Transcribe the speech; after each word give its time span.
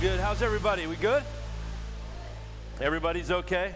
Good. 0.00 0.20
How's 0.20 0.42
everybody? 0.42 0.86
We 0.86 0.96
good? 0.96 1.22
Everybody's 2.82 3.30
okay? 3.30 3.74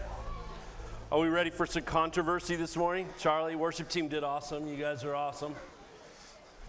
Are 1.11 1.19
we 1.19 1.29
ready 1.29 1.49
for 1.49 1.65
some 1.65 1.81
controversy 1.81 2.55
this 2.55 2.77
morning? 2.77 3.09
Charlie, 3.17 3.55
worship 3.55 3.89
team 3.89 4.07
did 4.07 4.23
awesome. 4.23 4.67
You 4.67 4.75
guys 4.75 5.03
are 5.03 5.15
awesome. 5.15 5.55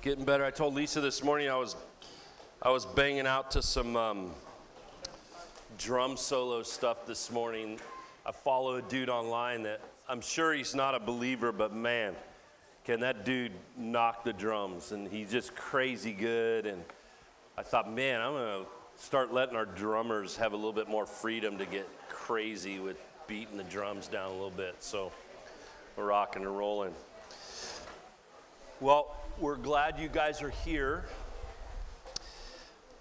Getting 0.00 0.24
better. 0.24 0.42
I 0.42 0.50
told 0.50 0.74
Lisa 0.74 1.02
this 1.02 1.22
morning 1.22 1.50
I 1.50 1.56
was 1.56 1.76
I 2.62 2.70
was 2.70 2.86
banging 2.86 3.26
out 3.26 3.50
to 3.50 3.60
some 3.60 3.94
um, 3.94 4.30
drum 5.76 6.16
solo 6.16 6.62
stuff 6.62 7.06
this 7.06 7.30
morning. 7.30 7.78
I 8.24 8.32
follow 8.32 8.76
a 8.76 8.82
dude 8.82 9.10
online 9.10 9.64
that 9.64 9.82
I'm 10.08 10.22
sure 10.22 10.54
he's 10.54 10.74
not 10.74 10.94
a 10.94 11.00
believer, 11.00 11.52
but 11.52 11.74
man, 11.74 12.16
can 12.86 13.00
that 13.00 13.26
dude 13.26 13.52
knock 13.76 14.24
the 14.24 14.32
drums? 14.32 14.92
And 14.92 15.06
he's 15.06 15.30
just 15.30 15.54
crazy 15.54 16.14
good. 16.14 16.64
And 16.64 16.82
I 17.58 17.62
thought, 17.62 17.92
man, 17.92 18.22
I'm 18.22 18.32
gonna 18.32 18.64
start 19.02 19.32
letting 19.32 19.56
our 19.56 19.66
drummers 19.66 20.36
have 20.36 20.52
a 20.52 20.56
little 20.56 20.72
bit 20.72 20.88
more 20.88 21.04
freedom 21.04 21.58
to 21.58 21.66
get 21.66 21.88
crazy 22.08 22.78
with 22.78 22.96
beating 23.26 23.56
the 23.56 23.64
drums 23.64 24.06
down 24.06 24.30
a 24.30 24.32
little 24.32 24.48
bit. 24.48 24.76
So 24.78 25.10
we're 25.96 26.06
rocking 26.06 26.42
and 26.42 26.56
rolling. 26.56 26.94
Well, 28.80 29.14
we're 29.40 29.56
glad 29.56 29.98
you 29.98 30.08
guys 30.08 30.40
are 30.40 30.50
here. 30.50 31.04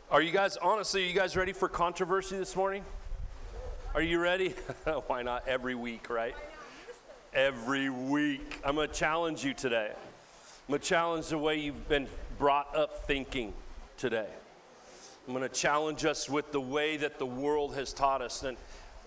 Are 0.10 0.24
you 0.24 0.32
guys, 0.32 0.58
honestly, 0.58 1.04
are 1.04 1.08
you 1.08 1.14
guys 1.14 1.38
ready 1.38 1.54
for 1.54 1.70
controversy 1.70 2.36
this 2.36 2.56
morning? 2.56 2.84
Are 3.94 4.02
you 4.02 4.20
ready? 4.20 4.50
Why 5.06 5.22
not 5.22 5.48
every 5.48 5.76
week, 5.76 6.10
right? 6.10 6.36
Every 7.32 7.92
week. 7.92 8.60
I'm 8.66 8.76
going 8.76 8.90
to 8.90 8.94
challenge 8.94 9.46
you 9.46 9.54
today. 9.54 9.92
I'm 9.92 10.68
going 10.68 10.82
to 10.82 10.86
challenge 10.86 11.28
the 11.28 11.38
way 11.38 11.60
you've 11.60 11.88
been 11.88 12.08
brought 12.40 12.76
up 12.76 13.06
thinking 13.06 13.54
today. 13.98 14.28
I'm 15.28 15.34
going 15.34 15.48
to 15.48 15.56
challenge 15.56 16.04
us 16.04 16.30
with 16.30 16.52
the 16.52 16.62
way 16.62 16.98
that 16.98 17.20
the 17.20 17.26
world 17.26 17.76
has 17.76 17.94
taught 17.94 18.22
us. 18.22 18.44
And, 18.44 18.58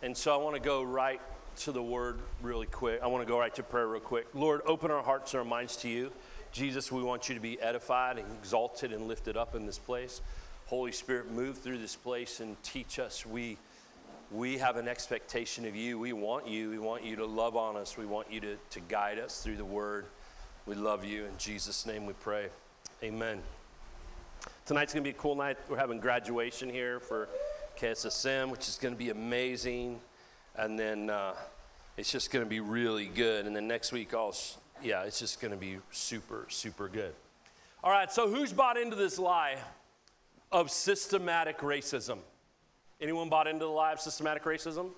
and 0.02 0.16
so 0.16 0.32
I 0.32 0.36
want 0.36 0.54
to 0.54 0.62
go 0.62 0.82
right 0.82 1.20
to 1.58 1.72
the 1.72 1.82
word 1.82 2.20
really 2.40 2.66
quick. 2.66 3.00
I 3.02 3.08
want 3.08 3.26
to 3.26 3.30
go 3.30 3.38
right 3.38 3.54
to 3.56 3.62
prayer 3.62 3.88
real 3.88 4.00
quick. 4.00 4.26
Lord, 4.32 4.62
open 4.66 4.90
our 4.90 5.02
hearts 5.02 5.34
and 5.34 5.38
our 5.40 5.44
minds 5.44 5.76
to 5.78 5.88
you. 5.88 6.12
Jesus, 6.52 6.92
we 6.92 7.02
want 7.02 7.28
you 7.28 7.34
to 7.34 7.40
be 7.40 7.60
edified 7.60 8.18
and 8.18 8.26
exalted 8.38 8.92
and 8.92 9.08
lifted 9.08 9.36
up 9.36 9.56
in 9.56 9.66
this 9.66 9.78
place. 9.78 10.20
Holy 10.66 10.92
Spirit, 10.92 11.30
move 11.32 11.58
through 11.58 11.78
this 11.78 11.96
place 11.96 12.38
and 12.38 12.60
teach 12.62 12.98
us. 13.00 13.26
We, 13.26 13.58
we 14.30 14.58
have 14.58 14.76
an 14.76 14.86
expectation 14.86 15.66
of 15.66 15.74
you. 15.74 15.98
We 15.98 16.12
want 16.12 16.46
you. 16.46 16.70
We 16.70 16.78
want 16.78 17.04
you 17.04 17.16
to 17.16 17.26
love 17.26 17.56
on 17.56 17.76
us. 17.76 17.98
We 17.98 18.06
want 18.06 18.32
you 18.32 18.40
to, 18.40 18.56
to 18.70 18.80
guide 18.80 19.18
us 19.18 19.42
through 19.42 19.56
the 19.56 19.64
word. 19.64 20.06
We 20.64 20.76
love 20.76 21.04
you. 21.04 21.24
In 21.24 21.36
Jesus' 21.38 21.86
name 21.86 22.06
we 22.06 22.14
pray. 22.14 22.48
Amen. 23.02 23.42
Tonight's 24.66 24.94
going 24.94 25.04
to 25.04 25.10
be 25.10 25.14
a 25.14 25.20
cool 25.20 25.34
night. 25.34 25.58
We're 25.68 25.76
having 25.76 26.00
graduation 26.00 26.70
here 26.70 26.98
for 26.98 27.28
KSSM, 27.78 28.50
which 28.50 28.66
is 28.66 28.78
going 28.80 28.94
to 28.94 28.98
be 28.98 29.10
amazing. 29.10 30.00
And 30.56 30.78
then 30.78 31.10
uh, 31.10 31.34
it's 31.98 32.10
just 32.10 32.30
going 32.30 32.42
to 32.42 32.48
be 32.48 32.60
really 32.60 33.04
good. 33.04 33.44
And 33.44 33.54
then 33.54 33.68
next 33.68 33.92
week, 33.92 34.14
I'll, 34.14 34.34
yeah, 34.82 35.02
it's 35.02 35.18
just 35.18 35.38
going 35.38 35.50
to 35.50 35.58
be 35.58 35.76
super, 35.90 36.46
super 36.48 36.88
good. 36.88 37.12
All 37.82 37.90
right, 37.90 38.10
so 38.10 38.26
who's 38.26 38.54
bought 38.54 38.78
into 38.78 38.96
this 38.96 39.18
lie 39.18 39.58
of 40.50 40.70
systematic 40.70 41.58
racism? 41.58 42.16
Anyone 43.02 43.28
bought 43.28 43.46
into 43.46 43.66
the 43.66 43.70
lie 43.70 43.92
of 43.92 44.00
systematic 44.00 44.44
racism? 44.44 44.92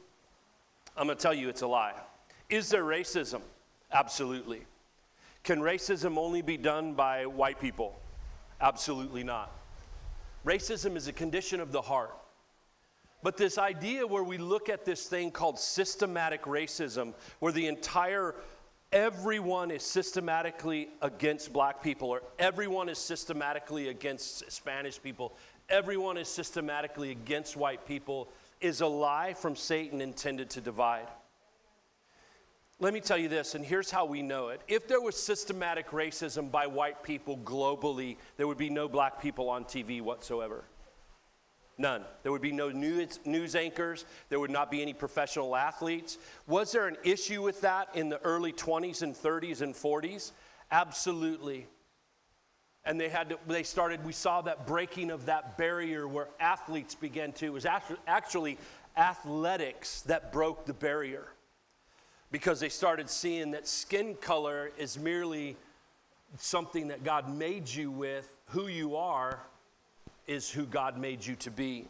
I'm 0.96 1.06
going 1.06 1.18
to 1.18 1.22
tell 1.22 1.34
you 1.34 1.48
it's 1.48 1.62
a 1.62 1.66
lie. 1.66 1.94
Is 2.48 2.68
there 2.68 2.84
racism? 2.84 3.40
Absolutely. 3.92 4.62
Can 5.42 5.58
racism 5.58 6.18
only 6.18 6.40
be 6.40 6.56
done 6.56 6.94
by 6.94 7.26
white 7.26 7.60
people? 7.60 7.98
Absolutely 8.60 9.24
not. 9.24 9.52
Racism 10.44 10.96
is 10.96 11.08
a 11.08 11.12
condition 11.12 11.60
of 11.60 11.72
the 11.72 11.82
heart. 11.82 12.16
But 13.22 13.36
this 13.36 13.58
idea 13.58 14.06
where 14.06 14.22
we 14.22 14.38
look 14.38 14.68
at 14.68 14.84
this 14.84 15.06
thing 15.06 15.30
called 15.30 15.58
systematic 15.58 16.42
racism, 16.42 17.14
where 17.40 17.52
the 17.52 17.66
entire 17.66 18.34
everyone 18.92 19.70
is 19.70 19.82
systematically 19.82 20.88
against 21.02 21.52
black 21.52 21.82
people, 21.82 22.08
or 22.08 22.22
everyone 22.38 22.88
is 22.88 22.98
systematically 22.98 23.88
against 23.88 24.50
Spanish 24.50 25.02
people, 25.02 25.36
everyone 25.68 26.16
is 26.16 26.28
systematically 26.28 27.10
against 27.10 27.56
white 27.56 27.86
people, 27.86 28.28
is 28.60 28.80
a 28.80 28.86
lie 28.86 29.34
from 29.34 29.56
Satan 29.56 30.00
intended 30.00 30.50
to 30.50 30.60
divide. 30.60 31.08
Let 32.78 32.92
me 32.92 33.00
tell 33.00 33.16
you 33.16 33.28
this, 33.30 33.54
and 33.54 33.64
here's 33.64 33.90
how 33.90 34.04
we 34.04 34.20
know 34.20 34.48
it. 34.48 34.60
If 34.68 34.86
there 34.86 35.00
was 35.00 35.16
systematic 35.16 35.90
racism 35.92 36.50
by 36.50 36.66
white 36.66 37.02
people 37.02 37.38
globally, 37.38 38.18
there 38.36 38.46
would 38.46 38.58
be 38.58 38.68
no 38.68 38.86
black 38.86 39.22
people 39.22 39.48
on 39.48 39.64
TV 39.64 40.02
whatsoever. 40.02 40.64
None. 41.78 42.04
There 42.22 42.32
would 42.32 42.42
be 42.42 42.52
no 42.52 42.70
news, 42.70 43.18
news 43.24 43.56
anchors. 43.56 44.04
There 44.28 44.38
would 44.38 44.50
not 44.50 44.70
be 44.70 44.82
any 44.82 44.92
professional 44.92 45.56
athletes. 45.56 46.18
Was 46.46 46.70
there 46.72 46.86
an 46.86 46.98
issue 47.02 47.42
with 47.42 47.62
that 47.62 47.88
in 47.94 48.10
the 48.10 48.20
early 48.20 48.52
20s 48.52 49.00
and 49.00 49.14
30s 49.14 49.62
and 49.62 49.74
40s? 49.74 50.32
Absolutely. 50.70 51.66
And 52.84 53.00
they 53.00 53.08
had 53.08 53.30
to, 53.30 53.38
they 53.46 53.62
started, 53.62 54.04
we 54.04 54.12
saw 54.12 54.42
that 54.42 54.66
breaking 54.66 55.10
of 55.10 55.26
that 55.26 55.56
barrier 55.56 56.06
where 56.06 56.28
athletes 56.40 56.94
began 56.94 57.32
to, 57.32 57.46
it 57.46 57.52
was 57.52 57.66
actually 58.06 58.58
athletics 58.98 60.02
that 60.02 60.30
broke 60.30 60.66
the 60.66 60.74
barrier 60.74 61.26
because 62.30 62.60
they 62.60 62.68
started 62.68 63.08
seeing 63.08 63.52
that 63.52 63.66
skin 63.66 64.14
color 64.14 64.70
is 64.78 64.98
merely 64.98 65.56
something 66.38 66.88
that 66.88 67.04
God 67.04 67.32
made 67.32 67.68
you 67.68 67.90
with. 67.90 68.36
Who 68.48 68.66
you 68.66 68.96
are 68.96 69.40
is 70.26 70.50
who 70.50 70.66
God 70.66 70.98
made 70.98 71.24
you 71.24 71.36
to 71.36 71.50
be. 71.50 71.86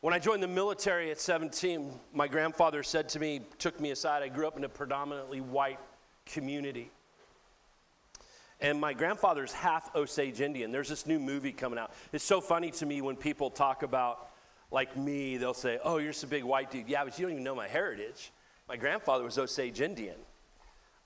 When 0.00 0.12
I 0.12 0.18
joined 0.18 0.42
the 0.42 0.48
military 0.48 1.10
at 1.10 1.18
17, 1.18 1.90
my 2.12 2.28
grandfather 2.28 2.82
said 2.82 3.08
to 3.10 3.20
me, 3.20 3.40
took 3.58 3.80
me 3.80 3.90
aside. 3.90 4.22
I 4.22 4.28
grew 4.28 4.46
up 4.46 4.56
in 4.58 4.64
a 4.64 4.68
predominantly 4.68 5.40
white 5.40 5.78
community. 6.26 6.90
And 8.60 8.80
my 8.80 8.92
grandfather's 8.92 9.52
half 9.52 9.94
Osage 9.96 10.40
Indian. 10.40 10.72
There's 10.72 10.88
this 10.88 11.06
new 11.06 11.18
movie 11.18 11.52
coming 11.52 11.78
out. 11.78 11.92
It's 12.12 12.24
so 12.24 12.40
funny 12.40 12.70
to 12.72 12.86
me 12.86 13.00
when 13.00 13.16
people 13.16 13.50
talk 13.50 13.82
about, 13.82 14.30
like 14.70 14.96
me, 14.96 15.36
they'll 15.38 15.54
say, 15.54 15.78
Oh, 15.82 15.98
you're 15.98 16.12
just 16.12 16.24
a 16.24 16.28
big 16.28 16.44
white 16.44 16.70
dude. 16.70 16.88
Yeah, 16.88 17.04
but 17.04 17.18
you 17.18 17.24
don't 17.24 17.32
even 17.32 17.44
know 17.44 17.54
my 17.54 17.68
heritage. 17.68 18.30
My 18.68 18.76
grandfather 18.76 19.24
was 19.24 19.38
Osage 19.38 19.80
Indian. 19.80 20.16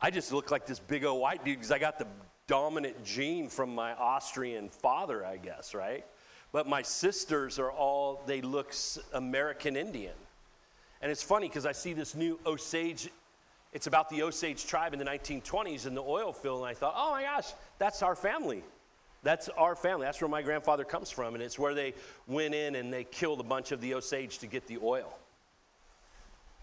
I 0.01 0.11
just 0.11 0.33
look 0.33 0.53
like 0.53 0.65
this 0.65 0.79
big 0.79 1.05
old 1.05 1.21
white 1.21 1.45
dude 1.45 1.57
because 1.57 1.73
I 1.73 1.79
got 1.79 1.99
the 1.99 2.07
dominant 2.47 3.05
gene 3.05 3.49
from 3.49 3.75
my 3.75 3.95
Austrian 3.95 4.69
father, 4.69 5.27
I 5.27 5.39
guess, 5.39 5.75
right? 5.75 6.05
But 6.53 6.69
my 6.69 6.83
sisters 6.83 7.59
are 7.59 7.71
all, 7.71 8.23
they 8.27 8.41
look 8.41 8.73
American 9.13 9.77
Indian. 9.77 10.15
And 11.03 11.11
it's 11.11 11.23
funny 11.23 11.49
because 11.49 11.67
I 11.67 11.73
see 11.73 11.93
this 11.93 12.15
new 12.15 12.39
Osage, 12.47 13.11
it's 13.73 13.89
about 13.89 14.09
the 14.09 14.23
Osage 14.23 14.65
tribe 14.67 14.93
in 14.93 14.99
the 15.01 15.05
1920s 15.05 15.87
in 15.87 15.95
the 15.95 16.03
oil 16.03 16.33
field, 16.33 16.61
and 16.61 16.69
I 16.69 16.75
thought, 16.75 16.95
oh 16.97 17.11
my 17.11 17.23
gosh, 17.23 17.53
that's 17.79 18.03
our 18.03 18.15
family. 18.15 18.63
That's 19.25 19.49
our 19.51 19.75
family. 19.75 20.07
That's 20.07 20.21
where 20.21 20.29
my 20.29 20.43
grandfather 20.43 20.85
comes 20.85 21.11
from, 21.11 21.35
and 21.35 21.43
it's 21.43 21.59
where 21.59 21.75
they 21.75 21.95
went 22.29 22.55
in 22.55 22.77
and 22.77 22.93
they 22.93 23.03
killed 23.03 23.41
a 23.41 23.45
bunch 23.45 23.73
of 23.73 23.81
the 23.81 23.95
Osage 23.95 24.39
to 24.39 24.47
get 24.47 24.69
the 24.69 24.79
oil. 24.81 25.19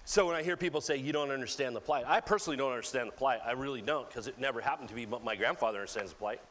So 0.08 0.28
when 0.28 0.36
I 0.36 0.44
hear 0.44 0.56
people 0.56 0.82
say, 0.82 0.98
you 0.98 1.12
don't 1.12 1.32
understand 1.32 1.76
the 1.76 1.82
plight, 1.82 2.06
I 2.08 2.20
personally 2.20 2.58
don't 2.58 2.72
understand 2.72 3.08
the 3.08 3.14
plight. 3.14 3.40
I 3.44 3.54
really 3.54 3.82
don't 3.82 4.08
because 4.08 4.28
it 4.28 4.40
never 4.40 4.62
happened 4.62 4.90
to 4.90 4.96
me, 4.96 5.06
but 5.06 5.24
my 5.24 5.36
grandfather 5.36 5.80
understands 5.80 6.12
the 6.12 6.18
plight. 6.18 6.42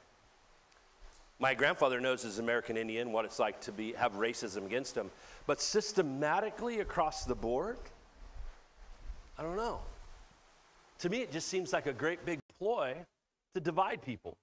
My 1.38 1.54
grandfather 1.54 2.00
knows 2.00 2.24
as 2.24 2.40
American 2.40 2.76
Indian 2.76 3.12
what 3.12 3.24
it's 3.24 3.38
like 3.38 3.60
to 3.62 3.72
be, 3.72 3.92
have 3.92 4.14
racism 4.14 4.66
against 4.66 4.96
him. 4.96 5.08
But 5.46 5.60
systematically 5.60 6.80
across 6.80 7.24
the 7.24 7.34
board, 7.36 7.78
I 9.38 9.44
don't 9.44 9.56
know. 9.56 9.80
To 10.98 11.08
me, 11.08 11.18
it 11.18 11.30
just 11.30 11.46
seems 11.46 11.72
like 11.72 11.86
a 11.86 11.92
great 11.92 12.26
big 12.26 12.40
ploy 12.58 12.96
to 13.54 13.60
divide 13.60 14.02
people. 14.02 14.36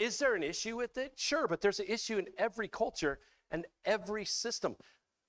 Is 0.00 0.18
there 0.18 0.34
an 0.34 0.42
issue 0.42 0.76
with 0.76 0.98
it? 0.98 1.12
Sure, 1.14 1.46
but 1.46 1.60
there's 1.60 1.78
an 1.78 1.86
issue 1.88 2.18
in 2.18 2.26
every 2.38 2.66
culture 2.66 3.20
and 3.52 3.66
every 3.84 4.24
system. 4.24 4.74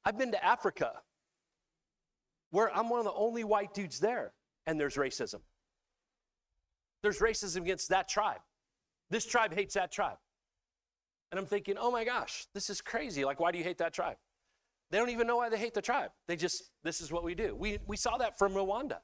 I've 0.03 0.17
been 0.17 0.31
to 0.31 0.43
Africa 0.43 0.93
where 2.53 2.71
I'm 2.77 2.87
one 2.87 2.99
of 2.99 3.05
the 3.05 3.13
only 3.13 3.43
white 3.43 3.73
dudes 3.73 3.99
there, 3.99 4.31
and 4.67 4.79
there's 4.79 4.93
racism. 4.93 5.39
There's 7.01 7.17
racism 7.17 7.61
against 7.63 7.89
that 7.89 8.07
tribe. 8.07 8.41
This 9.09 9.25
tribe 9.25 9.55
hates 9.55 9.73
that 9.73 9.91
tribe. 9.91 10.17
And 11.31 11.39
I'm 11.39 11.47
thinking, 11.47 11.77
oh 11.79 11.89
my 11.89 12.03
gosh, 12.03 12.45
this 12.53 12.69
is 12.69 12.79
crazy. 12.79 13.25
Like, 13.25 13.39
why 13.39 13.51
do 13.51 13.57
you 13.57 13.63
hate 13.63 13.79
that 13.79 13.91
tribe? 13.91 14.17
They 14.91 14.99
don't 14.99 15.09
even 15.09 15.25
know 15.25 15.37
why 15.37 15.49
they 15.49 15.57
hate 15.57 15.73
the 15.73 15.81
tribe. 15.81 16.11
They 16.27 16.35
just, 16.35 16.69
this 16.83 17.01
is 17.01 17.11
what 17.11 17.23
we 17.23 17.33
do. 17.33 17.55
We, 17.55 17.79
we 17.87 17.97
saw 17.97 18.17
that 18.17 18.37
from 18.37 18.53
Rwanda. 18.53 18.99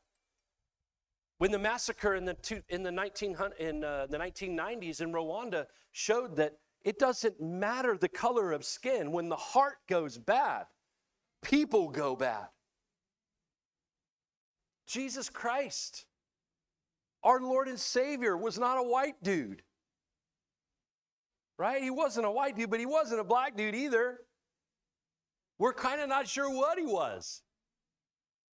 When 1.40 1.50
the 1.50 1.57
massacre 1.57 2.13
in 2.13 2.25
the, 2.25 2.36
two, 2.36 2.62
in, 2.69 2.84
the 2.84 2.92
19, 2.92 3.36
in 3.60 3.84
uh, 3.84 4.06
the 4.12 4.19
1990s 4.19 5.01
in 5.01 5.12
Rwanda 5.12 5.66
showed 5.92 6.36
that 6.36 6.54
it 6.84 7.00
doesn't 7.00 7.42
matter 7.42 7.98
the 7.98 8.10
color 8.10 8.51
of 8.51 8.63
skin. 8.63 9.12
When 9.12 9.28
the 9.28 9.36
heart 9.36 9.78
goes 9.88 10.19
bad, 10.19 10.66
people 11.42 11.90
go 11.90 12.16
bad. 12.16 12.50
Jesus 14.89 15.30
Christ, 15.30 16.06
our 17.24 17.39
Lord 17.39 17.68
and 17.68 17.80
Savior, 17.80 18.36
was 18.36 18.57
not 18.57 18.80
a 18.80 18.83
white 18.83 19.21
dude. 19.21 19.62
right? 21.59 21.83
He 21.83 21.91
wasn't 21.91 22.25
a 22.25 22.31
white 22.31 22.57
dude, 22.57 22.71
but 22.71 22.80
he 22.80 22.88
wasn't 22.88 23.21
a 23.21 23.24
black 23.24 23.56
dude 23.56 23.75
either. 23.75 24.19
We're 25.59 25.74
kind 25.74 26.01
of 26.01 26.09
not 26.09 26.27
sure 26.27 26.50
what 26.50 26.80
he 26.80 26.86
was. 26.86 27.44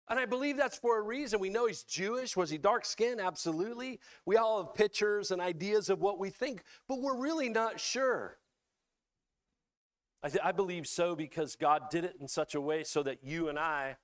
And 0.09 0.19
I 0.19 0.25
believe 0.25 0.57
that's 0.57 0.77
for 0.77 0.99
a 0.99 1.01
reason. 1.01 1.39
We 1.39 1.49
know 1.49 1.67
he's 1.67 1.83
Jewish. 1.83 2.35
Was 2.35 2.49
he 2.49 2.57
dark 2.57 2.83
skinned? 2.83 3.21
Absolutely. 3.21 3.99
We 4.25 4.35
all 4.35 4.63
have 4.63 4.73
pictures 4.73 5.31
and 5.31 5.41
ideas 5.41 5.89
of 5.89 6.01
what 6.01 6.19
we 6.19 6.29
think, 6.29 6.63
but 6.89 6.99
we're 6.99 7.17
really 7.17 7.47
not 7.47 7.79
sure. 7.79 8.39
I, 10.21 10.29
th- 10.29 10.43
I, 10.43 10.51
believe 10.51 10.87
so 10.87 11.15
because 11.15 11.55
God 11.55 11.83
did 11.91 12.03
it 12.03 12.15
in 12.19 12.27
such 12.27 12.55
a 12.55 12.61
way 12.61 12.83
so 12.83 13.03
that 13.03 13.19
you 13.23 13.47
and 13.47 13.57
I 13.59 13.97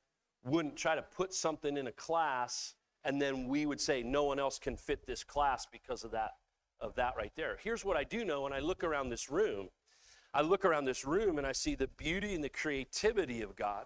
wouldn't 0.43 0.75
try 0.75 0.95
to 0.95 1.01
put 1.01 1.33
something 1.33 1.77
in 1.77 1.87
a 1.87 1.91
class 1.91 2.73
and 3.03 3.21
then 3.21 3.47
we 3.47 3.65
would 3.65 3.81
say 3.81 4.03
no 4.03 4.23
one 4.23 4.39
else 4.39 4.59
can 4.59 4.75
fit 4.75 5.05
this 5.05 5.23
class 5.23 5.65
because 5.71 6.03
of 6.03 6.11
that 6.11 6.31
of 6.79 6.95
that 6.95 7.13
right 7.15 7.31
there. 7.35 7.57
Here's 7.63 7.85
what 7.85 7.95
I 7.95 8.03
do 8.03 8.25
know 8.25 8.41
when 8.41 8.53
I 8.53 8.59
look 8.59 8.83
around 8.83 9.09
this 9.09 9.29
room. 9.29 9.69
I 10.33 10.41
look 10.41 10.65
around 10.65 10.85
this 10.85 11.05
room 11.05 11.37
and 11.37 11.45
I 11.45 11.51
see 11.51 11.75
the 11.75 11.87
beauty 11.87 12.33
and 12.33 12.43
the 12.43 12.49
creativity 12.49 13.41
of 13.41 13.55
God. 13.55 13.85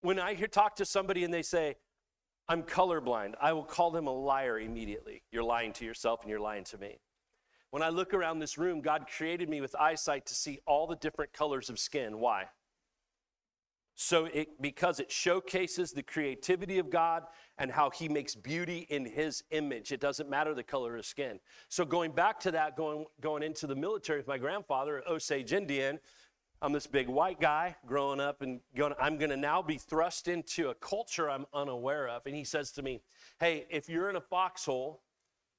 When 0.00 0.18
I 0.18 0.34
hear 0.34 0.48
talk 0.48 0.74
to 0.76 0.84
somebody 0.84 1.22
and 1.22 1.32
they 1.32 1.42
say, 1.42 1.76
I'm 2.48 2.64
colorblind, 2.64 3.34
I 3.40 3.52
will 3.52 3.64
call 3.64 3.92
them 3.92 4.08
a 4.08 4.12
liar 4.12 4.58
immediately. 4.58 5.22
You're 5.30 5.44
lying 5.44 5.72
to 5.74 5.84
yourself 5.84 6.22
and 6.22 6.30
you're 6.30 6.40
lying 6.40 6.64
to 6.64 6.78
me. 6.78 6.98
When 7.70 7.82
I 7.82 7.90
look 7.90 8.12
around 8.12 8.40
this 8.40 8.58
room, 8.58 8.80
God 8.80 9.06
created 9.06 9.48
me 9.48 9.60
with 9.60 9.76
eyesight 9.76 10.26
to 10.26 10.34
see 10.34 10.58
all 10.66 10.88
the 10.88 10.96
different 10.96 11.32
colors 11.32 11.70
of 11.70 11.78
skin. 11.78 12.18
Why? 12.18 12.46
So 14.02 14.24
it 14.32 14.62
because 14.62 14.98
it 14.98 15.12
showcases 15.12 15.92
the 15.92 16.02
creativity 16.02 16.78
of 16.78 16.88
God 16.88 17.24
and 17.58 17.70
how 17.70 17.90
he 17.90 18.08
makes 18.08 18.34
beauty 18.34 18.86
in 18.88 19.04
his 19.04 19.44
image. 19.50 19.92
It 19.92 20.00
doesn't 20.00 20.30
matter 20.30 20.54
the 20.54 20.62
color 20.62 20.96
of 20.96 21.04
skin. 21.04 21.38
So 21.68 21.84
going 21.84 22.12
back 22.12 22.40
to 22.40 22.50
that, 22.52 22.78
going 22.78 23.04
going 23.20 23.42
into 23.42 23.66
the 23.66 23.76
military 23.76 24.18
with 24.18 24.26
my 24.26 24.38
grandfather, 24.38 25.02
Osage 25.06 25.52
Indian, 25.52 26.00
I'm 26.62 26.72
this 26.72 26.86
big 26.86 27.08
white 27.08 27.42
guy 27.42 27.76
growing 27.84 28.20
up 28.20 28.40
and 28.40 28.60
going, 28.74 28.94
I'm 28.98 29.18
going 29.18 29.28
to 29.32 29.36
now 29.36 29.60
be 29.60 29.76
thrust 29.76 30.28
into 30.28 30.70
a 30.70 30.74
culture 30.76 31.28
I'm 31.28 31.44
unaware 31.52 32.08
of. 32.08 32.22
And 32.24 32.34
he 32.34 32.44
says 32.44 32.72
to 32.72 32.82
me, 32.82 33.02
Hey, 33.38 33.66
if 33.68 33.90
you're 33.90 34.08
in 34.08 34.16
a 34.16 34.22
foxhole 34.22 35.02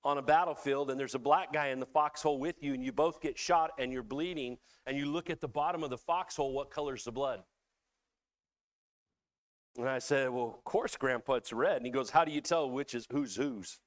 on 0.04 0.18
a 0.18 0.22
battlefield 0.24 0.90
and 0.90 1.00
there's 1.00 1.14
a 1.14 1.20
black 1.20 1.54
guy 1.54 1.68
in 1.68 1.80
the 1.80 1.86
foxhole 1.86 2.40
with 2.40 2.64
you 2.64 2.74
and 2.74 2.84
you 2.84 2.92
both 2.92 3.22
get 3.22 3.38
shot 3.38 3.70
and 3.78 3.94
you're 3.94 4.02
bleeding 4.02 4.58
and 4.88 4.98
you 4.98 5.06
look 5.06 5.30
at 5.30 5.42
the 5.42 5.48
bottom 5.48 5.84
of 5.84 5.92
the 5.92 5.98
foxhole, 6.00 6.54
what 6.54 6.72
color's 6.72 7.04
the 7.04 7.12
blood? 7.12 7.44
And 9.78 9.88
I 9.88 10.00
said, 10.00 10.30
Well, 10.30 10.54
of 10.58 10.64
course, 10.64 10.96
Grandpa, 10.96 11.36
it's 11.36 11.54
red. 11.54 11.78
And 11.78 11.86
he 11.86 11.92
goes, 11.92 12.10
How 12.10 12.26
do 12.26 12.32
you 12.32 12.42
tell 12.42 12.70
which 12.70 12.94
is 12.94 13.06
who's 13.12 13.36
whose? 13.36 13.80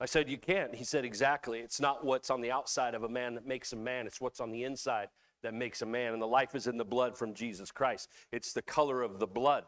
I 0.00 0.06
said, 0.06 0.28
You 0.28 0.38
can't. 0.38 0.74
He 0.74 0.84
said, 0.84 1.04
Exactly. 1.04 1.60
It's 1.60 1.80
not 1.80 2.04
what's 2.04 2.30
on 2.30 2.40
the 2.40 2.50
outside 2.50 2.94
of 2.94 3.02
a 3.02 3.08
man 3.08 3.34
that 3.34 3.46
makes 3.46 3.72
a 3.72 3.76
man, 3.76 4.06
it's 4.06 4.20
what's 4.20 4.40
on 4.40 4.50
the 4.50 4.64
inside 4.64 5.08
that 5.42 5.54
makes 5.54 5.82
a 5.82 5.86
man. 5.86 6.12
And 6.12 6.22
the 6.22 6.26
life 6.26 6.54
is 6.54 6.66
in 6.66 6.76
the 6.76 6.84
blood 6.84 7.16
from 7.16 7.34
Jesus 7.34 7.70
Christ. 7.70 8.08
It's 8.32 8.52
the 8.52 8.62
color 8.62 9.02
of 9.02 9.18
the 9.18 9.26
blood. 9.26 9.64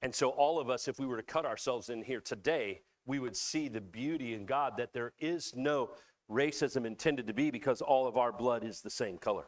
And 0.00 0.14
so, 0.14 0.30
all 0.30 0.58
of 0.58 0.68
us, 0.68 0.88
if 0.88 0.98
we 0.98 1.06
were 1.06 1.16
to 1.16 1.22
cut 1.22 1.46
ourselves 1.46 1.90
in 1.90 2.02
here 2.02 2.20
today, 2.20 2.80
we 3.06 3.18
would 3.18 3.36
see 3.36 3.68
the 3.68 3.80
beauty 3.80 4.34
in 4.34 4.46
God 4.46 4.74
that 4.78 4.92
there 4.92 5.12
is 5.20 5.52
no 5.54 5.90
racism 6.30 6.86
intended 6.86 7.26
to 7.26 7.34
be 7.34 7.50
because 7.50 7.80
all 7.80 8.06
of 8.06 8.16
our 8.16 8.32
blood 8.32 8.64
is 8.64 8.80
the 8.80 8.90
same 8.90 9.18
color. 9.18 9.44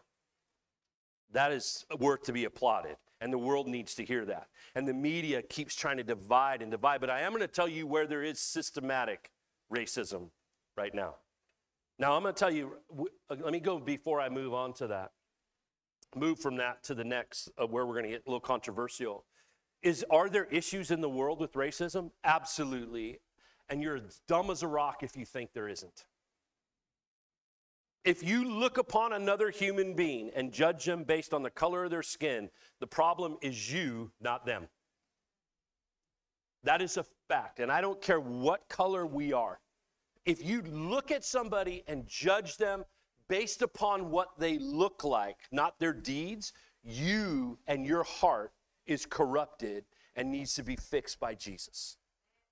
That 1.32 1.50
is 1.50 1.84
worth 1.98 2.22
to 2.24 2.32
be 2.32 2.44
applauded. 2.44 2.96
And 3.24 3.32
the 3.32 3.38
world 3.38 3.66
needs 3.66 3.96
to 3.96 4.04
hear 4.04 4.24
that. 4.26 4.46
And 4.76 4.86
the 4.86 4.94
media 4.94 5.42
keeps 5.42 5.74
trying 5.74 5.96
to 5.96 6.04
divide 6.04 6.62
and 6.62 6.70
divide. 6.70 7.00
But 7.00 7.10
I 7.10 7.22
am 7.22 7.32
going 7.32 7.40
to 7.40 7.48
tell 7.48 7.66
you 7.66 7.86
where 7.86 8.06
there 8.06 8.22
is 8.22 8.38
systematic 8.38 9.32
racism 9.74 10.28
right 10.76 10.94
now. 10.94 11.16
Now, 11.98 12.14
I'm 12.14 12.22
going 12.22 12.34
to 12.34 12.38
tell 12.38 12.52
you, 12.52 12.76
let 13.28 13.52
me 13.52 13.60
go 13.60 13.80
before 13.80 14.20
I 14.20 14.28
move 14.28 14.54
on 14.54 14.74
to 14.74 14.86
that 14.88 15.10
move 16.16 16.38
from 16.38 16.56
that 16.56 16.82
to 16.84 16.94
the 16.94 17.04
next, 17.04 17.50
uh, 17.58 17.66
where 17.66 17.86
we're 17.86 17.94
going 17.94 18.04
to 18.04 18.10
get 18.10 18.22
a 18.26 18.30
little 18.30 18.40
controversial. 18.40 19.24
Is 19.82 20.04
are 20.10 20.28
there 20.28 20.46
issues 20.46 20.90
in 20.90 21.00
the 21.00 21.08
world 21.08 21.40
with 21.40 21.52
racism? 21.54 22.10
Absolutely. 22.24 23.20
And 23.68 23.82
you're 23.82 23.96
as 23.96 24.20
dumb 24.28 24.50
as 24.50 24.62
a 24.62 24.68
rock 24.68 25.02
if 25.02 25.16
you 25.16 25.24
think 25.24 25.52
there 25.52 25.68
isn't. 25.68 26.04
If 28.04 28.22
you 28.22 28.44
look 28.44 28.76
upon 28.76 29.14
another 29.14 29.50
human 29.50 29.94
being 29.94 30.30
and 30.36 30.52
judge 30.52 30.84
them 30.84 31.04
based 31.04 31.32
on 31.32 31.42
the 31.42 31.50
color 31.50 31.84
of 31.84 31.90
their 31.90 32.02
skin, 32.02 32.50
the 32.78 32.86
problem 32.86 33.38
is 33.40 33.72
you, 33.72 34.12
not 34.20 34.44
them. 34.44 34.68
That 36.64 36.82
is 36.82 36.96
a 36.98 37.04
fact. 37.28 37.60
And 37.60 37.72
I 37.72 37.80
don't 37.80 38.00
care 38.00 38.20
what 38.20 38.68
color 38.68 39.06
we 39.06 39.32
are. 39.32 39.58
If 40.26 40.44
you 40.44 40.62
look 40.62 41.10
at 41.10 41.24
somebody 41.24 41.82
and 41.86 42.06
judge 42.06 42.56
them 42.58 42.84
based 43.28 43.62
upon 43.62 44.10
what 44.10 44.38
they 44.38 44.58
look 44.58 45.04
like, 45.04 45.36
not 45.50 45.78
their 45.78 45.92
deeds, 45.92 46.52
you 46.82 47.58
and 47.66 47.86
your 47.86 48.02
heart 48.02 48.52
is 48.86 49.06
corrupted 49.06 49.84
and 50.14 50.30
needs 50.30 50.54
to 50.54 50.62
be 50.62 50.76
fixed 50.76 51.18
by 51.18 51.34
Jesus. 51.34 51.96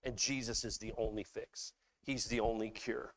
And 0.03 0.17
Jesus 0.17 0.65
is 0.65 0.79
the 0.79 0.93
only 0.97 1.25
fix, 1.25 1.73
He's 2.03 2.27
the 2.27 2.41
only 2.41 2.71
cure. 2.71 3.15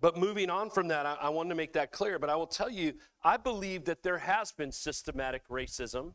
But 0.00 0.16
moving 0.16 0.48
on 0.48 0.70
from 0.70 0.88
that, 0.88 1.04
I, 1.04 1.16
I 1.20 1.28
wanted 1.28 1.50
to 1.50 1.54
make 1.54 1.74
that 1.74 1.92
clear. 1.92 2.18
But 2.18 2.30
I 2.30 2.36
will 2.36 2.46
tell 2.46 2.70
you, 2.70 2.94
I 3.22 3.36
believe 3.36 3.84
that 3.84 4.02
there 4.02 4.18
has 4.18 4.52
been 4.52 4.72
systematic 4.72 5.46
racism. 5.48 6.14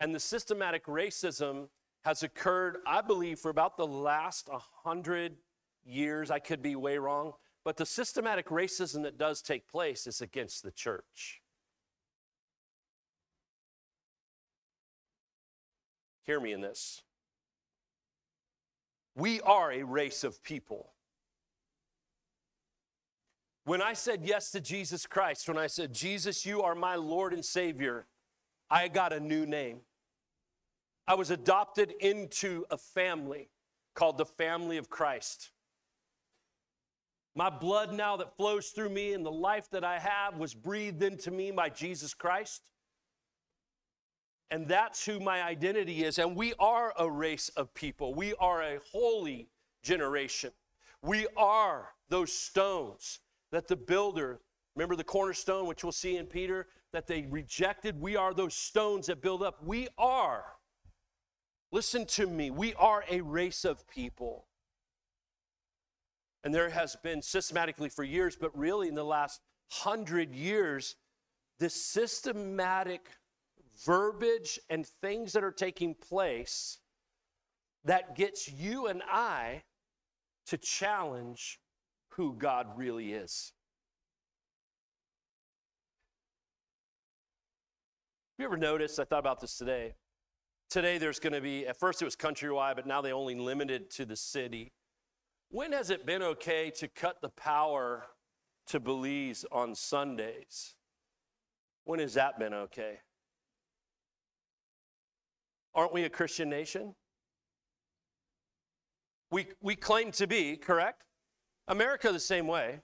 And 0.00 0.14
the 0.14 0.20
systematic 0.20 0.86
racism 0.86 1.68
has 2.04 2.22
occurred, 2.22 2.78
I 2.86 3.00
believe, 3.00 3.38
for 3.38 3.50
about 3.50 3.76
the 3.76 3.86
last 3.86 4.48
100 4.48 5.36
years. 5.84 6.30
I 6.30 6.38
could 6.38 6.62
be 6.62 6.76
way 6.76 6.98
wrong. 6.98 7.32
But 7.64 7.76
the 7.76 7.86
systematic 7.86 8.46
racism 8.46 9.02
that 9.02 9.18
does 9.18 9.42
take 9.42 9.68
place 9.68 10.06
is 10.06 10.20
against 10.20 10.62
the 10.62 10.70
church. 10.70 11.40
Hear 16.24 16.40
me 16.40 16.52
in 16.52 16.60
this. 16.60 17.02
We 19.14 19.40
are 19.40 19.72
a 19.72 19.82
race 19.82 20.24
of 20.24 20.42
people. 20.42 20.92
When 23.68 23.82
I 23.82 23.92
said 23.92 24.22
yes 24.24 24.50
to 24.52 24.62
Jesus 24.62 25.04
Christ, 25.04 25.46
when 25.46 25.58
I 25.58 25.66
said, 25.66 25.92
Jesus, 25.92 26.46
you 26.46 26.62
are 26.62 26.74
my 26.74 26.94
Lord 26.94 27.34
and 27.34 27.44
Savior, 27.44 28.06
I 28.70 28.88
got 28.88 29.12
a 29.12 29.20
new 29.20 29.44
name. 29.44 29.80
I 31.06 31.12
was 31.12 31.30
adopted 31.30 31.92
into 32.00 32.64
a 32.70 32.78
family 32.78 33.50
called 33.94 34.16
the 34.16 34.24
family 34.24 34.78
of 34.78 34.88
Christ. 34.88 35.50
My 37.34 37.50
blood 37.50 37.92
now 37.92 38.16
that 38.16 38.38
flows 38.38 38.68
through 38.68 38.88
me 38.88 39.12
and 39.12 39.22
the 39.22 39.30
life 39.30 39.68
that 39.72 39.84
I 39.84 39.98
have 39.98 40.38
was 40.38 40.54
breathed 40.54 41.02
into 41.02 41.30
me 41.30 41.50
by 41.50 41.68
Jesus 41.68 42.14
Christ. 42.14 42.62
And 44.50 44.66
that's 44.66 45.04
who 45.04 45.20
my 45.20 45.42
identity 45.42 46.04
is. 46.04 46.18
And 46.18 46.34
we 46.34 46.54
are 46.58 46.94
a 46.98 47.10
race 47.10 47.50
of 47.50 47.74
people, 47.74 48.14
we 48.14 48.32
are 48.40 48.62
a 48.62 48.78
holy 48.90 49.50
generation. 49.82 50.52
We 51.02 51.26
are 51.36 51.90
those 52.08 52.32
stones 52.32 53.20
that 53.52 53.68
the 53.68 53.76
builder, 53.76 54.40
remember 54.76 54.96
the 54.96 55.04
cornerstone, 55.04 55.66
which 55.66 55.82
we'll 55.82 55.92
see 55.92 56.16
in 56.16 56.26
Peter, 56.26 56.66
that 56.92 57.06
they 57.06 57.26
rejected. 57.30 58.00
We 58.00 58.16
are 58.16 58.34
those 58.34 58.54
stones 58.54 59.06
that 59.06 59.20
build 59.20 59.42
up. 59.42 59.64
We 59.64 59.88
are, 59.98 60.44
listen 61.72 62.06
to 62.06 62.26
me, 62.26 62.50
we 62.50 62.74
are 62.74 63.04
a 63.10 63.20
race 63.20 63.64
of 63.64 63.86
people 63.88 64.48
and 66.44 66.54
there 66.54 66.70
has 66.70 66.96
been 66.96 67.20
systematically 67.20 67.88
for 67.88 68.04
years, 68.04 68.36
but 68.36 68.56
really 68.56 68.88
in 68.88 68.94
the 68.94 69.04
last 69.04 69.40
hundred 69.70 70.34
years, 70.34 70.96
this 71.58 71.74
systematic 71.74 73.08
verbiage 73.84 74.58
and 74.70 74.86
things 74.86 75.32
that 75.32 75.44
are 75.44 75.52
taking 75.52 75.94
place 75.94 76.78
that 77.84 78.16
gets 78.16 78.50
you 78.50 78.86
and 78.86 79.02
I 79.10 79.62
to 80.46 80.56
challenge 80.56 81.60
who 82.18 82.34
God 82.34 82.66
really 82.76 83.12
is. 83.12 83.52
Have 88.36 88.42
you 88.42 88.44
ever 88.46 88.56
noticed? 88.56 88.98
I 88.98 89.04
thought 89.04 89.20
about 89.20 89.40
this 89.40 89.56
today. 89.56 89.94
Today, 90.68 90.98
there's 90.98 91.20
going 91.20 91.32
to 91.32 91.40
be, 91.40 91.64
at 91.64 91.78
first 91.78 92.02
it 92.02 92.04
was 92.04 92.16
countrywide, 92.16 92.74
but 92.74 92.88
now 92.88 93.00
they 93.00 93.12
only 93.12 93.36
limited 93.36 93.88
to 93.92 94.04
the 94.04 94.16
city. 94.16 94.72
When 95.50 95.72
has 95.72 95.90
it 95.90 96.06
been 96.06 96.22
okay 96.22 96.72
to 96.78 96.88
cut 96.88 97.22
the 97.22 97.28
power 97.28 98.08
to 98.66 98.80
Belize 98.80 99.46
on 99.52 99.76
Sundays? 99.76 100.74
When 101.84 102.00
has 102.00 102.14
that 102.14 102.36
been 102.36 102.52
okay? 102.52 102.98
Aren't 105.72 105.94
we 105.94 106.02
a 106.02 106.10
Christian 106.10 106.50
nation? 106.50 106.96
We, 109.30 109.46
we 109.62 109.76
claim 109.76 110.10
to 110.12 110.26
be, 110.26 110.56
correct? 110.56 111.04
America 111.68 112.10
the 112.10 112.20
same 112.20 112.46
way. 112.46 112.80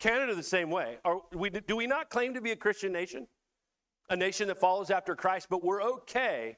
Canada 0.00 0.34
the 0.34 0.42
same 0.42 0.70
way. 0.70 0.98
We, 1.32 1.50
do 1.50 1.76
we 1.76 1.86
not 1.86 2.10
claim 2.10 2.34
to 2.34 2.40
be 2.40 2.50
a 2.50 2.56
Christian 2.56 2.92
nation? 2.92 3.28
A 4.10 4.16
nation 4.16 4.48
that 4.48 4.58
follows 4.58 4.90
after 4.90 5.14
Christ, 5.14 5.46
but 5.48 5.62
we're 5.62 5.82
okay 5.82 6.56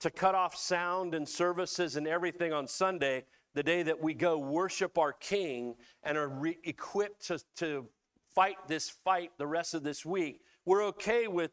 to 0.00 0.10
cut 0.10 0.34
off 0.34 0.56
sound 0.56 1.14
and 1.14 1.28
services 1.28 1.96
and 1.96 2.08
everything 2.08 2.52
on 2.52 2.66
Sunday 2.66 3.24
the 3.54 3.62
day 3.62 3.82
that 3.82 4.00
we 4.00 4.14
go 4.14 4.38
worship 4.38 4.96
our 4.96 5.12
King 5.12 5.74
and 6.02 6.16
are 6.16 6.28
re- 6.28 6.58
equipped 6.64 7.26
to, 7.26 7.38
to 7.56 7.86
fight 8.34 8.56
this 8.68 8.88
fight 8.88 9.32
the 9.38 9.46
rest 9.46 9.74
of 9.74 9.82
this 9.82 10.06
week, 10.06 10.40
we're 10.64 10.84
okay 10.84 11.26
with 11.26 11.50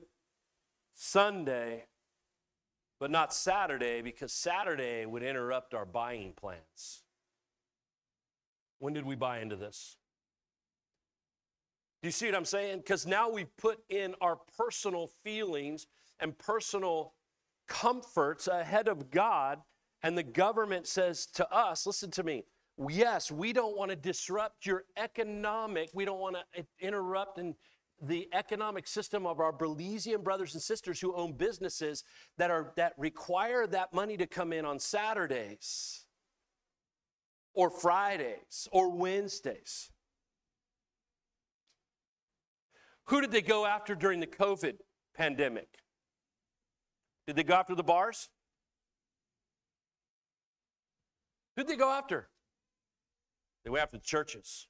Sunday, 0.94 1.86
but 3.00 3.12
not 3.12 3.34
Saturday 3.34 4.02
because 4.02 4.32
Saturday 4.32 5.06
would 5.06 5.24
interrupt 5.24 5.74
our 5.74 5.86
buying 5.86 6.34
plans. 6.34 7.04
When 8.79 8.93
did 8.93 9.05
we 9.05 9.15
buy 9.15 9.39
into 9.39 9.55
this? 9.55 9.98
Do 12.01 12.07
you 12.07 12.12
see 12.12 12.27
what 12.27 12.36
I'm 12.36 12.46
saying? 12.46 12.77
Because 12.77 13.07
now 13.07 13.29
we've 13.29 13.55
put 13.57 13.79
in 13.89 14.13
our 14.22 14.38
personal 14.57 15.07
feelings 15.24 15.88
and 16.19 16.38
personal 16.38 17.13
comforts 17.67 18.48
ahead 18.48 18.88
of 18.88 19.10
God, 19.10 19.60
and 20.03 20.17
the 20.17 20.24
government 20.24 20.88
says 20.88 21.25
to 21.34 21.51
us, 21.51 21.86
listen 21.88 22.12
to 22.12 22.24
me, 22.24 22.43
yes, 22.88 23.31
we 23.31 23.51
don't 23.51 23.75
want 23.75 23.89
to 23.89 23.96
disrupt 23.96 24.65
your 24.65 24.84
economic, 24.96 25.89
we 25.93 26.05
don't 26.05 26.19
want 26.19 26.36
to 26.36 26.65
interrupt 26.79 27.39
and 27.39 27.55
the 28.00 28.29
economic 28.31 28.88
system 28.88 29.25
of 29.25 29.39
our 29.39 29.51
Belizean 29.51 30.24
brothers 30.24 30.53
and 30.53 30.62
sisters 30.62 31.00
who 31.00 31.15
own 31.15 31.34
businesses 31.34 32.03
that 32.38 32.51
are 32.51 32.72
that 32.75 32.93
require 32.96 33.65
that 33.65 33.91
money 33.91 34.15
to 34.17 34.27
come 34.27 34.53
in 34.53 34.65
on 34.65 34.77
Saturdays 34.77 36.05
or 37.58 37.72
Fridays 37.72 38.68
or 38.72 38.96
Wednesdays. 38.96 39.90
Who 43.06 43.20
did 43.20 43.32
they 43.32 43.42
go 43.42 43.66
after 43.66 43.96
during 43.96 44.20
the 44.20 44.28
COVID 44.28 44.76
pandemic? 45.16 45.68
Did 47.26 47.36
they 47.36 47.44
go 47.44 47.56
after 47.56 47.74
the 47.74 47.84
bars? 47.84 48.30
Who 51.56 51.64
did 51.64 51.72
they 51.72 51.78
go 51.78 51.90
after? 51.90 52.30
They 53.64 53.72
went 53.72 53.82
after 53.82 53.98
the 53.98 54.04
churches. 54.04 54.68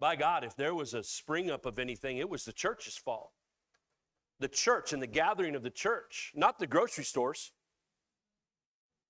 By 0.00 0.16
God, 0.16 0.42
if 0.42 0.56
there 0.56 0.74
was 0.74 0.92
a 0.92 1.04
spring 1.04 1.52
up 1.52 1.66
of 1.66 1.78
anything, 1.78 2.18
it 2.18 2.28
was 2.28 2.44
the 2.44 2.52
church's 2.52 2.96
fault. 2.96 3.30
The 4.40 4.48
church 4.48 4.92
and 4.92 5.00
the 5.00 5.06
gathering 5.06 5.54
of 5.54 5.62
the 5.62 5.70
church, 5.70 6.32
not 6.34 6.58
the 6.58 6.66
grocery 6.66 7.04
stores. 7.04 7.52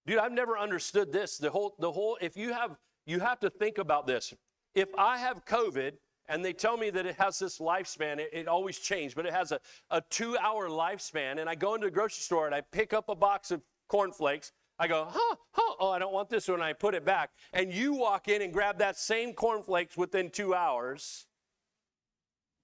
Dude, 0.07 0.19
I've 0.19 0.33
never 0.33 0.57
understood 0.57 1.13
this. 1.13 1.37
The 1.37 1.51
whole, 1.51 1.75
the 1.79 1.91
whole, 1.91 2.17
if 2.21 2.37
you 2.37 2.53
have, 2.53 2.77
you 3.07 3.19
have 3.21 3.41
to 3.41 3.51
think 3.51 3.79
about 3.79 4.07
this. 4.07 4.33
If 4.75 4.89
I 4.97 5.19
have 5.19 5.45
COVID 5.45 5.93
and 6.29 6.45
they 6.45 6.53
tell 6.53 6.77
me 6.77 6.91
that 6.91 7.07
it 7.07 7.17
has 7.17 7.39
this 7.39 7.59
lifespan, 7.59 8.19
it, 8.19 8.31
it 8.33 8.49
always 8.49 8.79
changed, 8.79 9.17
but 9.17 9.27
it 9.27 9.33
has 9.33 9.51
a, 9.51 9.61
a 9.91 10.01
two 10.09 10.39
hour 10.39 10.69
lifespan, 10.69 11.41
and 11.41 11.49
I 11.49 11.57
go 11.57 11.75
into 11.75 11.89
the 11.89 11.91
grocery 11.91 12.23
store 12.23 12.47
and 12.47 12.55
I 12.55 12.61
pick 12.61 12.93
up 12.93 13.09
a 13.09 13.15
box 13.17 13.51
of 13.51 13.63
cornflakes, 13.89 14.53
I 14.79 14.87
go, 14.87 15.09
huh, 15.09 15.37
huh, 15.53 15.75
oh, 15.81 15.91
I 15.91 15.99
don't 15.99 16.13
want 16.13 16.29
this 16.29 16.49
one, 16.49 16.61
I 16.61 16.73
put 16.73 16.95
it 16.95 17.05
back. 17.05 17.31
And 17.53 17.73
you 17.73 17.95
walk 17.95 18.29
in 18.29 18.43
and 18.43 18.53
grab 18.53 18.79
that 18.79 18.97
same 18.97 19.33
cornflakes 19.33 19.97
within 19.97 20.31
two 20.31 20.55
hours, 20.55 21.27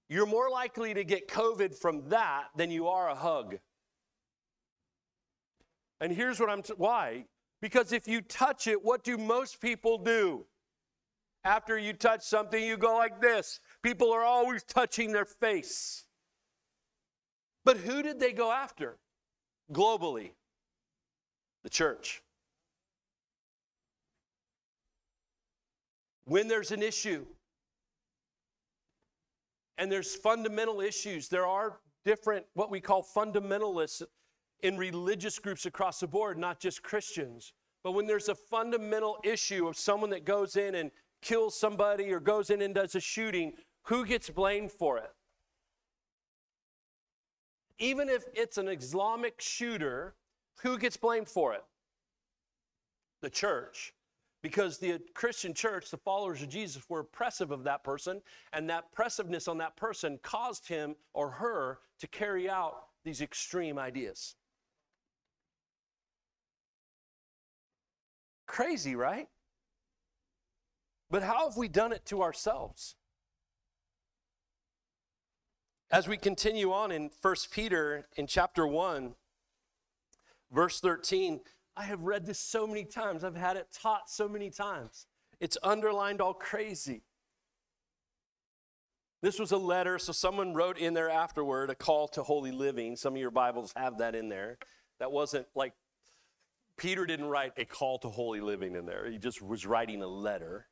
you're 0.07 0.27
more 0.27 0.49
likely 0.49 0.93
to 0.93 1.03
get 1.03 1.27
COVID 1.27 1.75
from 1.75 2.09
that 2.09 2.45
than 2.55 2.69
you 2.69 2.87
are 2.87 3.09
a 3.09 3.15
hug. 3.15 3.57
And 5.99 6.11
here's 6.11 6.39
what 6.39 6.49
I'm, 6.49 6.61
t- 6.61 6.73
why? 6.77 7.25
Because 7.63 7.93
if 7.93 8.09
you 8.09 8.19
touch 8.19 8.67
it, 8.67 8.83
what 8.83 9.05
do 9.05 9.17
most 9.17 9.61
people 9.61 9.97
do? 9.97 10.45
After 11.45 11.77
you 11.77 11.93
touch 11.93 12.21
something, 12.21 12.61
you 12.61 12.75
go 12.75 12.97
like 12.97 13.21
this. 13.21 13.61
People 13.81 14.11
are 14.11 14.21
always 14.21 14.63
touching 14.63 15.13
their 15.13 15.23
face. 15.23 16.03
But 17.63 17.77
who 17.77 18.03
did 18.03 18.19
they 18.19 18.33
go 18.33 18.51
after 18.51 18.97
globally? 19.71 20.31
The 21.63 21.69
church. 21.69 22.21
When 26.25 26.49
there's 26.49 26.71
an 26.71 26.83
issue, 26.83 27.25
and 29.77 29.89
there's 29.89 30.13
fundamental 30.13 30.81
issues, 30.81 31.29
there 31.29 31.47
are 31.47 31.79
different, 32.03 32.45
what 32.55 32.69
we 32.69 32.81
call 32.81 33.07
fundamentalists 33.15 34.03
in 34.63 34.77
religious 34.77 35.37
groups 35.37 35.65
across 35.65 35.99
the 35.99 36.07
board, 36.07 36.37
not 36.37 36.59
just 36.59 36.81
Christians. 36.81 37.53
But 37.83 37.91
when 37.91 38.07
there's 38.07 38.29
a 38.29 38.35
fundamental 38.35 39.17
issue 39.23 39.67
of 39.67 39.77
someone 39.77 40.09
that 40.11 40.25
goes 40.25 40.55
in 40.55 40.75
and 40.75 40.89
kills 41.21 41.59
somebody 41.59 42.11
or 42.11 42.19
goes 42.19 42.49
in 42.49 42.61
and 42.61 42.73
does 42.73 42.95
a 42.95 43.01
shooting, 43.01 43.53
who 43.83 44.05
gets 44.05 44.29
blamed 44.29 44.71
for 44.71 44.97
it? 44.97 45.11
Even 47.77 48.07
if 48.07 48.23
it's 48.33 48.57
an 48.57 48.69
Islamic 48.69 49.41
shooter, 49.41 50.15
who 50.61 50.77
gets 50.77 50.95
blamed 50.95 51.27
for 51.27 51.53
it? 51.53 51.63
The 53.21 53.29
church. 53.29 53.93
Because 54.41 54.77
the 54.77 54.99
Christian 55.13 55.53
church, 55.53 55.89
the 55.89 55.97
followers 55.97 56.41
of 56.41 56.49
Jesus, 56.49 56.89
were 56.89 56.99
oppressive 56.99 57.51
of 57.51 57.63
that 57.63 57.83
person, 57.83 58.21
and 58.53 58.69
that 58.69 58.85
oppressiveness 58.91 59.49
on 59.49 59.57
that 59.57 59.75
person 59.75 60.19
caused 60.23 60.67
him 60.67 60.95
or 61.13 61.29
her 61.29 61.79
to 61.99 62.07
carry 62.07 62.49
out 62.49 62.75
these 63.03 63.21
extreme 63.21 63.77
ideas. 63.77 64.35
Crazy, 68.53 68.95
right? 68.95 69.27
But 71.09 71.23
how 71.23 71.49
have 71.49 71.57
we 71.57 71.67
done 71.67 71.91
it 71.91 72.05
to 72.05 72.21
ourselves? 72.21 72.95
As 75.89 76.07
we 76.07 76.17
continue 76.17 76.71
on 76.71 76.91
in 76.91 77.09
1 77.19 77.35
Peter 77.49 78.05
in 78.15 78.27
chapter 78.27 78.67
1, 78.67 79.15
verse 80.51 80.79
13, 80.79 81.39
I 81.75 81.85
have 81.85 82.01
read 82.01 82.27
this 82.27 82.37
so 82.37 82.67
many 82.67 82.85
times. 82.85 83.23
I've 83.23 83.35
had 83.35 83.57
it 83.57 83.69
taught 83.73 84.07
so 84.07 84.29
many 84.29 84.51
times. 84.51 85.07
It's 85.39 85.57
underlined 85.63 86.21
all 86.21 86.35
crazy. 86.35 87.01
This 89.23 89.39
was 89.39 89.51
a 89.51 89.57
letter, 89.57 89.97
so 89.97 90.11
someone 90.11 90.53
wrote 90.53 90.77
in 90.77 90.93
there 90.93 91.09
afterward 91.09 91.71
a 91.71 91.75
call 91.75 92.07
to 92.09 92.21
holy 92.21 92.51
living. 92.51 92.97
Some 92.97 93.15
of 93.15 93.19
your 93.19 93.31
Bibles 93.31 93.73
have 93.75 93.97
that 93.97 94.13
in 94.13 94.29
there. 94.29 94.59
That 94.99 95.11
wasn't 95.11 95.47
like 95.55 95.73
Peter 96.77 97.05
didn't 97.05 97.27
write 97.27 97.53
a 97.57 97.65
call 97.65 97.99
to 97.99 98.09
holy 98.09 98.41
living 98.41 98.75
in 98.75 98.85
there, 98.85 99.09
he 99.09 99.17
just 99.17 99.41
was 99.41 99.65
writing 99.65 100.01
a 100.01 100.07
letter. 100.07 100.67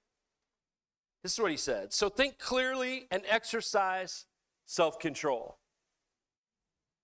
This 1.23 1.33
is 1.33 1.39
what 1.39 1.51
he 1.51 1.57
said. 1.57 1.93
So 1.93 2.09
think 2.09 2.39
clearly 2.39 3.07
and 3.11 3.21
exercise 3.29 4.25
self 4.65 4.99
control. 4.99 5.59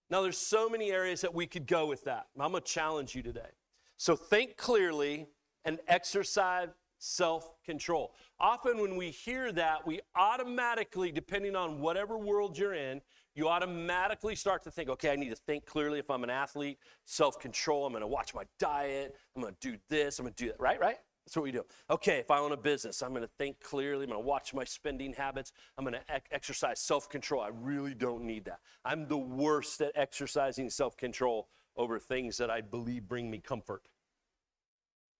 Now, 0.10 0.22
there's 0.22 0.38
so 0.38 0.70
many 0.70 0.92
areas 0.92 1.22
that 1.22 1.34
we 1.34 1.46
could 1.46 1.68
go 1.68 1.86
with 1.86 2.06
that. 2.06 2.28
I'm 2.40 2.52
going 2.52 2.64
to 2.64 2.68
challenge 2.68 3.14
you 3.14 3.22
today. 3.22 3.50
So 3.98 4.16
think 4.16 4.56
clearly 4.56 5.28
and 5.66 5.80
exercise 5.88 6.70
self 7.00 7.52
control. 7.64 8.14
Often, 8.40 8.80
when 8.80 8.96
we 8.96 9.12
hear 9.12 9.52
that, 9.52 9.86
we 9.86 10.02
automatically, 10.16 11.12
depending 11.12 11.56
on 11.56 11.80
whatever 11.80 12.18
world 12.18 12.58
you're 12.58 12.74
in, 12.74 13.02
you 13.36 13.48
automatically 13.48 14.36
start 14.36 14.64
to 14.64 14.72
think, 14.72 14.90
okay, 14.90 15.12
I 15.12 15.16
need 15.16 15.30
to 15.30 15.36
think 15.36 15.66
clearly 15.66 16.00
if 16.00 16.10
I'm 16.10 16.24
an 16.24 16.30
athlete, 16.30 16.80
self 17.06 17.40
control, 17.40 17.86
I'm 17.86 17.94
gonna 17.94 18.08
watch 18.08 18.34
my 18.34 18.44
diet, 18.60 19.16
I'm 19.36 19.42
gonna 19.42 19.56
do 19.62 19.78
this, 19.90 20.20
I'm 20.20 20.26
gonna 20.26 20.36
do 20.36 20.48
that, 20.48 20.60
right? 20.60 20.80
Right? 20.80 20.98
That's 21.26 21.36
what 21.36 21.44
we 21.44 21.52
do. 21.52 21.66
Okay, 21.90 22.20
if 22.20 22.32
I 22.32 22.40
own 22.40 22.54
a 22.54 22.58
business, 22.58 23.02
I'm 23.04 23.14
gonna 23.14 23.28
think 23.38 23.60
clearly, 23.60 24.06
I'm 24.06 24.10
gonna 24.10 24.22
watch 24.22 24.54
my 24.54 24.64
spending 24.64 25.14
habits, 25.14 25.52
I'm 25.78 25.84
gonna 25.84 26.02
ec- 26.10 26.30
exercise 26.32 26.80
self 26.80 27.10
control. 27.10 27.42
I 27.42 27.50
really 27.54 27.94
don't 27.94 28.24
need 28.24 28.46
that. 28.46 28.60
I'm 28.86 29.08
the 29.08 29.18
worst 29.18 29.82
at 29.82 29.92
exercising 29.96 30.70
self 30.70 30.98
control 30.98 31.50
over 31.76 32.00
things 32.00 32.38
that 32.38 32.50
I 32.50 32.62
believe 32.62 33.08
bring 33.08 33.30
me 33.30 33.40
comfort. 33.40 33.84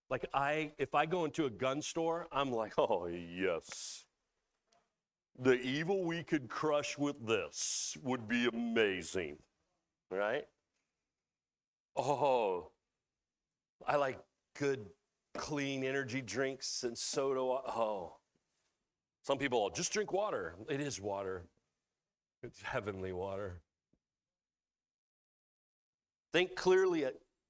Like 0.10 0.26
I, 0.34 0.72
if 0.78 0.96
I 0.96 1.06
go 1.06 1.26
into 1.26 1.46
a 1.46 1.50
gun 1.50 1.82
store, 1.82 2.28
I'm 2.32 2.52
like, 2.52 2.74
oh 2.78 3.08
yes, 3.08 4.06
the 5.40 5.60
evil 5.60 6.04
we 6.04 6.24
could 6.24 6.50
crush 6.50 6.98
with 6.98 7.26
this 7.26 7.98
would 8.04 8.28
be 8.28 8.48
amazing, 8.48 9.38
right? 10.10 10.46
Oh, 11.96 12.72
I 13.86 13.96
like 13.96 14.20
good, 14.58 14.86
clean 15.36 15.84
energy 15.84 16.22
drinks 16.22 16.84
and 16.84 16.98
soda. 16.98 17.40
Oh, 17.40 18.18
some 19.24 19.38
people 19.38 19.60
oh, 19.64 19.76
just 19.76 19.92
drink 19.92 20.14
water. 20.14 20.56
It 20.70 20.80
is 20.80 21.02
water, 21.02 21.44
it's 22.44 22.62
heavenly 22.62 23.12
water. 23.12 23.62
Think 26.34 26.56
clearly 26.56 27.06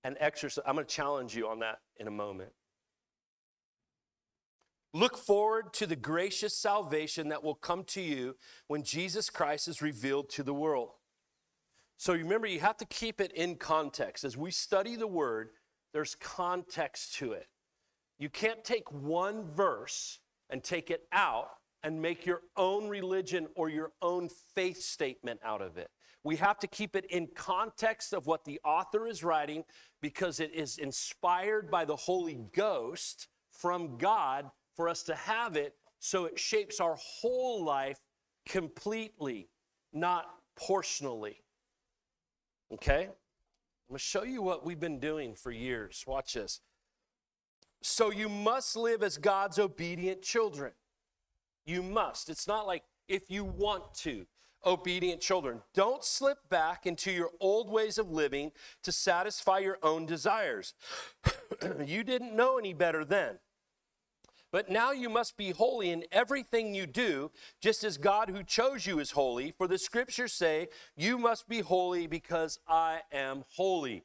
and 0.08 0.16
exercise. 0.22 0.64
I'm 0.66 0.76
going 0.76 0.88
to 0.88 0.96
challenge 0.96 1.36
you 1.36 1.50
on 1.50 1.60
that 1.60 1.80
in 1.98 2.08
a 2.08 2.12
moment. 2.12 2.52
Look 4.94 5.18
forward 5.18 5.74
to 5.74 5.86
the 5.86 5.98
gracious 5.98 6.56
salvation 6.56 7.28
that 7.28 7.44
will 7.44 7.56
come 7.56 7.84
to 7.90 8.02
you 8.02 8.38
when 8.68 8.84
Jesus 8.84 9.30
Christ 9.30 9.68
is 9.68 9.82
revealed 9.82 10.30
to 10.30 10.44
the 10.44 10.54
world. 10.54 10.92
So 11.98 12.14
remember, 12.14 12.48
you 12.48 12.62
have 12.62 12.78
to 12.78 12.86
keep 12.86 13.20
it 13.20 13.34
in 13.34 13.58
context. 13.58 14.24
As 14.24 14.38
we 14.38 14.50
study 14.50 14.96
the 14.96 15.08
word, 15.08 15.50
there's 15.92 16.16
context 16.16 17.16
to 17.16 17.34
it. 17.34 17.48
You 18.18 18.30
can't 18.30 18.64
take 18.64 18.90
one 18.90 19.44
verse 19.52 20.20
and 20.50 20.64
take 20.64 20.90
it 20.90 21.02
out 21.12 21.50
and 21.84 22.02
make 22.02 22.26
your 22.26 22.44
own 22.56 22.88
religion 22.88 23.48
or 23.56 23.68
your 23.68 23.92
own 24.02 24.30
faith 24.56 24.82
statement 24.82 25.42
out 25.44 25.62
of 25.62 25.78
it. 25.78 25.90
We 26.28 26.36
have 26.36 26.60
to 26.60 26.68
keep 26.68 26.98
it 26.98 27.06
in 27.06 27.30
context 27.36 28.12
of 28.12 28.28
what 28.28 28.44
the 28.44 28.60
author 28.66 29.08
is 29.08 29.24
writing 29.24 29.64
because 30.02 30.40
it 30.40 30.54
is 30.54 30.78
inspired 30.78 31.72
by 31.72 31.86
the 31.86 31.96
Holy 31.96 32.40
Ghost 32.54 33.28
from 33.52 33.98
God 33.98 34.50
for 34.76 34.88
us 34.88 35.04
to 35.04 35.16
have 35.16 35.56
it 35.56 35.76
so 36.00 36.26
it 36.26 36.38
shapes 36.38 36.80
our 36.80 36.96
whole 37.00 37.64
life 37.64 38.00
completely, 38.48 39.50
not 39.94 40.26
portionally. 40.56 41.44
Okay? 42.72 43.06
I'm 43.06 43.94
gonna 43.94 44.00
show 44.00 44.24
you 44.24 44.42
what 44.42 44.66
we've 44.66 44.80
been 44.80 45.00
doing 45.00 45.36
for 45.36 45.52
years. 45.52 46.04
Watch 46.06 46.34
this. 46.34 46.62
So 47.82 48.12
you 48.12 48.28
must 48.28 48.76
live 48.76 49.02
as 49.02 49.18
God's 49.18 49.60
obedient 49.60 50.22
children. 50.22 50.74
You 51.66 51.84
must. 51.84 52.30
It's 52.30 52.48
not 52.48 52.68
like 52.68 52.84
if 53.08 53.30
you 53.30 53.44
want 53.44 53.94
to. 53.96 54.26
Obedient 54.68 55.22
children. 55.22 55.62
Don't 55.74 56.04
slip 56.04 56.50
back 56.50 56.86
into 56.86 57.10
your 57.10 57.32
old 57.40 57.70
ways 57.70 57.98
of 57.98 58.12
living 58.12 58.52
to 58.84 58.92
satisfy 58.92 59.60
your 59.60 59.78
own 59.82 60.06
desires. 60.06 60.74
you 61.86 62.04
didn't 62.04 62.36
know 62.36 62.58
any 62.58 62.74
better 62.74 63.06
then. 63.06 63.40
But 64.52 64.70
now 64.70 64.92
you 64.92 65.10
must 65.10 65.38
be 65.38 65.52
holy 65.52 65.92
in 65.92 66.06
everything 66.12 66.74
you 66.74 66.86
do, 66.86 67.32
just 67.62 67.84
as 67.84 67.98
God 67.98 68.30
who 68.30 68.44
chose 68.44 68.86
you 68.86 69.00
is 69.00 69.12
holy. 69.12 69.52
For 69.52 69.68
the 69.68 69.78
scriptures 69.78 70.34
say, 70.34 70.68
You 70.98 71.18
must 71.18 71.48
be 71.48 71.62
holy 71.62 72.06
because 72.06 72.60
I 72.68 73.02
am 73.12 73.46
holy. 73.56 74.04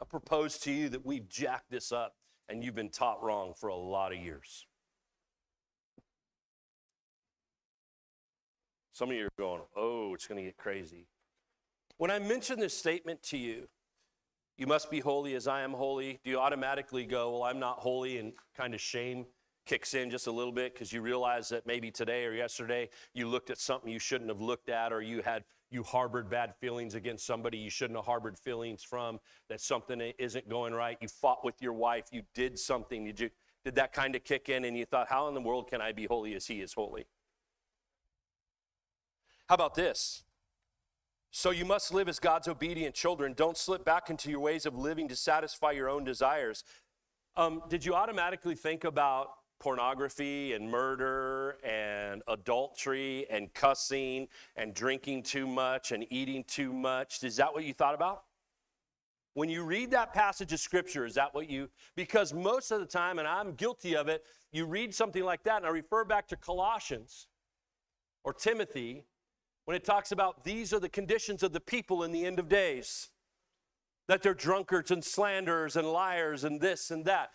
I 0.00 0.04
propose 0.04 0.58
to 0.58 0.72
you 0.72 0.88
that 0.90 1.04
we've 1.04 1.28
jacked 1.28 1.70
this 1.70 1.90
up 1.90 2.14
and 2.48 2.62
you've 2.62 2.74
been 2.74 2.90
taught 2.90 3.22
wrong 3.22 3.54
for 3.54 3.68
a 3.68 3.76
lot 3.76 4.12
of 4.12 4.18
years. 4.18 4.66
Some 8.96 9.10
of 9.10 9.16
you 9.16 9.26
are 9.26 9.28
going, 9.38 9.60
oh, 9.76 10.14
it's 10.14 10.26
going 10.26 10.38
to 10.38 10.44
get 10.44 10.56
crazy. 10.56 11.06
When 11.98 12.10
I 12.10 12.18
mention 12.18 12.58
this 12.58 12.72
statement 12.72 13.22
to 13.24 13.36
you, 13.36 13.68
you 14.56 14.66
must 14.66 14.90
be 14.90 15.00
holy 15.00 15.34
as 15.34 15.46
I 15.46 15.60
am 15.60 15.74
holy, 15.74 16.18
do 16.24 16.30
you 16.30 16.38
automatically 16.38 17.04
go, 17.04 17.30
well, 17.30 17.42
I'm 17.42 17.58
not 17.58 17.76
holy, 17.76 18.16
and 18.16 18.32
kind 18.56 18.72
of 18.72 18.80
shame 18.80 19.26
kicks 19.66 19.92
in 19.92 20.08
just 20.08 20.28
a 20.28 20.30
little 20.32 20.50
bit 20.50 20.72
because 20.72 20.94
you 20.94 21.02
realize 21.02 21.50
that 21.50 21.66
maybe 21.66 21.90
today 21.90 22.24
or 22.24 22.32
yesterday 22.32 22.88
you 23.12 23.28
looked 23.28 23.50
at 23.50 23.58
something 23.58 23.92
you 23.92 23.98
shouldn't 23.98 24.30
have 24.30 24.40
looked 24.40 24.70
at, 24.70 24.94
or 24.94 25.02
you 25.02 25.20
had 25.20 25.44
you 25.70 25.82
harbored 25.82 26.30
bad 26.30 26.54
feelings 26.58 26.94
against 26.94 27.26
somebody 27.26 27.58
you 27.58 27.68
shouldn't 27.68 27.98
have 27.98 28.06
harbored 28.06 28.38
feelings 28.38 28.82
from, 28.82 29.20
that 29.50 29.60
something 29.60 30.00
isn't 30.18 30.48
going 30.48 30.72
right, 30.72 30.96
you 31.02 31.08
fought 31.08 31.44
with 31.44 31.60
your 31.60 31.74
wife, 31.74 32.06
you 32.12 32.22
did 32.34 32.58
something, 32.58 33.04
did 33.04 33.20
you 33.20 33.30
did 33.62 33.74
that 33.74 33.92
kind 33.92 34.16
of 34.16 34.24
kick 34.24 34.48
in 34.48 34.64
and 34.64 34.74
you 34.74 34.86
thought, 34.86 35.06
how 35.06 35.28
in 35.28 35.34
the 35.34 35.40
world 35.42 35.68
can 35.68 35.82
I 35.82 35.92
be 35.92 36.06
holy 36.06 36.34
as 36.34 36.46
he 36.46 36.62
is 36.62 36.72
holy? 36.72 37.04
How 39.48 39.54
about 39.54 39.74
this? 39.74 40.24
So 41.30 41.50
you 41.50 41.64
must 41.64 41.92
live 41.92 42.08
as 42.08 42.18
God's 42.18 42.48
obedient 42.48 42.94
children. 42.94 43.34
Don't 43.34 43.56
slip 43.56 43.84
back 43.84 44.10
into 44.10 44.30
your 44.30 44.40
ways 44.40 44.66
of 44.66 44.76
living 44.76 45.06
to 45.08 45.16
satisfy 45.16 45.72
your 45.72 45.88
own 45.88 46.02
desires. 46.02 46.64
Um, 47.36 47.62
did 47.68 47.84
you 47.84 47.94
automatically 47.94 48.54
think 48.54 48.84
about 48.84 49.28
pornography 49.60 50.54
and 50.54 50.68
murder 50.68 51.58
and 51.62 52.22
adultery 52.26 53.26
and 53.30 53.52
cussing 53.54 54.28
and 54.56 54.74
drinking 54.74 55.22
too 55.22 55.46
much 55.46 55.92
and 55.92 56.06
eating 56.10 56.42
too 56.44 56.72
much? 56.72 57.22
Is 57.22 57.36
that 57.36 57.52
what 57.52 57.64
you 57.64 57.72
thought 57.72 57.94
about? 57.94 58.24
When 59.34 59.50
you 59.50 59.62
read 59.64 59.90
that 59.90 60.14
passage 60.14 60.52
of 60.54 60.60
scripture, 60.60 61.04
is 61.04 61.14
that 61.14 61.34
what 61.34 61.50
you, 61.50 61.68
because 61.94 62.32
most 62.32 62.70
of 62.70 62.80
the 62.80 62.86
time, 62.86 63.18
and 63.18 63.28
I'm 63.28 63.52
guilty 63.52 63.94
of 63.94 64.08
it, 64.08 64.24
you 64.50 64.64
read 64.64 64.94
something 64.94 65.22
like 65.22 65.42
that, 65.42 65.58
and 65.58 65.66
I 65.66 65.68
refer 65.68 66.04
back 66.04 66.26
to 66.28 66.36
Colossians 66.36 67.26
or 68.24 68.32
Timothy, 68.32 69.04
when 69.66 69.76
it 69.76 69.84
talks 69.84 70.12
about 70.12 70.44
these 70.44 70.72
are 70.72 70.80
the 70.80 70.88
conditions 70.88 71.42
of 71.42 71.52
the 71.52 71.60
people 71.60 72.02
in 72.02 72.12
the 72.12 72.24
end 72.24 72.38
of 72.38 72.48
days 72.48 73.08
that 74.08 74.22
they're 74.22 74.34
drunkards 74.34 74.90
and 74.90 75.04
slanderers 75.04 75.76
and 75.76 75.92
liars 75.92 76.44
and 76.44 76.60
this 76.60 76.90
and 76.90 77.04
that. 77.04 77.30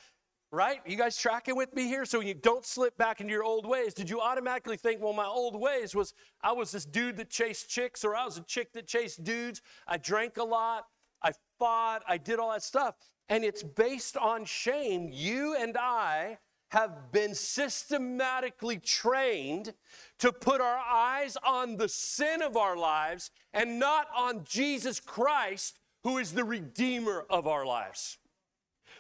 Right? 0.53 0.81
You 0.85 0.97
guys 0.97 1.17
tracking 1.17 1.55
with 1.55 1.73
me 1.73 1.87
here? 1.87 2.03
So 2.03 2.19
you 2.19 2.33
don't 2.33 2.65
slip 2.65 2.97
back 2.97 3.21
into 3.21 3.31
your 3.31 3.43
old 3.43 3.65
ways. 3.65 3.93
Did 3.93 4.09
you 4.09 4.19
automatically 4.19 4.75
think, 4.75 5.01
well, 5.01 5.13
my 5.13 5.25
old 5.25 5.57
ways 5.57 5.95
was 5.95 6.13
I 6.41 6.51
was 6.51 6.71
this 6.71 6.83
dude 6.83 7.15
that 7.17 7.29
chased 7.29 7.69
chicks, 7.69 8.03
or 8.03 8.15
I 8.15 8.25
was 8.25 8.37
a 8.37 8.41
chick 8.41 8.73
that 8.73 8.85
chased 8.85 9.23
dudes. 9.23 9.61
I 9.87 9.97
drank 9.97 10.35
a 10.37 10.43
lot, 10.43 10.87
I 11.23 11.31
fought, 11.57 12.03
I 12.07 12.17
did 12.17 12.37
all 12.37 12.51
that 12.51 12.63
stuff. 12.63 12.95
And 13.29 13.45
it's 13.45 13.63
based 13.63 14.17
on 14.17 14.43
shame. 14.43 15.09
You 15.11 15.55
and 15.55 15.77
I 15.77 16.37
have 16.71 17.12
been 17.12 17.36
systematically 17.36 18.77
trained 18.77 19.73
to 20.19 20.31
put 20.31 20.62
our 20.62 20.77
eyes 20.77 21.38
on 21.45 21.75
the 21.75 21.89
sin 21.89 22.41
of 22.41 22.55
our 22.55 22.77
lives 22.77 23.29
and 23.53 23.77
not 23.77 24.07
on 24.15 24.45
Jesus 24.45 25.01
Christ, 25.01 25.79
who 26.03 26.17
is 26.17 26.31
the 26.31 26.45
Redeemer 26.45 27.25
of 27.29 27.45
our 27.45 27.65
lives. 27.65 28.17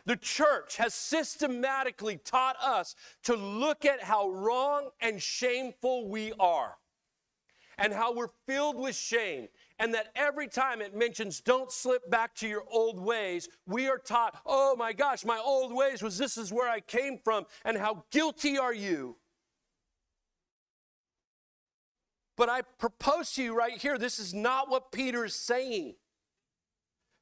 The 0.05 0.17
church 0.17 0.77
has 0.77 0.93
systematically 0.93 2.17
taught 2.17 2.57
us 2.61 2.95
to 3.23 3.35
look 3.35 3.85
at 3.85 4.03
how 4.03 4.29
wrong 4.29 4.89
and 4.99 5.21
shameful 5.21 6.09
we 6.09 6.33
are 6.39 6.75
and 7.77 7.93
how 7.93 8.13
we're 8.13 8.27
filled 8.47 8.75
with 8.75 8.95
shame 8.95 9.47
and 9.81 9.95
that 9.95 10.11
every 10.15 10.47
time 10.47 10.79
it 10.79 10.95
mentions 10.95 11.41
don't 11.41 11.71
slip 11.71 12.07
back 12.11 12.35
to 12.35 12.47
your 12.47 12.63
old 12.69 12.99
ways, 12.99 13.49
we 13.65 13.89
are 13.89 13.97
taught, 13.97 14.39
oh 14.45 14.75
my 14.75 14.93
gosh, 14.93 15.25
my 15.25 15.39
old 15.39 15.73
ways 15.73 16.03
was 16.03 16.19
this 16.19 16.37
is 16.37 16.53
where 16.53 16.69
I 16.69 16.81
came 16.81 17.17
from, 17.17 17.47
and 17.65 17.75
how 17.75 18.03
guilty 18.11 18.59
are 18.59 18.73
you? 18.73 19.15
But 22.37 22.47
I 22.47 22.61
propose 22.61 23.31
to 23.33 23.43
you 23.43 23.57
right 23.57 23.75
here, 23.75 23.97
this 23.97 24.19
is 24.19 24.35
not 24.35 24.69
what 24.69 24.91
Peter 24.91 25.25
is 25.25 25.33
saying. 25.33 25.95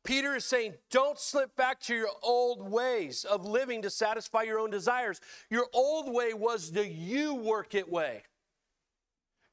Peter 0.04 0.36
is 0.36 0.44
saying, 0.44 0.74
don't 0.92 1.18
slip 1.18 1.56
back 1.56 1.80
to 1.82 1.96
your 1.96 2.10
old 2.22 2.70
ways 2.70 3.24
of 3.24 3.46
living 3.46 3.82
to 3.84 3.90
satisfy 3.90 4.42
your 4.42 4.60
own 4.60 4.70
desires. 4.70 5.22
Your 5.50 5.68
old 5.74 6.14
way 6.14 6.34
was 6.34 6.74
the 6.74 6.86
you 6.86 7.36
work 7.36 7.74
it 7.74 7.90
way. 7.90 8.24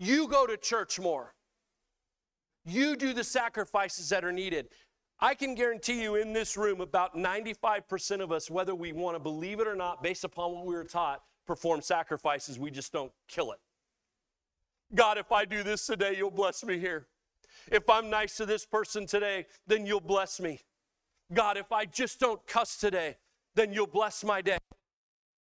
You 0.01 0.27
go 0.27 0.45
to 0.45 0.57
church 0.57 0.99
more. 0.99 1.36
You 2.67 2.97
do 2.97 3.13
the 3.13 3.25
sacrifices 3.25 4.09
that 4.09 4.25
are 4.25 4.33
needed. 4.33 4.69
I 5.21 5.35
can 5.35 5.55
guarantee 5.55 6.03
you 6.03 6.17
in 6.17 6.33
this 6.33 6.57
room, 6.57 6.81
about 6.81 7.17
95% 7.17 8.21
of 8.21 8.33
us, 8.33 8.51
whether 8.51 8.75
we 8.75 8.93
want 8.93 9.15
to 9.15 9.21
believe 9.21 9.61
it 9.61 9.69
or 9.69 9.77
not, 9.77 10.03
based 10.03 10.25
upon 10.25 10.53
what 10.53 10.67
we 10.67 10.75
were 10.75 10.85
taught, 10.85 11.23
perform 11.47 11.81
sacrifices. 11.81 12.59
We 12.59 12.71
just 12.71 12.93
don't 12.93 13.13
kill 13.29 13.53
it. 13.53 13.59
God, 14.95 15.17
if 15.17 15.33
I 15.33 15.45
do 15.45 15.63
this 15.63 15.87
today, 15.87 16.15
you'll 16.17 16.31
bless 16.31 16.65
me 16.65 16.79
here. 16.79 17.07
If 17.71 17.89
I'm 17.89 18.11
nice 18.11 18.37
to 18.37 18.47
this 18.47 18.67
person 18.67 19.07
today, 19.07 19.47
then 19.67 19.87
you'll 19.87 20.01
bless 20.01 20.41
me. 20.41 20.61
God, 21.33 21.57
if 21.57 21.73
I 21.73 21.87
just 21.87 22.21
don't 22.21 22.45
cuss 22.47 22.77
today, 22.77 23.17
then 23.55 23.73
you'll 23.73 23.87
bless 23.87 24.23
my 24.23 24.43
day. 24.43 24.59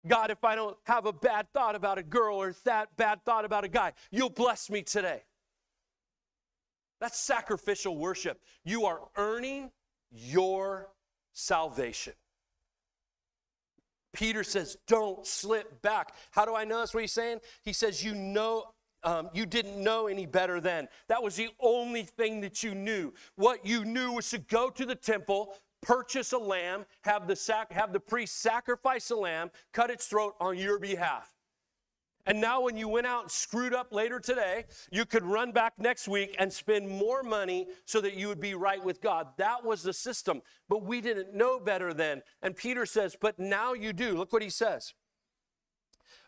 God, 0.07 0.31
if 0.31 0.43
I 0.43 0.55
don't 0.55 0.77
have 0.85 1.05
a 1.05 1.13
bad 1.13 1.47
thought 1.53 1.75
about 1.75 1.97
a 1.97 2.03
girl 2.03 2.35
or 2.35 2.55
that 2.65 2.95
bad 2.97 3.23
thought 3.23 3.45
about 3.45 3.63
a 3.63 3.67
guy, 3.67 3.93
you'll 4.11 4.29
bless 4.29 4.69
me 4.69 4.81
today. 4.81 5.23
That's 7.01 7.19
sacrificial 7.19 7.97
worship. 7.97 8.39
You 8.63 8.85
are 8.85 9.01
earning 9.17 9.71
your 10.11 10.87
salvation. 11.33 12.13
Peter 14.13 14.43
says, 14.43 14.77
Don't 14.87 15.25
slip 15.25 15.81
back. 15.81 16.13
How 16.29 16.45
do 16.45 16.55
I 16.55 16.63
know 16.63 16.77
that's 16.77 16.93
what 16.93 17.01
he's 17.01 17.11
saying? 17.11 17.39
He 17.63 17.73
says, 17.73 18.03
You 18.03 18.13
know, 18.13 18.65
um, 19.03 19.29
you 19.33 19.47
didn't 19.47 19.83
know 19.83 20.07
any 20.07 20.27
better 20.27 20.61
then. 20.61 20.87
That 21.07 21.23
was 21.23 21.35
the 21.35 21.49
only 21.59 22.03
thing 22.03 22.39
that 22.41 22.61
you 22.61 22.75
knew. 22.75 23.13
What 23.35 23.65
you 23.65 23.83
knew 23.83 24.11
was 24.11 24.29
to 24.29 24.37
go 24.37 24.69
to 24.69 24.85
the 24.85 24.95
temple, 24.95 25.55
purchase 25.81 26.33
a 26.33 26.37
lamb, 26.37 26.85
have 27.01 27.27
the, 27.27 27.35
sac- 27.35 27.71
have 27.71 27.93
the 27.93 27.99
priest 27.99 28.41
sacrifice 28.41 29.09
a 29.09 29.15
lamb, 29.15 29.49
cut 29.73 29.89
its 29.89 30.05
throat 30.05 30.35
on 30.39 30.55
your 30.57 30.77
behalf. 30.77 31.33
And 32.25 32.39
now, 32.39 32.61
when 32.61 32.77
you 32.77 32.87
went 32.87 33.07
out 33.07 33.23
and 33.23 33.31
screwed 33.31 33.73
up 33.73 33.91
later 33.91 34.19
today, 34.19 34.65
you 34.91 35.05
could 35.05 35.23
run 35.23 35.51
back 35.51 35.73
next 35.77 36.07
week 36.07 36.35
and 36.39 36.51
spend 36.51 36.87
more 36.87 37.23
money 37.23 37.67
so 37.85 38.01
that 38.01 38.15
you 38.15 38.27
would 38.27 38.39
be 38.39 38.53
right 38.53 38.83
with 38.83 39.01
God. 39.01 39.27
That 39.37 39.63
was 39.65 39.83
the 39.83 39.93
system. 39.93 40.41
But 40.69 40.83
we 40.83 41.01
didn't 41.01 41.33
know 41.33 41.59
better 41.59 41.93
then. 41.93 42.21
And 42.41 42.55
Peter 42.55 42.85
says, 42.85 43.15
But 43.19 43.39
now 43.39 43.73
you 43.73 43.93
do. 43.93 44.17
Look 44.17 44.33
what 44.33 44.41
he 44.41 44.49
says. 44.49 44.93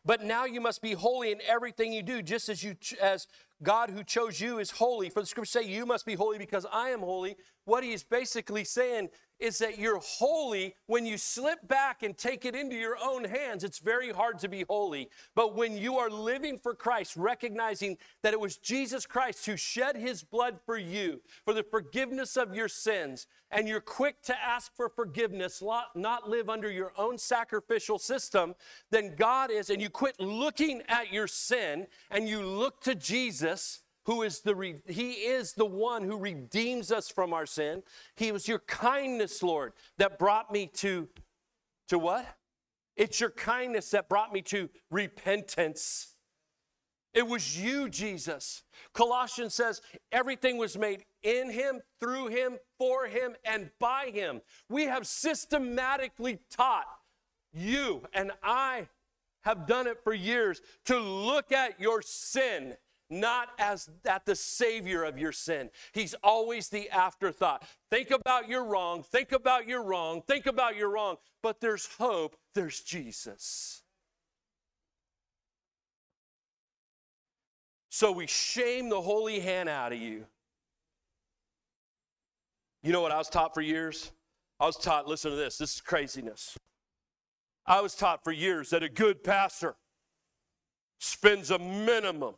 But 0.05 0.23
now 0.23 0.45
you 0.45 0.59
must 0.59 0.81
be 0.81 0.93
holy 0.93 1.31
in 1.31 1.39
everything 1.47 1.93
you 1.93 2.03
do, 2.03 2.21
just 2.21 2.49
as 2.49 2.61
you 2.63 2.75
as 3.01 3.27
God 3.63 3.89
who 3.89 4.03
chose 4.03 4.39
you 4.39 4.59
is 4.59 4.71
holy. 4.71 5.09
For 5.09 5.21
the 5.21 5.25
scriptures 5.25 5.51
say, 5.51 5.63
You 5.63 5.85
must 5.85 6.05
be 6.05 6.15
holy 6.15 6.37
because 6.37 6.65
I 6.71 6.89
am 6.89 6.99
holy. 6.99 7.37
What 7.65 7.83
he 7.83 7.93
is 7.93 8.03
basically 8.03 8.65
saying 8.65 9.09
is 9.39 9.57
that 9.57 9.77
you're 9.77 9.99
holy 9.99 10.75
when 10.87 11.05
you 11.05 11.17
slip 11.17 11.67
back 11.67 12.03
and 12.03 12.17
take 12.17 12.45
it 12.45 12.55
into 12.55 12.75
your 12.75 12.97
own 13.03 13.23
hands. 13.23 13.63
It's 13.63 13.79
very 13.79 14.11
hard 14.11 14.39
to 14.39 14.47
be 14.47 14.63
holy. 14.69 15.09
But 15.35 15.55
when 15.55 15.77
you 15.77 15.97
are 15.97 16.09
living 16.09 16.57
for 16.57 16.73
Christ, 16.73 17.17
recognizing 17.17 17.97
that 18.21 18.33
it 18.33 18.39
was 18.39 18.57
Jesus 18.57 19.05
Christ 19.05 19.45
who 19.45 19.57
shed 19.57 19.97
his 19.97 20.23
blood 20.23 20.59
for 20.65 20.77
you, 20.77 21.21
for 21.43 21.53
the 21.53 21.63
forgiveness 21.63 22.37
of 22.37 22.55
your 22.55 22.69
sins, 22.69 23.27
and 23.51 23.67
you're 23.67 23.81
quick 23.81 24.21
to 24.23 24.35
ask 24.41 24.75
for 24.75 24.89
forgiveness, 24.89 25.61
not 25.95 26.29
live 26.29 26.49
under 26.49 26.71
your 26.71 26.93
own 26.97 27.17
sacrificial 27.17 27.99
system, 27.99 28.55
then 28.91 29.13
God 29.15 29.51
is, 29.51 29.69
and 29.69 29.81
you 29.81 29.89
quit 29.89 30.19
looking 30.19 30.81
at 30.87 31.11
your 31.13 31.27
sin 31.27 31.87
and 32.09 32.27
you 32.27 32.41
look 32.41 32.81
to 32.81 32.95
Jesus 32.95 33.52
who 34.05 34.21
is 34.21 34.41
the 34.41 34.79
he 34.87 35.11
is 35.11 35.53
the 35.53 35.65
one 35.65 36.03
who 36.03 36.17
redeems 36.17 36.91
us 36.91 37.09
from 37.09 37.33
our 37.33 37.45
sin 37.45 37.83
he 38.15 38.31
was 38.31 38.47
your 38.47 38.59
kindness 38.59 39.41
lord 39.41 39.73
that 39.97 40.19
brought 40.19 40.51
me 40.51 40.67
to 40.67 41.07
to 41.87 41.99
what 41.99 42.25
It's 42.95 43.19
your 43.19 43.31
kindness 43.31 43.89
that 43.91 44.09
brought 44.09 44.31
me 44.31 44.41
to 44.43 44.69
repentance. 44.91 46.15
It 47.13 47.27
was 47.27 47.59
you, 47.59 47.89
Jesus. 47.89 48.63
Colossians 48.93 49.53
says 49.53 49.81
everything 50.11 50.57
was 50.57 50.77
made 50.77 51.05
in 51.21 51.49
him, 51.49 51.81
through 51.99 52.27
him, 52.27 52.57
for 52.77 53.07
him, 53.07 53.35
and 53.45 53.69
by 53.79 54.11
him. 54.13 54.41
We 54.69 54.85
have 54.85 55.05
systematically 55.05 56.39
taught 56.49 56.87
you, 57.53 58.03
and 58.13 58.31
I 58.41 58.87
have 59.41 59.67
done 59.67 59.87
it 59.87 60.03
for 60.03 60.13
years, 60.13 60.61
to 60.85 60.97
look 60.99 61.51
at 61.51 61.79
your 61.79 62.01
sin 62.01 62.75
not 63.13 63.49
as 63.59 63.89
that 64.03 64.25
the 64.25 64.35
savior 64.35 65.03
of 65.03 65.17
your 65.17 65.31
sin. 65.31 65.69
He's 65.91 66.15
always 66.23 66.69
the 66.69 66.89
afterthought. 66.89 67.63
Think 67.89 68.11
about 68.11 68.49
your 68.49 68.65
wrong, 68.65 69.03
think 69.03 69.31
about 69.31 69.67
your 69.67 69.83
wrong, 69.83 70.21
think 70.27 70.45
about 70.45 70.75
your 70.75 70.89
wrong, 70.89 71.17
but 71.41 71.61
there's 71.61 71.87
hope, 71.97 72.35
there's 72.55 72.81
Jesus. 72.81 73.83
So 77.89 78.11
we 78.11 78.25
shame 78.25 78.89
the 78.89 79.01
holy 79.01 79.39
hand 79.39 79.69
out 79.69 79.93
of 79.93 79.99
you. 79.99 80.25
You 82.81 82.91
know 82.91 83.01
what 83.01 83.11
I 83.11 83.17
was 83.17 83.29
taught 83.29 83.53
for 83.53 83.61
years? 83.61 84.11
I 84.59 84.65
was 84.65 84.77
taught, 84.77 85.07
listen 85.07 85.31
to 85.31 85.37
this, 85.37 85.57
this 85.57 85.75
is 85.75 85.81
craziness. 85.81 86.57
I 87.65 87.81
was 87.81 87.95
taught 87.95 88.23
for 88.23 88.31
years 88.31 88.71
that 88.71 88.83
a 88.83 88.89
good 88.89 89.23
pastor 89.23 89.75
spends 90.99 91.51
a 91.51 91.59
minimum 91.59 92.35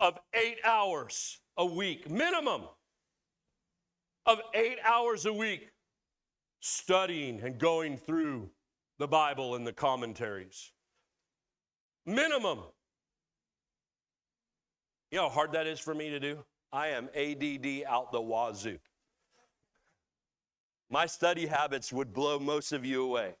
of 0.00 0.18
eight 0.34 0.58
hours 0.64 1.40
a 1.56 1.64
week, 1.64 2.10
minimum 2.10 2.62
of 4.26 4.40
eight 4.54 4.78
hours 4.84 5.26
a 5.26 5.32
week, 5.32 5.70
studying 6.60 7.40
and 7.42 7.58
going 7.58 7.96
through 7.96 8.50
the 8.98 9.08
Bible 9.08 9.54
and 9.54 9.66
the 9.66 9.72
commentaries. 9.72 10.72
Minimum. 12.04 12.60
You 15.10 15.18
know 15.18 15.28
how 15.28 15.34
hard 15.34 15.52
that 15.52 15.66
is 15.66 15.80
for 15.80 15.94
me 15.94 16.10
to 16.10 16.20
do? 16.20 16.44
I 16.72 16.88
am 16.88 17.08
ADD 17.16 17.84
out 17.88 18.12
the 18.12 18.20
wazoo. 18.20 18.78
My 20.90 21.06
study 21.06 21.46
habits 21.46 21.92
would 21.92 22.12
blow 22.12 22.38
most 22.38 22.72
of 22.72 22.84
you 22.84 23.04
away. 23.04 23.36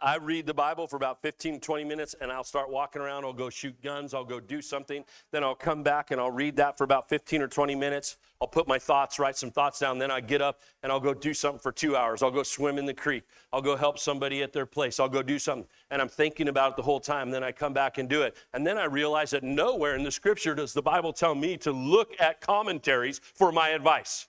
I 0.00 0.16
read 0.16 0.46
the 0.46 0.54
Bible 0.54 0.86
for 0.86 0.94
about 0.94 1.22
15, 1.22 1.58
20 1.58 1.84
minutes 1.84 2.14
and 2.20 2.30
I'll 2.30 2.44
start 2.44 2.70
walking 2.70 3.02
around. 3.02 3.24
I'll 3.24 3.32
go 3.32 3.50
shoot 3.50 3.80
guns. 3.82 4.14
I'll 4.14 4.24
go 4.24 4.38
do 4.38 4.62
something. 4.62 5.04
Then 5.32 5.42
I'll 5.42 5.56
come 5.56 5.82
back 5.82 6.12
and 6.12 6.20
I'll 6.20 6.30
read 6.30 6.54
that 6.56 6.78
for 6.78 6.84
about 6.84 7.08
15 7.08 7.42
or 7.42 7.48
20 7.48 7.74
minutes. 7.74 8.16
I'll 8.40 8.46
put 8.46 8.68
my 8.68 8.78
thoughts, 8.78 9.18
write 9.18 9.36
some 9.36 9.50
thoughts 9.50 9.80
down. 9.80 9.98
Then 9.98 10.12
I 10.12 10.20
get 10.20 10.40
up 10.40 10.60
and 10.84 10.92
I'll 10.92 11.00
go 11.00 11.14
do 11.14 11.34
something 11.34 11.58
for 11.58 11.72
two 11.72 11.96
hours. 11.96 12.22
I'll 12.22 12.30
go 12.30 12.44
swim 12.44 12.78
in 12.78 12.86
the 12.86 12.94
creek. 12.94 13.24
I'll 13.52 13.60
go 13.60 13.74
help 13.74 13.98
somebody 13.98 14.40
at 14.44 14.52
their 14.52 14.66
place. 14.66 15.00
I'll 15.00 15.08
go 15.08 15.22
do 15.22 15.38
something. 15.38 15.66
And 15.90 16.00
I'm 16.00 16.08
thinking 16.08 16.46
about 16.46 16.72
it 16.72 16.76
the 16.76 16.82
whole 16.82 17.00
time. 17.00 17.30
Then 17.30 17.42
I 17.42 17.50
come 17.50 17.72
back 17.72 17.98
and 17.98 18.08
do 18.08 18.22
it. 18.22 18.36
And 18.54 18.64
then 18.64 18.78
I 18.78 18.84
realize 18.84 19.30
that 19.30 19.42
nowhere 19.42 19.96
in 19.96 20.04
the 20.04 20.12
scripture 20.12 20.54
does 20.54 20.72
the 20.72 20.82
Bible 20.82 21.12
tell 21.12 21.34
me 21.34 21.56
to 21.58 21.72
look 21.72 22.14
at 22.20 22.40
commentaries 22.40 23.20
for 23.34 23.50
my 23.50 23.70
advice. 23.70 24.28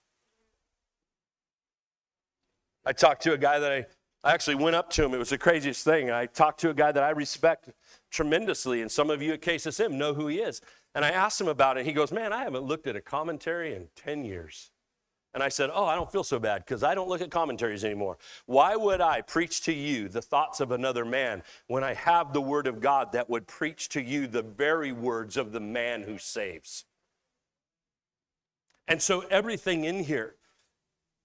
I 2.86 2.92
talked 2.92 3.22
to 3.24 3.34
a 3.34 3.38
guy 3.38 3.60
that 3.60 3.72
I 3.72 3.86
I 4.24 4.34
actually 4.34 4.56
went 4.56 4.76
up 4.76 4.90
to 4.92 5.06
him. 5.06 5.14
It 5.14 5.18
was 5.18 5.30
the 5.30 5.38
craziest 5.38 5.84
thing. 5.86 6.12
I 6.12 6.26
talked 6.26 6.60
to 6.62 6.70
a 6.70 6.74
guy 6.74 6.92
that 6.92 7.04
I 7.04 7.12
respect 7.12 7.70
tremendously, 8.12 8.82
and 8.82 8.92
some 8.92 9.10
of 9.10 9.22
you 9.22 9.34
at 9.34 9.42
KSSM 9.42 9.92
know 9.92 10.14
who 10.14 10.28
he 10.28 10.40
is. 10.40 10.62
And 10.94 11.06
I 11.06 11.12
asked 11.12 11.40
him 11.40 11.48
about 11.48 11.78
it. 11.78 11.86
He 11.86 11.94
goes, 11.94 12.12
Man, 12.12 12.34
I 12.34 12.44
haven't 12.44 12.64
looked 12.64 12.88
at 12.88 12.96
a 12.96 13.02
commentary 13.02 13.76
in 13.76 13.88
10 13.96 14.26
years. 14.26 14.72
And 15.34 15.44
I 15.44 15.50
said, 15.50 15.70
Oh, 15.74 15.86
I 15.86 15.96
don't 15.96 16.12
feel 16.12 16.24
so 16.24 16.40
bad 16.40 16.66
because 16.66 16.84
I 16.84 16.96
don't 16.96 17.08
look 17.08 17.22
at 17.22 17.30
commentaries 17.30 17.86
anymore. 17.86 18.18
Why 18.46 18.76
would 18.76 19.00
I 19.00 19.22
preach 19.22 19.62
to 19.62 19.74
you 19.74 20.10
the 20.10 20.22
thoughts 20.22 20.60
of 20.60 20.72
another 20.72 21.06
man 21.06 21.44
when 21.68 21.84
I 21.84 21.94
have 21.94 22.34
the 22.34 22.42
Word 22.42 22.68
of 22.68 22.82
God 22.82 23.14
that 23.14 23.30
would 23.30 23.48
preach 23.48 23.88
to 23.90 24.02
you 24.02 24.28
the 24.28 24.42
very 24.42 24.92
words 24.92 25.38
of 25.38 25.52
the 25.54 25.60
man 25.60 26.02
who 26.04 26.18
saves? 26.18 26.84
And 28.88 29.02
so 29.02 29.22
everything 29.30 29.86
in 29.86 30.04
here 30.04 30.36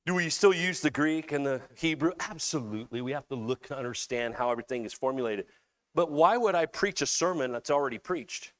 do 0.07 0.15
we 0.15 0.29
still 0.29 0.53
use 0.53 0.81
the 0.81 0.91
Greek 0.91 1.33
and 1.33 1.47
the 1.47 1.63
Hebrew? 1.77 2.13
Absolutely. 2.21 3.01
We 3.01 3.13
have 3.13 3.27
to 3.29 3.35
look 3.35 3.67
to 3.69 3.77
understand 3.77 4.35
how 4.35 4.51
everything 4.51 4.85
is 4.85 4.93
formulated. 4.93 5.47
But 5.95 6.11
why 6.11 6.37
would 6.37 6.55
I 6.55 6.67
preach 6.67 7.01
a 7.01 7.07
sermon 7.07 7.53
that's 7.53 7.71
already 7.71 7.99
preached? 7.99 8.53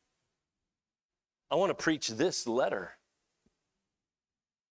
I 1.51 1.57
want 1.57 1.71
to 1.71 1.75
preach 1.75 2.09
this 2.09 2.47
letter, 2.47 2.93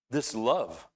this 0.09 0.33
love. 0.33 0.87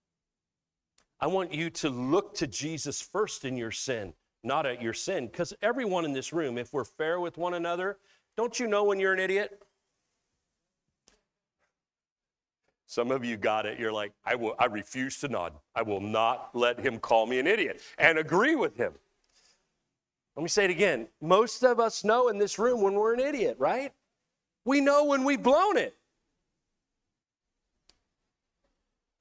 I 1.20 1.28
want 1.28 1.54
you 1.54 1.70
to 1.70 1.90
look 1.90 2.36
to 2.36 2.48
Jesus 2.48 3.02
first 3.02 3.46
in 3.46 3.56
your 3.58 3.72
sin, 3.72 4.13
not 4.44 4.66
at 4.66 4.82
your 4.82 4.94
sin. 4.94 5.28
Because 5.28 5.54
everyone 5.62 6.06
in 6.06 6.13
this 6.13 6.34
room, 6.34 6.58
if 6.58 6.74
we're 6.74 6.86
fair 6.86 7.20
with 7.20 7.38
one 7.38 7.54
another, 7.54 7.98
don't 8.36 8.60
you 8.60 8.68
know 8.68 8.84
when 8.84 9.00
you're 9.00 9.13
an 9.13 9.20
idiot? 9.20 9.62
Some 12.88 13.12
of 13.12 13.26
you 13.26 13.36
got 13.36 13.65
it. 13.65 13.78
You're 13.78 13.91
like, 13.91 14.13
I 14.26 14.36
will 14.36 14.56
I 14.58 14.65
refuse 14.65 15.19
to 15.19 15.28
nod. 15.28 15.54
I 15.76 15.82
will 15.82 16.00
not 16.00 16.50
let 16.54 16.80
him 16.80 17.00
call 17.00 17.26
me 17.26 17.38
an 17.38 17.45
idiot 17.45 17.82
and 17.97 18.17
agree 18.17 18.56
with 18.56 18.78
him. 18.78 18.93
Let 20.38 20.43
me 20.43 20.50
say 20.50 20.65
it 20.65 20.71
again. 20.71 21.10
Most 21.21 21.63
of 21.63 21.82
us 21.82 22.06
know 22.06 22.30
in 22.30 22.38
this 22.38 22.58
room 22.58 22.82
when 22.82 22.93
we're 22.93 23.13
an 23.13 23.19
idiot, 23.19 23.58
right? 23.60 23.91
We 24.63 24.80
know 24.80 25.04
when 25.04 25.26
we've 25.26 25.41
blown 25.43 25.78
it. 25.78 25.97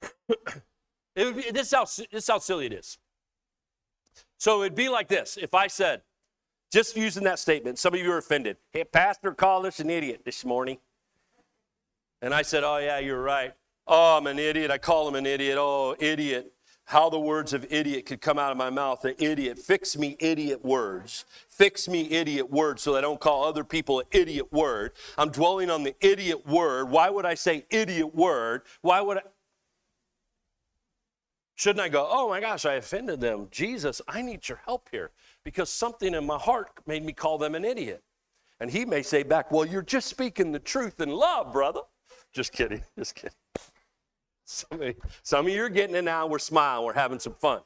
it 1.15 1.35
be, 1.35 1.51
this, 1.51 1.67
is 1.67 1.73
how, 1.73 1.83
this 1.83 2.07
is 2.11 2.27
how 2.27 2.39
silly 2.39 2.67
it 2.67 2.73
is. 2.73 2.97
So 4.37 4.61
it'd 4.61 4.75
be 4.75 4.87
like 4.87 5.09
this 5.09 5.37
if 5.41 5.53
I 5.53 5.67
said, 5.67 6.03
just 6.71 6.95
using 6.95 7.23
that 7.23 7.39
statement, 7.39 7.79
some 7.79 7.93
of 7.93 7.99
you 7.99 8.11
are 8.11 8.17
offended. 8.17 8.57
Hey, 8.71 8.83
Pastor 8.85 9.33
called 9.33 9.65
us 9.65 9.79
an 9.79 9.89
idiot 9.89 10.21
this 10.23 10.45
morning. 10.45 10.77
And 12.21 12.33
I 12.33 12.41
said, 12.41 12.63
Oh, 12.63 12.77
yeah, 12.77 12.99
you're 12.99 13.21
right. 13.21 13.53
Oh, 13.85 14.17
I'm 14.17 14.27
an 14.27 14.39
idiot. 14.39 14.71
I 14.71 14.77
call 14.77 15.07
him 15.07 15.15
an 15.15 15.25
idiot. 15.25 15.57
Oh, 15.59 15.95
idiot. 15.99 16.53
How 16.85 17.09
the 17.09 17.19
words 17.19 17.53
of 17.53 17.65
idiot 17.69 18.05
could 18.05 18.21
come 18.21 18.39
out 18.39 18.51
of 18.51 18.57
my 18.57 18.69
mouth. 18.69 19.03
An 19.05 19.15
idiot. 19.19 19.59
Fix 19.59 19.97
me 19.97 20.15
idiot 20.19 20.63
words. 20.63 21.25
Fix 21.49 21.87
me 21.87 22.09
idiot 22.09 22.49
words 22.49 22.81
so 22.81 22.95
I 22.95 23.01
don't 23.01 23.19
call 23.19 23.43
other 23.43 23.63
people 23.63 23.99
an 23.99 24.05
idiot 24.11 24.51
word. 24.51 24.93
I'm 25.17 25.29
dwelling 25.29 25.69
on 25.69 25.83
the 25.83 25.95
idiot 25.99 26.45
word. 26.47 26.89
Why 26.89 27.09
would 27.09 27.25
I 27.25 27.33
say 27.33 27.65
idiot 27.69 28.15
word? 28.15 28.61
Why 28.81 29.01
would 29.01 29.17
I? 29.17 29.21
Shouldn't 31.55 31.79
I 31.79 31.89
go, 31.89 32.07
oh 32.09 32.29
my 32.29 32.39
gosh, 32.39 32.65
I 32.65 32.75
offended 32.75 33.19
them? 33.19 33.47
Jesus, 33.49 33.99
I 34.07 34.21
need 34.21 34.47
your 34.47 34.61
help 34.63 34.89
here 34.91 35.09
because 35.43 35.71
something 35.71 36.13
in 36.13 36.23
my 36.25 36.37
heart 36.37 36.69
made 36.85 37.03
me 37.03 37.13
call 37.13 37.39
them 37.39 37.55
an 37.55 37.65
idiot. 37.65 38.03
And 38.59 38.69
he 38.69 38.85
may 38.85 39.01
say 39.01 39.23
back, 39.23 39.51
well, 39.51 39.65
you're 39.65 39.81
just 39.81 40.07
speaking 40.07 40.51
the 40.51 40.59
truth 40.59 41.01
in 41.01 41.09
love, 41.09 41.51
brother. 41.51 41.81
Just 42.33 42.51
kidding. 42.51 42.83
Just 42.97 43.15
kidding. 43.15 43.35
Some 44.45 44.81
of, 44.81 44.95
some 45.23 45.47
of 45.47 45.51
you 45.51 45.63
are 45.63 45.69
getting 45.69 45.95
it 45.95 46.03
now. 46.03 46.27
We're 46.27 46.39
smiling. 46.39 46.85
We're 46.85 46.93
having 46.93 47.19
some 47.19 47.33
fun. 47.33 47.61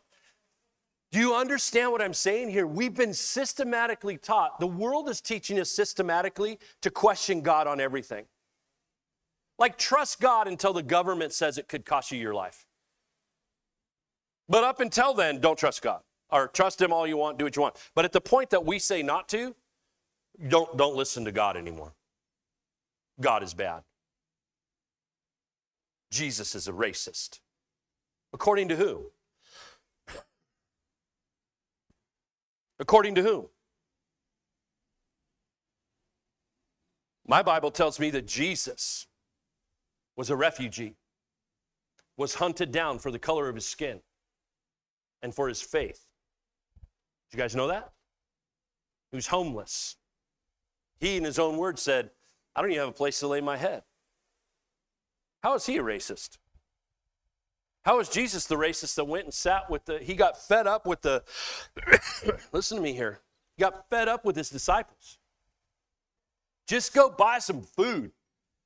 Do 1.11 1.19
you 1.19 1.35
understand 1.35 1.91
what 1.91 2.01
I'm 2.01 2.13
saying 2.13 2.49
here? 2.49 2.65
We've 2.65 2.95
been 2.95 3.13
systematically 3.13 4.17
taught. 4.17 4.59
The 4.59 4.67
world 4.67 5.09
is 5.09 5.19
teaching 5.19 5.59
us 5.59 5.69
systematically 5.69 6.57
to 6.81 6.89
question 6.89 7.41
God 7.41 7.67
on 7.67 7.81
everything. 7.81 8.25
Like, 9.59 9.77
trust 9.77 10.21
God 10.21 10.47
until 10.47 10.73
the 10.73 10.81
government 10.81 11.33
says 11.33 11.57
it 11.57 11.67
could 11.67 11.85
cost 11.85 12.11
you 12.11 12.17
your 12.17 12.33
life. 12.33 12.65
But 14.47 14.63
up 14.63 14.79
until 14.79 15.13
then, 15.13 15.39
don't 15.39 15.59
trust 15.59 15.81
God. 15.81 16.01
Or 16.29 16.47
trust 16.47 16.81
Him 16.81 16.93
all 16.93 17.05
you 17.05 17.17
want, 17.17 17.37
do 17.37 17.45
what 17.45 17.55
you 17.55 17.61
want. 17.61 17.75
But 17.93 18.05
at 18.05 18.13
the 18.13 18.21
point 18.21 18.49
that 18.51 18.65
we 18.65 18.79
say 18.79 19.03
not 19.03 19.27
to, 19.29 19.53
don't, 20.47 20.77
don't 20.77 20.95
listen 20.95 21.25
to 21.25 21.31
God 21.31 21.57
anymore. 21.57 21.93
God 23.19 23.43
is 23.43 23.53
bad. 23.53 23.83
Jesus 26.11 26.53
is 26.55 26.67
a 26.67 26.73
racist. 26.73 27.39
According 28.33 28.67
to 28.67 28.75
who? 28.75 29.11
According 32.79 33.15
to 33.15 33.23
whom? 33.23 33.47
My 37.27 37.41
Bible 37.41 37.71
tells 37.71 37.99
me 37.99 38.09
that 38.09 38.27
Jesus 38.27 39.07
was 40.17 40.29
a 40.29 40.35
refugee, 40.35 40.95
was 42.17 42.35
hunted 42.35 42.71
down 42.71 42.99
for 42.99 43.09
the 43.11 43.19
color 43.19 43.47
of 43.47 43.55
his 43.55 43.67
skin 43.67 44.01
and 45.21 45.33
for 45.33 45.47
his 45.47 45.61
faith. 45.61 46.07
Did 47.29 47.37
you 47.37 47.43
guys 47.43 47.55
know 47.55 47.67
that? 47.67 47.93
He 49.11 49.15
was 49.15 49.27
homeless. 49.27 49.95
He, 50.99 51.17
in 51.17 51.23
his 51.23 51.39
own 51.39 51.57
words, 51.57 51.81
said, 51.81 52.09
I 52.55 52.61
don't 52.61 52.71
even 52.71 52.81
have 52.81 52.89
a 52.89 52.93
place 52.93 53.19
to 53.19 53.27
lay 53.27 53.41
my 53.41 53.57
head. 53.57 53.83
How 55.41 55.55
is 55.55 55.65
he 55.65 55.77
a 55.77 55.83
racist? 55.83 56.37
How 57.83 57.99
is 57.99 58.09
Jesus 58.09 58.45
the 58.45 58.55
racist 58.55 58.95
that 58.95 59.05
went 59.05 59.25
and 59.25 59.33
sat 59.33 59.69
with 59.69 59.85
the, 59.85 59.99
he 59.99 60.13
got 60.13 60.37
fed 60.37 60.67
up 60.67 60.85
with 60.85 61.01
the, 61.01 61.23
listen 62.51 62.77
to 62.77 62.83
me 62.83 62.93
here, 62.93 63.19
he 63.57 63.61
got 63.61 63.89
fed 63.89 64.07
up 64.07 64.23
with 64.23 64.35
his 64.35 64.49
disciples. 64.49 65.17
Just 66.67 66.93
go 66.93 67.09
buy 67.09 67.39
some 67.39 67.63
food 67.63 68.11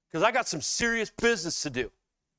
because 0.07 0.21
I 0.21 0.31
got 0.31 0.47
some 0.47 0.61
serious 0.61 1.09
business 1.09 1.61
to 1.61 1.69
do. 1.69 1.91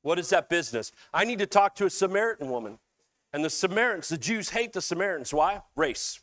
What 0.02 0.18
is 0.18 0.28
that 0.30 0.48
business? 0.48 0.92
I 1.12 1.24
need 1.24 1.38
to 1.40 1.46
talk 1.46 1.74
to 1.76 1.86
a 1.86 1.90
Samaritan 1.90 2.50
woman. 2.50 2.78
And 3.32 3.44
the 3.44 3.50
Samaritans, 3.50 4.08
the 4.08 4.18
Jews 4.18 4.50
hate 4.50 4.72
the 4.72 4.80
Samaritans. 4.80 5.34
Why? 5.34 5.62
Race. 5.74 6.20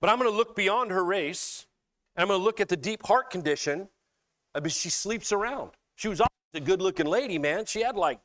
But 0.00 0.10
I'm 0.10 0.18
going 0.18 0.30
to 0.30 0.36
look 0.36 0.56
beyond 0.56 0.90
her 0.90 1.04
race, 1.04 1.66
and 2.16 2.22
I'm 2.22 2.28
going 2.28 2.40
to 2.40 2.44
look 2.44 2.60
at 2.60 2.68
the 2.68 2.76
deep 2.76 3.06
heart 3.06 3.30
condition. 3.30 3.88
I 4.54 4.60
mean, 4.60 4.70
she 4.70 4.90
sleeps 4.90 5.32
around. 5.32 5.70
She 6.02 6.08
was 6.08 6.20
always 6.20 6.30
a 6.54 6.60
good 6.60 6.82
looking 6.82 7.06
lady, 7.06 7.38
man. 7.38 7.64
She 7.64 7.80
had 7.80 7.94
like 7.94 8.18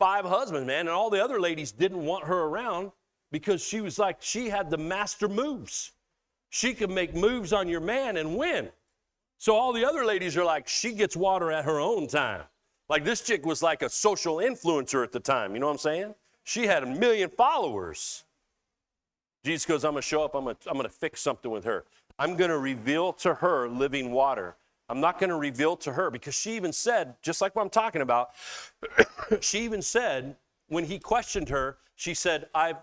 five 0.00 0.24
husbands, 0.24 0.66
man, 0.66 0.80
and 0.80 0.88
all 0.88 1.08
the 1.08 1.22
other 1.22 1.38
ladies 1.38 1.70
didn't 1.70 2.04
want 2.04 2.24
her 2.24 2.36
around 2.36 2.90
because 3.30 3.64
she 3.64 3.80
was 3.80 3.96
like, 3.96 4.16
she 4.18 4.48
had 4.48 4.70
the 4.70 4.76
master 4.76 5.28
moves. 5.28 5.92
She 6.48 6.74
could 6.74 6.90
make 6.90 7.14
moves 7.14 7.52
on 7.52 7.68
your 7.68 7.78
man 7.78 8.16
and 8.16 8.36
win. 8.36 8.70
So 9.38 9.54
all 9.54 9.72
the 9.72 9.84
other 9.84 10.04
ladies 10.04 10.36
are 10.36 10.44
like, 10.44 10.66
she 10.66 10.92
gets 10.92 11.16
water 11.16 11.52
at 11.52 11.64
her 11.64 11.78
own 11.78 12.08
time. 12.08 12.42
Like 12.88 13.04
this 13.04 13.20
chick 13.20 13.46
was 13.46 13.62
like 13.62 13.82
a 13.82 13.88
social 13.88 14.38
influencer 14.38 15.04
at 15.04 15.12
the 15.12 15.20
time. 15.20 15.54
You 15.54 15.60
know 15.60 15.66
what 15.66 15.74
I'm 15.74 15.78
saying? 15.78 16.14
She 16.42 16.66
had 16.66 16.82
a 16.82 16.86
million 16.86 17.30
followers. 17.30 18.24
Jesus 19.44 19.64
goes, 19.64 19.84
I'm 19.84 19.94
to 19.94 20.02
show 20.02 20.24
up. 20.24 20.34
I'm 20.34 20.46
to, 20.46 20.56
I'm 20.66 20.82
to 20.82 20.88
fix 20.88 21.20
something 21.20 21.52
with 21.52 21.62
her. 21.62 21.84
I'm 22.18 22.36
to 22.36 22.58
reveal 22.58 23.12
to 23.12 23.34
her 23.34 23.68
living 23.68 24.10
water. 24.10 24.56
I'm 24.90 25.00
not 25.00 25.20
going 25.20 25.30
to 25.30 25.36
reveal 25.36 25.76
to 25.78 25.92
her 25.92 26.10
because 26.10 26.34
she 26.34 26.56
even 26.56 26.72
said, 26.72 27.14
just 27.22 27.40
like 27.40 27.54
what 27.54 27.62
I'm 27.62 27.70
talking 27.70 28.02
about, 28.02 28.30
she 29.40 29.60
even 29.60 29.82
said, 29.82 30.34
when 30.66 30.84
he 30.84 30.98
questioned 30.98 31.48
her, 31.48 31.78
she 31.94 32.12
said, 32.12 32.48
I've, 32.56 32.76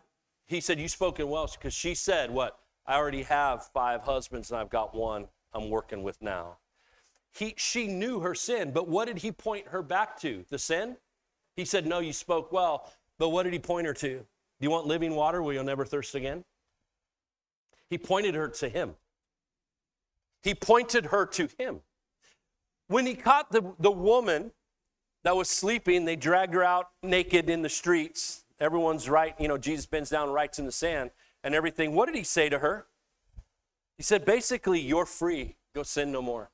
he 0.45 0.61
said, 0.61 0.79
You 0.79 0.87
spoke 0.87 1.19
in 1.19 1.27
Welsh 1.27 1.57
because 1.57 1.73
she 1.73 1.93
said, 1.93 2.31
What? 2.31 2.59
I 2.85 2.95
already 2.95 3.23
have 3.23 3.65
five 3.73 4.03
husbands 4.03 4.51
and 4.51 4.59
I've 4.59 4.69
got 4.69 4.95
one 4.95 5.27
I'm 5.53 5.69
working 5.69 6.01
with 6.01 6.21
now. 6.21 6.59
He, 7.33 7.53
she 7.57 7.87
knew 7.87 8.21
her 8.21 8.33
sin, 8.33 8.71
but 8.71 8.87
what 8.87 9.07
did 9.07 9.17
he 9.17 9.33
point 9.33 9.67
her 9.67 9.81
back 9.81 10.17
to? 10.21 10.45
The 10.49 10.57
sin? 10.57 10.95
He 11.57 11.65
said, 11.65 11.85
No, 11.85 11.99
you 11.99 12.13
spoke 12.13 12.53
well, 12.53 12.89
but 13.17 13.29
what 13.29 13.43
did 13.43 13.51
he 13.51 13.59
point 13.59 13.85
her 13.85 13.93
to? 13.95 14.19
Do 14.19 14.25
you 14.61 14.71
want 14.71 14.87
living 14.87 15.13
water 15.13 15.43
where 15.43 15.53
you'll 15.53 15.65
never 15.65 15.83
thirst 15.83 16.15
again? 16.15 16.45
He 17.89 17.97
pointed 17.97 18.33
her 18.33 18.47
to 18.47 18.69
him. 18.69 18.95
He 20.41 20.55
pointed 20.55 21.07
her 21.07 21.25
to 21.25 21.49
him. 21.57 21.81
When 22.87 23.05
he 23.05 23.15
caught 23.15 23.51
the, 23.51 23.73
the 23.79 23.91
woman 23.91 24.51
that 25.23 25.35
was 25.35 25.49
sleeping, 25.49 26.05
they 26.05 26.15
dragged 26.15 26.53
her 26.53 26.63
out 26.63 26.89
naked 27.03 27.49
in 27.49 27.61
the 27.61 27.69
streets. 27.69 28.45
Everyone's 28.59 29.09
right, 29.09 29.35
you 29.39 29.47
know, 29.47 29.57
Jesus 29.57 29.85
bends 29.85 30.09
down, 30.09 30.29
writes 30.29 30.57
in 30.57 30.65
the 30.65 30.71
sand 30.71 31.11
and 31.43 31.53
everything. 31.53 31.93
What 31.93 32.07
did 32.07 32.15
he 32.15 32.23
say 32.23 32.49
to 32.49 32.59
her? 32.59 32.87
He 33.97 34.03
said, 34.03 34.25
basically, 34.25 34.79
you're 34.79 35.05
free. 35.05 35.57
Go 35.75 35.83
sin 35.83 36.11
no 36.11 36.21
more. 36.21 36.49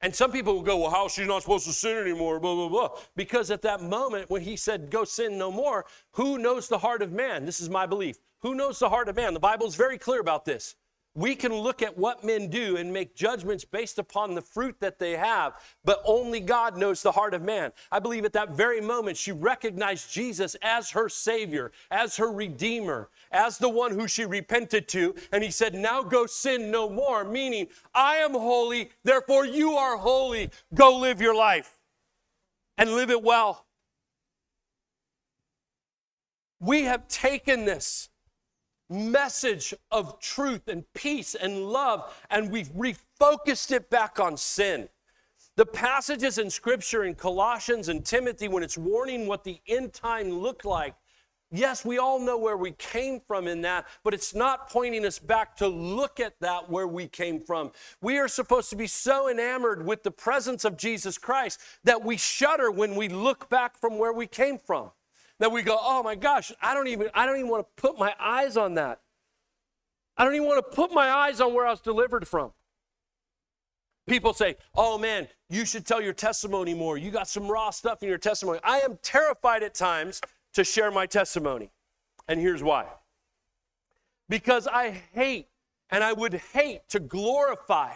And 0.00 0.14
some 0.14 0.32
people 0.32 0.54
will 0.54 0.62
go, 0.62 0.76
well, 0.76 0.90
how 0.90 1.06
is 1.06 1.12
she 1.12 1.24
not 1.24 1.42
supposed 1.42 1.66
to 1.66 1.72
sin 1.72 1.96
anymore? 1.96 2.38
Blah, 2.38 2.54
blah, 2.54 2.68
blah. 2.68 2.98
Because 3.16 3.50
at 3.50 3.62
that 3.62 3.80
moment 3.80 4.28
when 4.28 4.42
he 4.42 4.56
said, 4.56 4.90
go 4.90 5.04
sin 5.04 5.38
no 5.38 5.50
more, 5.50 5.86
who 6.12 6.36
knows 6.36 6.68
the 6.68 6.78
heart 6.78 7.00
of 7.00 7.12
man? 7.12 7.46
This 7.46 7.60
is 7.60 7.70
my 7.70 7.86
belief. 7.86 8.18
Who 8.40 8.54
knows 8.54 8.78
the 8.78 8.90
heart 8.90 9.08
of 9.08 9.16
man? 9.16 9.32
The 9.32 9.40
Bible 9.40 9.66
is 9.66 9.76
very 9.76 9.96
clear 9.96 10.20
about 10.20 10.44
this. 10.44 10.76
We 11.16 11.36
can 11.36 11.54
look 11.54 11.80
at 11.80 11.96
what 11.96 12.24
men 12.24 12.50
do 12.50 12.76
and 12.76 12.92
make 12.92 13.14
judgments 13.14 13.64
based 13.64 14.00
upon 14.00 14.34
the 14.34 14.42
fruit 14.42 14.74
that 14.80 14.98
they 14.98 15.12
have, 15.12 15.54
but 15.84 16.02
only 16.04 16.40
God 16.40 16.76
knows 16.76 17.02
the 17.02 17.12
heart 17.12 17.34
of 17.34 17.42
man. 17.42 17.70
I 17.92 18.00
believe 18.00 18.24
at 18.24 18.32
that 18.32 18.50
very 18.50 18.80
moment 18.80 19.16
she 19.16 19.30
recognized 19.30 20.10
Jesus 20.10 20.56
as 20.60 20.90
her 20.90 21.08
Savior, 21.08 21.70
as 21.92 22.16
her 22.16 22.32
Redeemer, 22.32 23.10
as 23.30 23.58
the 23.58 23.68
one 23.68 23.92
who 23.92 24.08
she 24.08 24.24
repented 24.24 24.88
to. 24.88 25.14
And 25.30 25.44
he 25.44 25.52
said, 25.52 25.74
Now 25.74 26.02
go 26.02 26.26
sin 26.26 26.72
no 26.72 26.90
more, 26.90 27.24
meaning, 27.24 27.68
I 27.94 28.16
am 28.16 28.32
holy, 28.32 28.90
therefore 29.04 29.46
you 29.46 29.74
are 29.74 29.96
holy. 29.96 30.50
Go 30.74 30.98
live 30.98 31.20
your 31.20 31.36
life 31.36 31.78
and 32.76 32.90
live 32.90 33.10
it 33.10 33.22
well. 33.22 33.66
We 36.58 36.84
have 36.84 37.06
taken 37.06 37.66
this 37.66 38.08
message 38.90 39.74
of 39.90 40.20
truth 40.20 40.68
and 40.68 40.84
peace 40.94 41.34
and 41.34 41.66
love, 41.66 42.14
and 42.30 42.50
we've 42.50 42.72
refocused 42.72 43.72
it 43.72 43.90
back 43.90 44.20
on 44.20 44.36
sin. 44.36 44.88
The 45.56 45.66
passages 45.66 46.38
in 46.38 46.50
Scripture 46.50 47.04
in 47.04 47.14
Colossians 47.14 47.88
and 47.88 48.04
Timothy, 48.04 48.48
when 48.48 48.62
it's 48.62 48.76
warning 48.76 49.26
what 49.26 49.44
the 49.44 49.60
end 49.68 49.92
time 49.92 50.30
looked 50.30 50.64
like, 50.64 50.94
yes, 51.50 51.84
we 51.84 51.98
all 51.98 52.18
know 52.18 52.36
where 52.36 52.56
we 52.56 52.72
came 52.72 53.20
from 53.20 53.46
in 53.46 53.62
that, 53.62 53.86
but 54.02 54.14
it's 54.14 54.34
not 54.34 54.68
pointing 54.68 55.06
us 55.06 55.20
back 55.20 55.56
to 55.58 55.68
look 55.68 56.18
at 56.18 56.34
that 56.40 56.68
where 56.68 56.88
we 56.88 57.06
came 57.06 57.40
from. 57.40 57.70
We 58.00 58.18
are 58.18 58.26
supposed 58.26 58.70
to 58.70 58.76
be 58.76 58.88
so 58.88 59.28
enamored 59.28 59.86
with 59.86 60.02
the 60.02 60.10
presence 60.10 60.64
of 60.64 60.76
Jesus 60.76 61.18
Christ 61.18 61.60
that 61.84 62.04
we 62.04 62.16
shudder 62.16 62.72
when 62.72 62.96
we 62.96 63.08
look 63.08 63.48
back 63.48 63.78
from 63.78 63.98
where 63.98 64.12
we 64.12 64.26
came 64.26 64.58
from 64.58 64.90
that 65.40 65.50
we 65.50 65.62
go, 65.62 65.76
oh 65.80 66.02
my 66.02 66.14
gosh, 66.14 66.52
I 66.62 66.74
don't 66.74 66.88
even, 66.88 67.08
I 67.14 67.26
don't 67.26 67.36
even 67.36 67.50
want 67.50 67.66
to 67.66 67.82
put 67.82 67.98
my 67.98 68.14
eyes 68.18 68.56
on 68.56 68.74
that. 68.74 69.00
I 70.16 70.24
don't 70.24 70.34
even 70.34 70.46
want 70.46 70.64
to 70.64 70.76
put 70.76 70.92
my 70.92 71.08
eyes 71.08 71.40
on 71.40 71.54
where 71.54 71.66
I 71.66 71.70
was 71.70 71.80
delivered 71.80 72.26
from. 72.28 72.52
People 74.06 74.34
say, 74.34 74.56
oh 74.74 74.98
man, 74.98 75.28
you 75.48 75.64
should 75.64 75.86
tell 75.86 76.00
your 76.00 76.12
testimony 76.12 76.74
more. 76.74 76.98
You 76.98 77.10
got 77.10 77.28
some 77.28 77.48
raw 77.48 77.70
stuff 77.70 78.02
in 78.02 78.08
your 78.08 78.18
testimony. 78.18 78.60
I 78.62 78.80
am 78.80 78.98
terrified 79.02 79.62
at 79.62 79.74
times 79.74 80.20
to 80.52 80.62
share 80.62 80.90
my 80.90 81.06
testimony. 81.06 81.70
And 82.28 82.38
here's 82.38 82.62
why. 82.62 82.86
Because 84.28 84.66
I 84.66 84.90
hate, 85.12 85.48
and 85.90 86.04
I 86.04 86.12
would 86.12 86.34
hate 86.34 86.88
to 86.90 87.00
glorify 87.00 87.92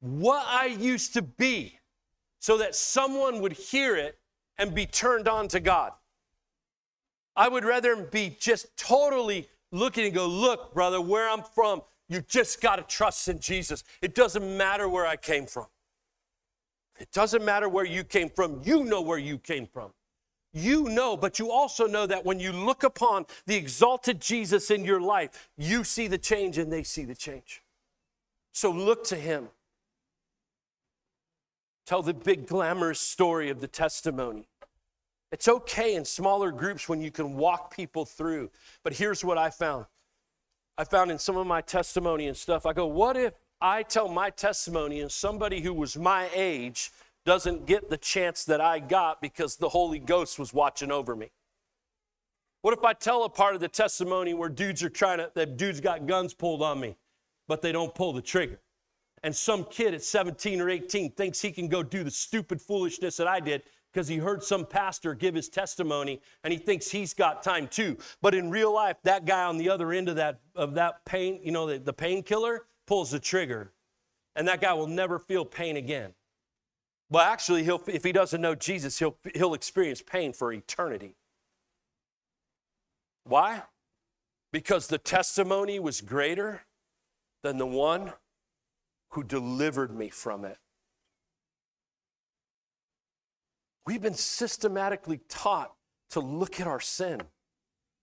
what 0.00 0.44
I 0.46 0.66
used 0.66 1.14
to 1.14 1.22
be 1.22 1.78
so 2.40 2.58
that 2.58 2.74
someone 2.74 3.40
would 3.40 3.52
hear 3.52 3.96
it 3.96 4.18
and 4.58 4.74
be 4.74 4.86
turned 4.86 5.28
on 5.28 5.48
to 5.48 5.60
God. 5.60 5.92
I 7.38 7.48
would 7.48 7.64
rather 7.64 7.94
be 7.94 8.36
just 8.40 8.76
totally 8.76 9.48
looking 9.70 10.04
and 10.04 10.12
go, 10.12 10.26
look, 10.26 10.74
brother, 10.74 11.00
where 11.00 11.30
I'm 11.30 11.44
from, 11.54 11.82
you 12.08 12.20
just 12.22 12.60
got 12.60 12.76
to 12.76 12.82
trust 12.82 13.28
in 13.28 13.38
Jesus. 13.38 13.84
It 14.02 14.16
doesn't 14.16 14.56
matter 14.56 14.88
where 14.88 15.06
I 15.06 15.14
came 15.14 15.46
from. 15.46 15.66
It 16.98 17.12
doesn't 17.12 17.44
matter 17.44 17.68
where 17.68 17.84
you 17.84 18.02
came 18.02 18.28
from. 18.28 18.60
You 18.64 18.82
know 18.82 19.00
where 19.00 19.18
you 19.18 19.38
came 19.38 19.68
from. 19.68 19.92
You 20.52 20.88
know, 20.88 21.16
but 21.16 21.38
you 21.38 21.52
also 21.52 21.86
know 21.86 22.06
that 22.06 22.24
when 22.24 22.40
you 22.40 22.50
look 22.50 22.82
upon 22.82 23.26
the 23.46 23.54
exalted 23.54 24.20
Jesus 24.20 24.72
in 24.72 24.84
your 24.84 25.00
life, 25.00 25.48
you 25.56 25.84
see 25.84 26.08
the 26.08 26.18
change 26.18 26.58
and 26.58 26.72
they 26.72 26.82
see 26.82 27.04
the 27.04 27.14
change. 27.14 27.62
So 28.52 28.72
look 28.72 29.04
to 29.04 29.16
him. 29.16 29.50
Tell 31.86 32.02
the 32.02 32.14
big 32.14 32.48
glamorous 32.48 32.98
story 32.98 33.48
of 33.48 33.60
the 33.60 33.68
testimony. 33.68 34.48
It's 35.30 35.48
okay 35.48 35.94
in 35.94 36.04
smaller 36.04 36.50
groups 36.50 36.88
when 36.88 37.02
you 37.02 37.10
can 37.10 37.34
walk 37.34 37.74
people 37.74 38.04
through. 38.04 38.50
But 38.82 38.94
here's 38.94 39.24
what 39.24 39.38
I 39.38 39.50
found 39.50 39.86
I 40.78 40.84
found 40.84 41.10
in 41.10 41.18
some 41.18 41.36
of 41.36 41.46
my 41.46 41.60
testimony 41.60 42.28
and 42.28 42.36
stuff, 42.36 42.64
I 42.64 42.72
go, 42.72 42.86
what 42.86 43.16
if 43.16 43.34
I 43.60 43.82
tell 43.82 44.08
my 44.08 44.30
testimony 44.30 45.00
and 45.00 45.10
somebody 45.10 45.60
who 45.60 45.74
was 45.74 45.96
my 45.96 46.28
age 46.34 46.92
doesn't 47.26 47.66
get 47.66 47.90
the 47.90 47.96
chance 47.96 48.44
that 48.44 48.60
I 48.60 48.78
got 48.78 49.20
because 49.20 49.56
the 49.56 49.68
Holy 49.68 49.98
Ghost 49.98 50.38
was 50.38 50.54
watching 50.54 50.92
over 50.92 51.16
me? 51.16 51.30
What 52.62 52.76
if 52.76 52.84
I 52.84 52.92
tell 52.92 53.24
a 53.24 53.28
part 53.28 53.54
of 53.54 53.60
the 53.60 53.68
testimony 53.68 54.34
where 54.34 54.48
dudes 54.48 54.82
are 54.82 54.88
trying 54.88 55.18
to, 55.18 55.30
that 55.34 55.56
dudes 55.56 55.80
got 55.80 56.06
guns 56.06 56.32
pulled 56.32 56.62
on 56.62 56.80
me, 56.80 56.96
but 57.46 57.60
they 57.60 57.72
don't 57.72 57.94
pull 57.94 58.12
the 58.12 58.22
trigger? 58.22 58.60
And 59.24 59.34
some 59.34 59.64
kid 59.64 59.94
at 59.94 60.02
17 60.02 60.60
or 60.60 60.70
18 60.70 61.12
thinks 61.12 61.40
he 61.40 61.50
can 61.50 61.68
go 61.68 61.82
do 61.82 62.04
the 62.04 62.10
stupid 62.10 62.62
foolishness 62.62 63.16
that 63.16 63.26
I 63.26 63.40
did 63.40 63.62
because 63.92 64.08
he 64.08 64.18
heard 64.18 64.42
some 64.42 64.64
pastor 64.66 65.14
give 65.14 65.34
his 65.34 65.48
testimony 65.48 66.20
and 66.44 66.52
he 66.52 66.58
thinks 66.58 66.90
he's 66.90 67.14
got 67.14 67.42
time 67.42 67.66
too. 67.68 67.96
But 68.20 68.34
in 68.34 68.50
real 68.50 68.72
life, 68.72 68.96
that 69.04 69.24
guy 69.24 69.44
on 69.44 69.58
the 69.58 69.70
other 69.70 69.92
end 69.92 70.08
of 70.08 70.16
that 70.16 70.40
of 70.54 70.74
that 70.74 71.04
pain, 71.04 71.40
you 71.42 71.52
know, 71.52 71.66
the, 71.66 71.78
the 71.78 71.92
painkiller 71.92 72.66
pulls 72.86 73.10
the 73.10 73.20
trigger, 73.20 73.72
and 74.36 74.46
that 74.48 74.60
guy 74.60 74.72
will 74.72 74.86
never 74.86 75.18
feel 75.18 75.44
pain 75.44 75.76
again. 75.76 76.14
Well, 77.10 77.24
actually, 77.24 77.64
he'll 77.64 77.82
if 77.86 78.04
he 78.04 78.12
doesn't 78.12 78.40
know 78.40 78.54
Jesus, 78.54 78.98
he'll 78.98 79.16
he'll 79.34 79.54
experience 79.54 80.02
pain 80.02 80.32
for 80.32 80.52
eternity. 80.52 81.16
Why? 83.24 83.62
Because 84.52 84.86
the 84.86 84.98
testimony 84.98 85.78
was 85.78 86.00
greater 86.00 86.62
than 87.42 87.58
the 87.58 87.66
one 87.66 88.12
who 89.10 89.22
delivered 89.22 89.94
me 89.94 90.08
from 90.08 90.44
it. 90.44 90.58
We've 93.88 94.02
been 94.02 94.12
systematically 94.12 95.18
taught 95.30 95.72
to 96.10 96.20
look 96.20 96.60
at 96.60 96.66
our 96.66 96.78
sin. 96.78 97.22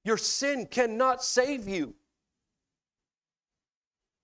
Your 0.03 0.17
sin 0.17 0.65
cannot 0.65 1.23
save 1.23 1.67
you. 1.67 1.93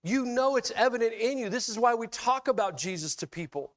You 0.03 0.25
know 0.25 0.55
it's 0.55 0.71
evident 0.75 1.13
in 1.13 1.37
you. 1.37 1.49
This 1.49 1.69
is 1.69 1.77
why 1.77 1.93
we 1.93 2.07
talk 2.07 2.47
about 2.47 2.77
Jesus 2.77 3.13
to 3.17 3.27
people. 3.27 3.73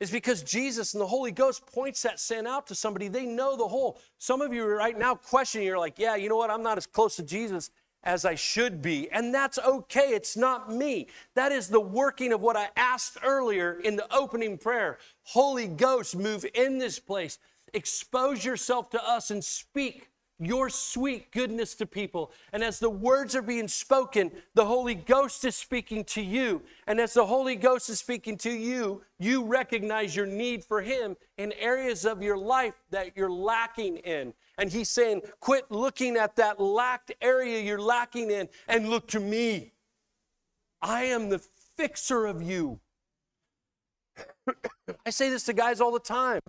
It's 0.00 0.10
because 0.10 0.42
Jesus 0.42 0.94
and 0.94 1.00
the 1.02 1.06
Holy 1.06 1.30
Ghost 1.30 1.66
points 1.66 2.00
that 2.04 2.18
sin 2.18 2.46
out 2.46 2.66
to 2.68 2.74
somebody. 2.74 3.08
They 3.08 3.26
know 3.26 3.54
the 3.54 3.68
whole. 3.68 4.00
Some 4.16 4.40
of 4.40 4.54
you 4.54 4.64
are 4.64 4.74
right 4.74 4.98
now 4.98 5.14
questioning, 5.14 5.66
you're 5.66 5.78
like, 5.78 5.98
yeah, 5.98 6.16
you 6.16 6.30
know 6.30 6.38
what? 6.38 6.48
I'm 6.48 6.62
not 6.62 6.78
as 6.78 6.86
close 6.86 7.16
to 7.16 7.22
Jesus 7.22 7.70
as 8.02 8.24
I 8.24 8.34
should 8.34 8.80
be. 8.82 9.10
And 9.10 9.34
that's 9.34 9.58
okay. 9.58 10.10
It's 10.10 10.36
not 10.36 10.72
me. 10.72 11.08
That 11.34 11.52
is 11.52 11.68
the 11.68 11.80
working 11.80 12.32
of 12.32 12.40
what 12.40 12.56
I 12.56 12.70
asked 12.76 13.18
earlier 13.22 13.80
in 13.80 13.96
the 13.96 14.12
opening 14.14 14.58
prayer. 14.58 14.98
Holy 15.24 15.66
Ghost, 15.66 16.16
move 16.16 16.46
in 16.54 16.78
this 16.78 16.98
place. 16.98 17.38
Expose 17.74 18.44
yourself 18.44 18.90
to 18.90 19.04
us 19.08 19.30
and 19.30 19.44
speak 19.44 20.10
your 20.40 20.70
sweet 20.70 21.30
goodness 21.32 21.74
to 21.74 21.86
people. 21.86 22.32
And 22.52 22.64
as 22.64 22.78
the 22.78 22.88
words 22.88 23.36
are 23.36 23.42
being 23.42 23.68
spoken, 23.68 24.32
the 24.54 24.64
Holy 24.64 24.94
Ghost 24.94 25.44
is 25.44 25.54
speaking 25.54 26.02
to 26.04 26.22
you. 26.22 26.62
And 26.86 26.98
as 26.98 27.12
the 27.12 27.26
Holy 27.26 27.56
Ghost 27.56 27.90
is 27.90 27.98
speaking 27.98 28.38
to 28.38 28.50
you, 28.50 29.02
you 29.18 29.44
recognize 29.44 30.16
your 30.16 30.26
need 30.26 30.64
for 30.64 30.80
Him 30.80 31.16
in 31.36 31.52
areas 31.52 32.06
of 32.06 32.22
your 32.22 32.38
life 32.38 32.74
that 32.90 33.16
you're 33.16 33.30
lacking 33.30 33.98
in. 33.98 34.32
And 34.60 34.70
He's 34.70 34.90
saying, 34.90 35.22
quit 35.40 35.64
looking 35.70 36.16
at 36.16 36.36
that 36.36 36.60
lacked 36.60 37.12
area 37.22 37.60
you're 37.60 37.80
lacking 37.80 38.30
in 38.30 38.46
and 38.68 38.90
look 38.90 39.08
to 39.08 39.18
me. 39.18 39.72
I 40.82 41.04
am 41.04 41.30
the 41.30 41.40
fixer 41.76 42.26
of 42.26 42.42
you. 42.42 42.78
I 45.06 45.10
say 45.10 45.30
this 45.30 45.44
to 45.44 45.54
guys 45.54 45.80
all 45.80 45.92
the 45.92 45.98
time. 45.98 46.40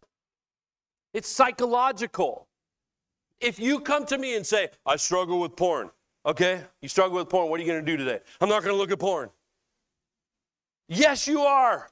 It's 1.13 1.29
psychological. 1.29 2.47
If 3.39 3.59
you 3.59 3.79
come 3.79 4.05
to 4.07 4.17
me 4.17 4.35
and 4.35 4.45
say, 4.45 4.69
I 4.85 4.97
struggle 4.97 5.39
with 5.39 5.55
porn, 5.55 5.89
okay? 6.25 6.61
You 6.81 6.89
struggle 6.89 7.17
with 7.17 7.29
porn, 7.29 7.49
what 7.49 7.61
are 7.61 7.63
you 7.63 7.69
gonna 7.69 7.81
do 7.81 7.95
today? 7.95 8.19
I'm 8.41 8.49
not 8.49 8.61
gonna 8.61 8.75
look 8.75 8.91
at 8.91 8.99
porn. 8.99 9.29
Yes, 10.89 11.27
you 11.29 11.41
are. 11.41 11.89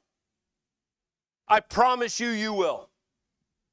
I 1.48 1.62
promise 1.62 2.20
you, 2.20 2.28
you 2.28 2.52
will. 2.52 2.89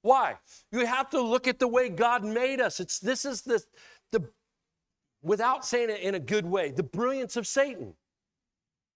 Why? 0.06 0.36
You 0.70 0.86
have 0.86 1.10
to 1.10 1.20
look 1.20 1.48
at 1.48 1.58
the 1.58 1.66
way 1.66 1.88
God 1.88 2.22
made 2.22 2.60
us. 2.60 2.78
It's 2.78 3.00
this 3.00 3.24
is 3.24 3.42
the, 3.42 3.60
the 4.12 4.22
without 5.20 5.66
saying 5.66 5.90
it 5.90 6.00
in 6.00 6.14
a 6.14 6.20
good 6.20 6.46
way, 6.46 6.70
the 6.70 6.84
brilliance 6.84 7.36
of 7.36 7.44
Satan. 7.44 7.92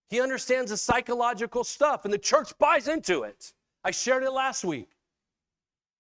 He 0.09 0.21
understands 0.21 0.71
the 0.71 0.77
psychological 0.77 1.65
stuff, 1.65 2.05
and 2.05 2.15
the 2.15 2.19
church 2.19 2.57
buys 2.61 2.87
into 2.87 3.25
it. 3.25 3.53
I 3.83 3.91
shared 3.91 4.23
it 4.23 4.31
last 4.31 4.65
week. 4.65 4.89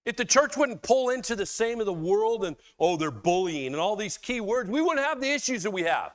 If 0.06 0.14
the 0.14 0.24
church 0.24 0.56
wouldn't 0.56 0.80
pull 0.82 1.10
into 1.10 1.34
the 1.34 1.44
same 1.44 1.80
of 1.80 1.86
the 1.86 1.92
world 1.92 2.44
and, 2.44 2.54
oh, 2.78 2.96
they're 2.96 3.10
bullying 3.10 3.66
and 3.66 3.76
all 3.76 3.96
these 3.96 4.16
key 4.16 4.40
words, 4.40 4.70
we 4.70 4.80
wouldn't 4.80 5.04
have 5.04 5.20
the 5.20 5.32
issues 5.32 5.64
that 5.64 5.72
we 5.72 5.82
have. 5.82 6.12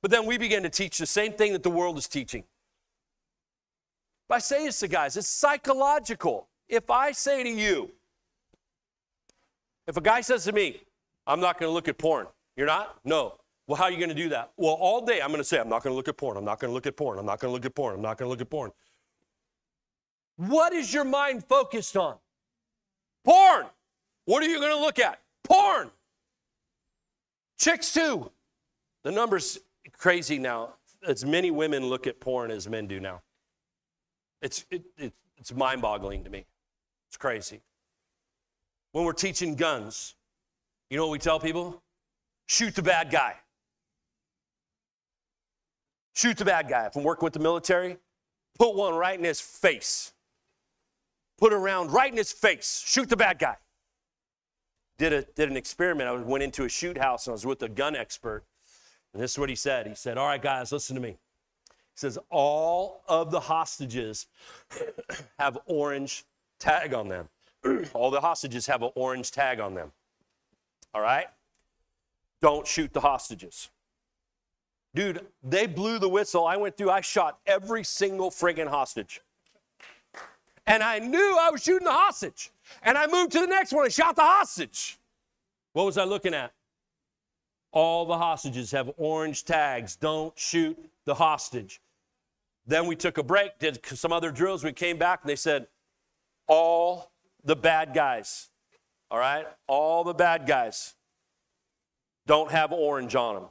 But 0.00 0.10
then 0.10 0.26
we 0.26 0.36
begin 0.36 0.64
to 0.64 0.68
teach 0.68 0.98
the 0.98 1.06
same 1.06 1.32
thing 1.34 1.52
that 1.52 1.62
the 1.62 1.70
world 1.70 1.96
is 1.96 2.08
teaching. 2.08 2.42
But 4.28 4.34
I 4.34 4.38
say 4.40 4.64
this 4.66 4.80
to 4.80 4.88
guys, 4.88 5.16
it's 5.16 5.28
psychological. 5.28 6.48
If 6.68 6.90
I 6.90 7.12
say 7.12 7.44
to 7.44 7.48
you, 7.48 7.92
if 9.86 9.96
a 9.96 10.00
guy 10.00 10.20
says 10.20 10.44
to 10.44 10.52
me, 10.52 10.82
I'm 11.26 11.40
not 11.40 11.58
going 11.58 11.68
to 11.68 11.72
look 11.74 11.88
at 11.88 11.98
porn, 11.98 12.26
you're 12.56 12.66
not? 12.66 12.98
No. 13.04 13.36
Well, 13.66 13.76
how 13.76 13.84
are 13.84 13.90
you 13.90 13.96
going 13.96 14.08
to 14.08 14.14
do 14.14 14.28
that? 14.30 14.52
Well, 14.56 14.74
all 14.74 15.04
day 15.04 15.20
I'm 15.20 15.28
going 15.28 15.38
to 15.38 15.44
say, 15.44 15.58
I'm 15.58 15.68
not 15.68 15.82
going 15.82 15.92
to 15.92 15.96
look 15.96 16.08
at 16.08 16.16
porn. 16.16 16.36
I'm 16.36 16.44
not 16.44 16.58
going 16.58 16.70
to 16.70 16.74
look 16.74 16.86
at 16.86 16.96
porn. 16.96 17.18
I'm 17.18 17.26
not 17.26 17.38
going 17.38 17.50
to 17.50 17.52
look 17.52 17.64
at 17.64 17.74
porn. 17.74 17.94
I'm 17.94 18.02
not 18.02 18.18
going 18.18 18.26
to 18.26 18.30
look 18.30 18.40
at 18.40 18.50
porn. 18.50 18.72
What 20.36 20.72
is 20.72 20.92
your 20.92 21.04
mind 21.04 21.44
focused 21.44 21.96
on? 21.96 22.16
Porn. 23.24 23.66
What 24.24 24.42
are 24.42 24.46
you 24.46 24.58
going 24.58 24.72
to 24.72 24.80
look 24.80 24.98
at? 24.98 25.20
Porn. 25.44 25.90
Chicks 27.58 27.92
too. 27.92 28.30
The 29.04 29.12
number's 29.12 29.58
crazy 29.96 30.38
now. 30.38 30.74
As 31.06 31.24
many 31.24 31.50
women 31.50 31.86
look 31.86 32.06
at 32.06 32.20
porn 32.20 32.50
as 32.50 32.68
men 32.68 32.86
do 32.86 33.00
now. 33.00 33.22
It's, 34.40 34.64
it, 34.70 34.82
it, 34.98 35.12
it's 35.36 35.54
mind 35.54 35.82
boggling 35.82 36.24
to 36.24 36.30
me. 36.30 36.46
It's 37.08 37.16
crazy. 37.16 37.60
When 38.92 39.04
we're 39.04 39.12
teaching 39.12 39.54
guns, 39.54 40.14
you 40.90 40.96
know 40.96 41.06
what 41.06 41.12
we 41.12 41.18
tell 41.18 41.40
people? 41.40 41.82
Shoot 42.46 42.74
the 42.74 42.82
bad 42.82 43.10
guy. 43.10 43.36
Shoot 46.14 46.36
the 46.36 46.44
bad 46.44 46.68
guy. 46.68 46.86
If 46.86 46.96
I'm 46.96 47.02
working 47.02 47.24
with 47.24 47.32
the 47.32 47.40
military, 47.40 47.96
put 48.58 48.74
one 48.74 48.94
right 48.94 49.18
in 49.18 49.24
his 49.24 49.40
face. 49.40 50.12
Put 51.38 51.52
around 51.52 51.92
right 51.92 52.10
in 52.10 52.18
his 52.18 52.32
face. 52.32 52.84
Shoot 52.86 53.08
the 53.08 53.16
bad 53.16 53.38
guy. 53.38 53.56
Did, 54.98 55.12
a, 55.14 55.22
did 55.22 55.50
an 55.50 55.56
experiment. 55.56 56.08
I 56.08 56.12
went 56.12 56.44
into 56.44 56.64
a 56.64 56.68
shoot 56.68 56.98
house 56.98 57.26
and 57.26 57.32
I 57.32 57.34
was 57.34 57.46
with 57.46 57.62
a 57.62 57.68
gun 57.68 57.96
expert. 57.96 58.44
And 59.14 59.22
this 59.22 59.32
is 59.32 59.38
what 59.38 59.48
he 59.48 59.56
said. 59.56 59.86
He 59.86 59.94
said, 59.94 60.18
All 60.18 60.26
right, 60.26 60.40
guys, 60.40 60.70
listen 60.70 60.94
to 60.94 61.02
me. 61.02 61.16
He 61.68 61.96
says, 61.96 62.18
All 62.30 63.02
of 63.08 63.30
the 63.30 63.40
hostages 63.40 64.26
have 65.38 65.58
orange 65.66 66.24
tag 66.58 66.92
on 66.92 67.08
them. 67.08 67.28
All 67.94 68.10
the 68.10 68.20
hostages 68.20 68.66
have 68.66 68.82
an 68.82 68.90
orange 68.94 69.30
tag 69.30 69.60
on 69.60 69.74
them. 69.74 69.92
All 70.94 71.02
right? 71.02 71.26
Don't 72.40 72.66
shoot 72.66 72.92
the 72.92 73.00
hostages. 73.00 73.70
Dude, 74.94 75.26
they 75.42 75.66
blew 75.66 75.98
the 75.98 76.08
whistle. 76.08 76.46
I 76.46 76.56
went 76.56 76.76
through, 76.76 76.90
I 76.90 77.00
shot 77.00 77.38
every 77.46 77.84
single 77.84 78.30
friggin' 78.30 78.68
hostage. 78.68 79.20
And 80.66 80.82
I 80.82 80.98
knew 80.98 81.36
I 81.40 81.50
was 81.50 81.62
shooting 81.62 81.86
the 81.86 81.92
hostage. 81.92 82.50
And 82.82 82.98
I 82.98 83.06
moved 83.06 83.32
to 83.32 83.40
the 83.40 83.46
next 83.46 83.72
one 83.72 83.84
and 83.84 83.92
shot 83.92 84.16
the 84.16 84.22
hostage. 84.22 84.98
What 85.72 85.86
was 85.86 85.96
I 85.96 86.04
looking 86.04 86.34
at? 86.34 86.52
All 87.72 88.04
the 88.04 88.18
hostages 88.18 88.70
have 88.72 88.90
orange 88.98 89.44
tags. 89.44 89.96
Don't 89.96 90.38
shoot 90.38 90.78
the 91.06 91.14
hostage. 91.14 91.80
Then 92.66 92.86
we 92.86 92.94
took 92.94 93.18
a 93.18 93.22
break, 93.22 93.58
did 93.58 93.84
some 93.86 94.12
other 94.12 94.30
drills. 94.30 94.62
We 94.62 94.72
came 94.72 94.98
back 94.98 95.20
and 95.22 95.30
they 95.30 95.36
said, 95.36 95.68
all 96.46 97.11
the 97.44 97.56
bad 97.56 97.94
guys, 97.94 98.48
all 99.10 99.18
right? 99.18 99.46
All 99.66 100.04
the 100.04 100.14
bad 100.14 100.46
guys 100.46 100.94
don't 102.26 102.50
have 102.50 102.72
orange 102.72 103.14
on 103.14 103.34
them. 103.34 103.44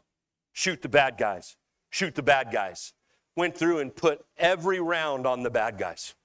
Shoot 0.53 0.81
the 0.81 0.89
bad 0.89 1.17
guys. 1.17 1.57
Shoot 1.89 2.15
the 2.15 2.23
bad 2.23 2.51
guys. 2.51 2.93
Went 3.35 3.55
through 3.55 3.79
and 3.79 3.95
put 3.95 4.25
every 4.37 4.79
round 4.79 5.25
on 5.25 5.43
the 5.43 5.49
bad 5.49 5.77
guys. 5.77 6.15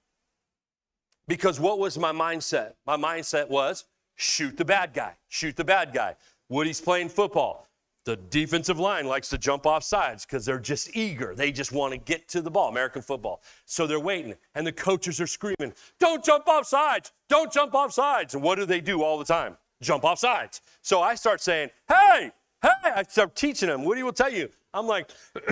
Because 1.29 1.59
what 1.59 1.79
was 1.79 1.99
my 1.99 2.13
mindset? 2.13 2.75
My 2.87 2.97
mindset 2.97 3.49
was 3.49 3.85
shoot 4.15 4.57
the 4.57 4.65
bad 4.65 4.95
guy, 4.95 5.15
shoot 5.29 5.57
the 5.57 5.65
bad 5.65 5.93
guy. 5.93 6.17
Woody's 6.49 6.81
playing 6.81 7.09
football. 7.09 7.66
The 8.07 8.17
defensive 8.17 8.79
line 8.79 9.07
likes 9.07 9.29
to 9.31 9.39
jump 9.39 9.67
off 9.67 9.83
sides 9.83 10.25
because 10.25 10.45
they're 10.45 10.61
just 10.61 10.97
eager. 10.97 11.35
They 11.35 11.51
just 11.51 11.73
want 11.73 11.93
to 11.93 11.99
get 11.99 12.29
to 12.29 12.41
the 12.41 12.51
ball, 12.51 12.69
American 12.69 13.03
football. 13.03 13.43
So 13.65 13.85
they're 13.89 13.99
waiting, 13.99 14.37
and 14.55 14.65
the 14.65 14.71
coaches 14.71 15.21
are 15.21 15.27
screaming, 15.27 15.75
Don't 15.99 16.25
jump 16.25 16.47
off 16.47 16.67
sides! 16.67 17.11
Don't 17.29 17.53
jump 17.53 17.75
off 17.75 17.93
sides! 17.93 18.35
And 18.35 18.45
what 18.45 18.59
do 18.59 18.65
they 18.65 18.81
do 18.81 19.03
all 19.03 19.19
the 19.19 19.25
time? 19.25 19.57
Jump 19.83 20.05
off 20.05 20.21
sides. 20.21 20.61
So 20.83 21.03
I 21.03 21.17
start 21.17 21.41
saying, 21.41 21.71
Hey, 21.89 22.31
hey, 22.63 22.71
I 22.95 23.03
start 23.03 23.35
teaching 23.35 23.69
them. 23.69 23.85
Woody 23.85 24.05
will 24.05 24.13
tell 24.13 24.33
you. 24.33 24.51
I'm 24.73 24.87
like, 24.87 25.11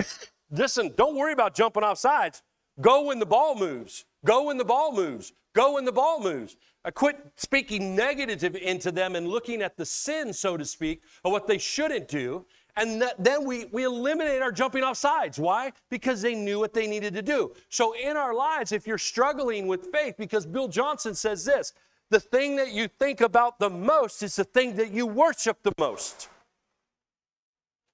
Listen, 0.49 0.93
don't 0.95 1.17
worry 1.17 1.33
about 1.33 1.55
jumping 1.55 1.83
off 1.83 1.97
sides. 1.97 2.41
Go 2.79 3.03
when 3.03 3.19
the 3.19 3.25
ball 3.25 3.55
moves. 3.55 4.05
Go 4.23 4.43
when 4.43 4.57
the 4.57 4.65
ball 4.65 4.93
moves. 4.93 5.33
Go 5.53 5.73
when 5.73 5.83
the 5.83 5.91
ball 5.91 6.21
moves. 6.21 6.55
I 6.85 6.91
quit 6.91 7.17
speaking 7.35 7.95
negative 7.95 8.55
into 8.55 8.91
them 8.91 9.15
and 9.15 9.27
looking 9.27 9.63
at 9.63 9.75
the 9.75 9.85
sin, 9.85 10.31
so 10.31 10.55
to 10.55 10.63
speak, 10.63 11.01
of 11.23 11.31
what 11.31 11.47
they 11.47 11.57
shouldn't 11.57 12.07
do. 12.07 12.45
And 12.77 13.03
then 13.17 13.43
we, 13.43 13.65
we 13.71 13.85
eliminate 13.85 14.43
our 14.43 14.51
jumping 14.51 14.83
off 14.83 14.97
sides. 14.97 15.39
Why? 15.39 15.71
Because 15.89 16.21
they 16.21 16.35
knew 16.35 16.59
what 16.59 16.73
they 16.73 16.85
needed 16.85 17.15
to 17.15 17.23
do. 17.23 17.53
So 17.69 17.95
in 17.95 18.15
our 18.15 18.35
lives, 18.35 18.71
if 18.71 18.85
you're 18.85 18.99
struggling 18.99 19.65
with 19.65 19.87
faith, 19.91 20.13
because 20.17 20.45
Bill 20.45 20.67
Johnson 20.67 21.15
says 21.15 21.43
this 21.43 21.73
the 22.11 22.19
thing 22.19 22.55
that 22.57 22.71
you 22.71 22.87
think 22.87 23.21
about 23.21 23.57
the 23.57 23.69
most 23.69 24.21
is 24.21 24.35
the 24.35 24.43
thing 24.43 24.75
that 24.75 24.91
you 24.91 25.07
worship 25.07 25.63
the 25.63 25.73
most. 25.79 26.29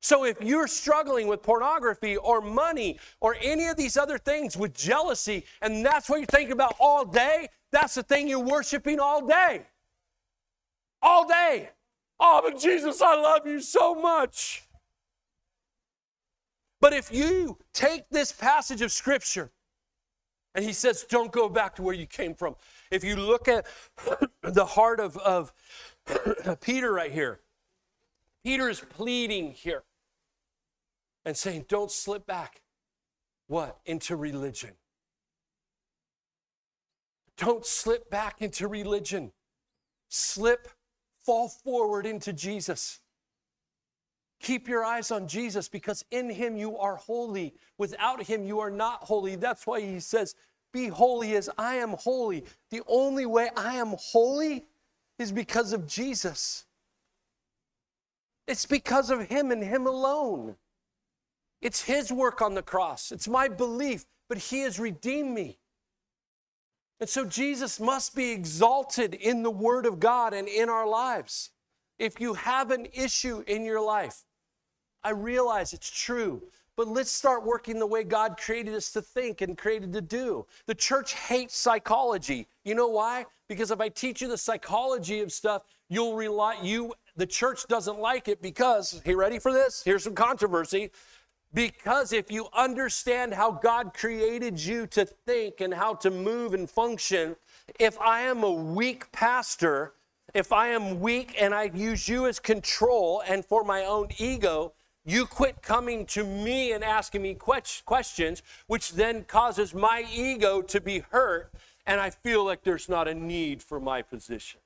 So 0.01 0.25
if 0.25 0.41
you're 0.41 0.67
struggling 0.67 1.27
with 1.27 1.43
pornography 1.43 2.17
or 2.17 2.41
money 2.41 2.99
or 3.19 3.37
any 3.39 3.67
of 3.67 3.77
these 3.77 3.97
other 3.97 4.17
things 4.17 4.57
with 4.57 4.73
jealousy, 4.73 5.45
and 5.61 5.85
that's 5.85 6.09
what 6.09 6.17
you're 6.17 6.25
thinking 6.25 6.53
about 6.53 6.75
all 6.79 7.05
day, 7.05 7.47
that's 7.71 7.93
the 7.93 8.03
thing 8.03 8.27
you're 8.27 8.39
worshiping 8.39 8.99
all 8.99 9.25
day. 9.25 9.67
All 11.03 11.27
day. 11.27 11.69
Oh, 12.19 12.41
but 12.43 12.59
Jesus, 12.59 12.99
I 13.01 13.15
love 13.15 13.45
you 13.45 13.61
so 13.61 13.93
much. 13.93 14.63
But 16.79 16.93
if 16.93 17.13
you 17.13 17.59
take 17.71 18.09
this 18.09 18.31
passage 18.31 18.81
of 18.81 18.91
Scripture, 18.91 19.51
and 20.55 20.65
he 20.65 20.73
says, 20.73 21.05
don't 21.07 21.31
go 21.31 21.47
back 21.47 21.75
to 21.75 21.83
where 21.83 21.93
you 21.93 22.07
came 22.07 22.33
from. 22.33 22.55
If 22.89 23.03
you 23.03 23.15
look 23.15 23.47
at 23.47 23.67
the 24.41 24.65
heart 24.65 24.99
of, 24.99 25.15
of 25.17 25.53
Peter 26.61 26.91
right 26.91 27.11
here, 27.11 27.39
Peter 28.43 28.67
is 28.67 28.79
pleading 28.79 29.51
here 29.51 29.83
and 31.25 31.35
saying, 31.35 31.65
don't 31.67 31.91
slip 31.91 32.25
back. 32.25 32.61
What? 33.47 33.79
Into 33.85 34.15
religion. 34.15 34.71
Don't 37.37 37.65
slip 37.65 38.09
back 38.09 38.41
into 38.41 38.67
religion. 38.67 39.31
Slip, 40.09 40.67
fall 41.25 41.49
forward 41.49 42.05
into 42.05 42.33
Jesus. 42.33 42.99
Keep 44.41 44.67
your 44.67 44.83
eyes 44.83 45.11
on 45.11 45.27
Jesus 45.27 45.67
because 45.67 46.03
in 46.11 46.29
him 46.29 46.57
you 46.57 46.77
are 46.77 46.95
holy. 46.95 47.53
Without 47.77 48.23
him 48.23 48.43
you 48.43 48.59
are 48.59 48.71
not 48.71 49.03
holy. 49.03 49.35
That's 49.35 49.67
why 49.67 49.81
he 49.81 49.99
says, 49.99 50.35
Be 50.73 50.87
holy 50.87 51.35
as 51.35 51.49
I 51.57 51.75
am 51.75 51.91
holy. 51.91 52.45
The 52.71 52.81
only 52.87 53.25
way 53.25 53.49
I 53.55 53.75
am 53.75 53.95
holy 53.99 54.65
is 55.19 55.31
because 55.31 55.73
of 55.73 55.87
Jesus. 55.87 56.65
It's 58.47 58.65
because 58.65 59.11
of 59.11 59.27
him 59.27 59.51
and 59.51 59.63
him 59.63 59.85
alone. 59.85 60.55
It's 61.61 61.81
His 61.83 62.11
work 62.11 62.41
on 62.41 62.55
the 62.55 62.61
cross. 62.61 63.11
It's 63.11 63.27
my 63.27 63.47
belief, 63.47 64.05
but 64.27 64.37
He 64.37 64.61
has 64.61 64.79
redeemed 64.79 65.33
me. 65.33 65.59
And 66.99 67.09
so 67.09 67.25
Jesus 67.25 67.79
must 67.79 68.15
be 68.15 68.31
exalted 68.31 69.15
in 69.15 69.43
the 69.43 69.51
Word 69.51 69.85
of 69.85 69.99
God 69.99 70.33
and 70.33 70.47
in 70.47 70.69
our 70.69 70.87
lives. 70.87 71.49
If 71.97 72.19
you 72.19 72.33
have 72.35 72.71
an 72.71 72.87
issue 72.93 73.43
in 73.47 73.65
your 73.65 73.81
life, 73.81 74.23
I 75.03 75.11
realize 75.11 75.73
it's 75.73 75.89
true, 75.89 76.43
but 76.77 76.87
let's 76.87 77.11
start 77.11 77.45
working 77.45 77.79
the 77.79 77.87
way 77.87 78.03
God 78.03 78.37
created 78.37 78.75
us 78.75 78.91
to 78.93 79.01
think 79.01 79.41
and 79.41 79.57
created 79.57 79.93
to 79.93 80.01
do. 80.01 80.45
The 80.67 80.75
church 80.75 81.13
hates 81.13 81.55
psychology. 81.55 82.47
You 82.63 82.75
know 82.75 82.87
why? 82.87 83.25
Because 83.47 83.71
if 83.71 83.81
I 83.81 83.89
teach 83.89 84.21
you 84.21 84.27
the 84.27 84.37
psychology 84.37 85.21
of 85.21 85.31
stuff, 85.31 85.63
you'll 85.89 86.15
rely 86.15 86.57
you 86.61 86.93
the 87.17 87.25
church 87.25 87.67
doesn't 87.67 87.99
like 87.99 88.27
it 88.27 88.41
because, 88.41 89.01
you 89.05 89.17
ready 89.17 89.37
for 89.37 89.51
this? 89.51 89.83
Here's 89.83 90.03
some 90.03 90.15
controversy. 90.15 90.91
Because 91.53 92.13
if 92.13 92.31
you 92.31 92.47
understand 92.53 93.33
how 93.33 93.51
God 93.51 93.93
created 93.93 94.59
you 94.59 94.87
to 94.87 95.05
think 95.05 95.59
and 95.59 95.73
how 95.73 95.95
to 95.95 96.09
move 96.09 96.53
and 96.53 96.69
function, 96.69 97.35
if 97.77 97.99
I 97.99 98.21
am 98.21 98.43
a 98.43 98.51
weak 98.51 99.11
pastor, 99.11 99.93
if 100.33 100.53
I 100.53 100.69
am 100.69 101.01
weak 101.01 101.35
and 101.39 101.53
I 101.53 101.71
use 101.73 102.07
you 102.07 102.25
as 102.25 102.39
control 102.39 103.21
and 103.27 103.43
for 103.43 103.65
my 103.65 103.83
own 103.83 104.09
ego, 104.17 104.73
you 105.03 105.25
quit 105.25 105.61
coming 105.61 106.05
to 106.07 106.23
me 106.23 106.71
and 106.71 106.83
asking 106.83 107.23
me 107.23 107.33
questions, 107.33 108.43
which 108.67 108.93
then 108.93 109.23
causes 109.23 109.73
my 109.73 110.05
ego 110.13 110.61
to 110.61 110.79
be 110.79 110.99
hurt, 110.99 111.51
and 111.85 111.99
I 111.99 112.11
feel 112.11 112.45
like 112.45 112.63
there's 112.63 112.87
not 112.87 113.07
a 113.07 113.13
need 113.13 113.63
for 113.63 113.79
my 113.79 114.03
position. 114.03 114.61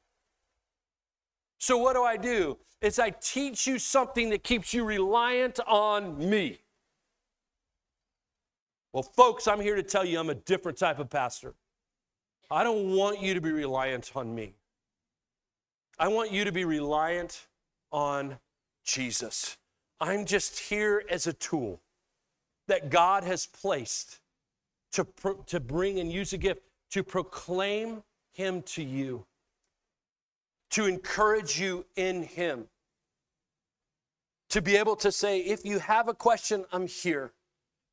So, 1.58 1.78
what 1.78 1.94
do 1.94 2.04
I 2.04 2.18
do? 2.18 2.58
Is 2.82 3.00
I 3.00 3.12
teach 3.12 3.66
you 3.66 3.80
something 3.80 4.30
that 4.30 4.44
keeps 4.44 4.74
you 4.74 4.84
reliant 4.84 5.60
on 5.66 6.18
me. 6.30 6.60
Well, 8.96 9.04
folks, 9.04 9.46
I'm 9.46 9.60
here 9.60 9.76
to 9.76 9.84
tell 9.84 10.06
you 10.06 10.18
I'm 10.22 10.30
a 10.30 10.36
different 10.36 10.78
type 10.78 11.00
of 11.00 11.10
pastor. 11.10 11.54
I 12.50 12.64
don't 12.64 12.96
want 12.96 13.22
you 13.22 13.34
to 13.34 13.42
be 13.42 13.52
reliant 13.52 14.10
on 14.16 14.34
me. 14.34 14.54
I 16.00 16.08
want 16.08 16.32
you 16.32 16.46
to 16.46 16.54
be 16.54 16.64
reliant 16.64 17.46
on 17.92 18.38
Jesus. 18.86 19.58
I'm 20.00 20.24
just 20.24 20.58
here 20.58 21.04
as 21.10 21.28
a 21.28 21.34
tool 21.34 21.82
that 22.70 22.90
God 22.90 23.26
has 23.26 23.48
placed 23.48 24.22
to, 24.94 25.04
pro- 25.04 25.44
to 25.48 25.60
bring 25.60 26.00
and 26.00 26.10
use 26.10 26.32
a 26.32 26.38
gift 26.38 26.62
to 26.92 27.04
proclaim 27.04 28.02
Him 28.32 28.62
to 28.62 28.82
you, 28.82 29.26
to 30.70 30.86
encourage 30.86 31.60
you 31.60 31.86
in 31.98 32.24
Him, 32.24 32.70
to 34.52 34.62
be 34.62 34.78
able 34.78 34.96
to 34.96 35.12
say, 35.12 35.40
if 35.40 35.66
you 35.66 35.80
have 35.80 36.08
a 36.08 36.14
question, 36.14 36.64
I'm 36.72 36.88
here. 36.88 37.34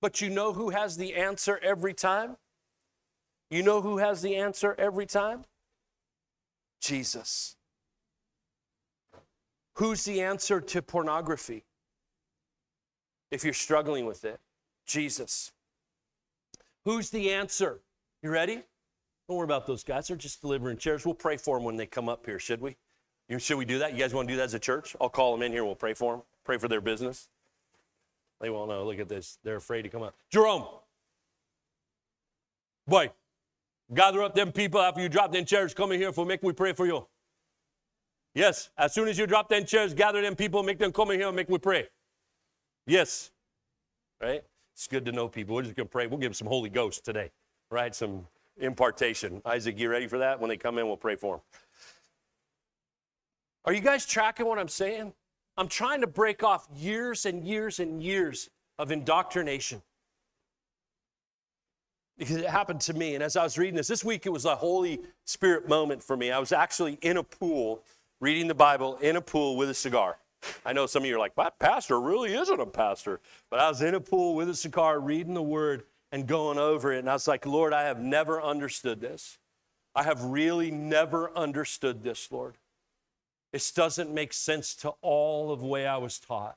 But 0.02 0.20
you 0.20 0.28
know 0.28 0.52
who 0.52 0.68
has 0.68 0.98
the 0.98 1.14
answer 1.14 1.58
every 1.62 1.94
time? 1.94 2.36
You 3.50 3.62
know 3.62 3.80
who 3.80 3.96
has 3.98 4.20
the 4.20 4.36
answer 4.36 4.74
every 4.78 5.06
time? 5.06 5.46
Jesus. 6.80 7.56
Who's 9.76 10.04
the 10.04 10.20
answer 10.20 10.60
to 10.60 10.82
pornography? 10.82 11.64
if 13.32 13.42
you're 13.42 13.54
struggling 13.54 14.04
with 14.04 14.24
it? 14.24 14.38
Jesus. 14.86 15.50
Who's 16.84 17.10
the 17.10 17.32
answer? 17.32 17.80
You 18.22 18.30
ready? 18.30 18.62
Don't 19.28 19.38
worry 19.38 19.44
about 19.44 19.66
those 19.66 19.82
guys. 19.82 20.06
They're 20.06 20.16
just 20.16 20.42
delivering 20.42 20.76
chairs. 20.76 21.04
We'll 21.04 21.14
pray 21.14 21.38
for 21.38 21.56
them 21.56 21.64
when 21.64 21.76
they 21.76 21.86
come 21.86 22.08
up 22.08 22.26
here, 22.26 22.38
should 22.38 22.60
we? 22.60 22.76
Should 23.38 23.56
we 23.56 23.64
do 23.64 23.78
that? 23.78 23.92
You 23.92 23.98
guys 23.98 24.12
want 24.12 24.28
to 24.28 24.34
do 24.34 24.36
that 24.36 24.44
as 24.44 24.54
a 24.54 24.58
church? 24.58 24.94
I'll 25.00 25.08
call 25.08 25.32
them 25.32 25.42
in 25.42 25.52
here. 25.52 25.64
We'll 25.64 25.74
pray 25.74 25.94
for 25.94 26.12
them. 26.12 26.22
Pray 26.44 26.58
for 26.58 26.68
their 26.68 26.82
business. 26.82 27.28
They 28.42 28.50
won't 28.50 28.68
know. 28.68 28.84
Look 28.84 28.98
at 28.98 29.08
this. 29.08 29.38
They're 29.44 29.56
afraid 29.56 29.82
to 29.82 29.88
come 29.88 30.02
up. 30.02 30.14
Jerome. 30.30 30.64
Boy, 32.86 33.10
gather 33.94 34.22
up 34.22 34.34
them 34.34 34.50
people 34.50 34.80
after 34.80 35.00
you 35.00 35.08
drop 35.08 35.32
them 35.32 35.44
chairs. 35.44 35.72
Come 35.72 35.92
in 35.92 36.00
here 36.00 36.12
for 36.12 36.26
make 36.26 36.42
we 36.42 36.52
pray 36.52 36.72
for 36.72 36.84
you. 36.84 37.06
Yes, 38.34 38.70
as 38.76 38.94
soon 38.94 39.08
as 39.08 39.18
you 39.18 39.26
drop 39.26 39.48
them 39.48 39.64
chairs, 39.64 39.94
gather 39.94 40.20
them 40.22 40.34
people, 40.34 40.62
make 40.62 40.78
them 40.78 40.90
come 40.90 41.10
in 41.10 41.20
here 41.20 41.28
and 41.28 41.36
make 41.36 41.48
we 41.48 41.58
pray. 41.58 41.86
Yes. 42.86 43.30
Right? 44.20 44.42
It's 44.74 44.88
good 44.88 45.04
to 45.04 45.12
know 45.12 45.28
people. 45.28 45.54
We're 45.54 45.62
just 45.62 45.76
going 45.76 45.86
to 45.86 45.92
pray. 45.92 46.06
We'll 46.06 46.18
give 46.18 46.30
them 46.30 46.34
some 46.34 46.48
Holy 46.48 46.70
Ghost 46.70 47.04
today, 47.04 47.30
right? 47.70 47.94
Some 47.94 48.26
impartation. 48.58 49.42
Isaac, 49.44 49.78
you 49.78 49.88
ready 49.88 50.06
for 50.06 50.18
that? 50.18 50.40
When 50.40 50.48
they 50.48 50.56
come 50.56 50.78
in, 50.78 50.86
we'll 50.86 50.96
pray 50.96 51.14
for 51.14 51.36
them. 51.36 51.42
Are 53.66 53.72
you 53.72 53.80
guys 53.80 54.06
tracking 54.06 54.46
what 54.46 54.58
I'm 54.58 54.68
saying? 54.68 55.12
I'm 55.56 55.68
trying 55.68 56.00
to 56.00 56.06
break 56.06 56.42
off 56.42 56.66
years 56.74 57.26
and 57.26 57.44
years 57.44 57.78
and 57.78 58.02
years 58.02 58.48
of 58.78 58.90
indoctrination. 58.90 59.82
Because 62.18 62.36
it 62.36 62.48
happened 62.48 62.80
to 62.82 62.94
me. 62.94 63.14
And 63.14 63.22
as 63.22 63.36
I 63.36 63.42
was 63.42 63.58
reading 63.58 63.74
this, 63.74 63.88
this 63.88 64.04
week 64.04 64.26
it 64.26 64.30
was 64.30 64.44
a 64.44 64.54
Holy 64.54 65.00
Spirit 65.24 65.68
moment 65.68 66.02
for 66.02 66.16
me. 66.16 66.30
I 66.30 66.38
was 66.38 66.52
actually 66.52 66.98
in 67.02 67.16
a 67.16 67.22
pool, 67.22 67.82
reading 68.20 68.46
the 68.46 68.54
Bible 68.54 68.96
in 68.98 69.16
a 69.16 69.20
pool 69.20 69.56
with 69.56 69.70
a 69.70 69.74
cigar. 69.74 70.18
I 70.64 70.72
know 70.72 70.86
some 70.86 71.02
of 71.02 71.08
you 71.08 71.16
are 71.16 71.18
like, 71.18 71.34
that 71.36 71.58
pastor 71.58 72.00
really 72.00 72.34
isn't 72.34 72.60
a 72.60 72.66
pastor. 72.66 73.20
But 73.50 73.60
I 73.60 73.68
was 73.68 73.82
in 73.82 73.94
a 73.94 74.00
pool 74.00 74.34
with 74.34 74.48
a 74.48 74.54
cigar 74.54 75.00
reading 75.00 75.34
the 75.34 75.42
word 75.42 75.84
and 76.10 76.26
going 76.26 76.58
over 76.58 76.92
it. 76.92 76.98
And 76.98 77.10
I 77.10 77.14
was 77.14 77.28
like, 77.28 77.46
Lord, 77.46 77.72
I 77.72 77.84
have 77.84 78.00
never 78.00 78.42
understood 78.42 79.00
this. 79.00 79.38
I 79.94 80.02
have 80.02 80.22
really 80.24 80.70
never 80.70 81.36
understood 81.36 82.02
this, 82.02 82.30
Lord. 82.30 82.56
This 83.52 83.70
doesn't 83.70 84.12
make 84.12 84.32
sense 84.32 84.74
to 84.76 84.94
all 85.02 85.52
of 85.52 85.60
the 85.60 85.66
way 85.66 85.86
I 85.86 85.98
was 85.98 86.18
taught. 86.18 86.56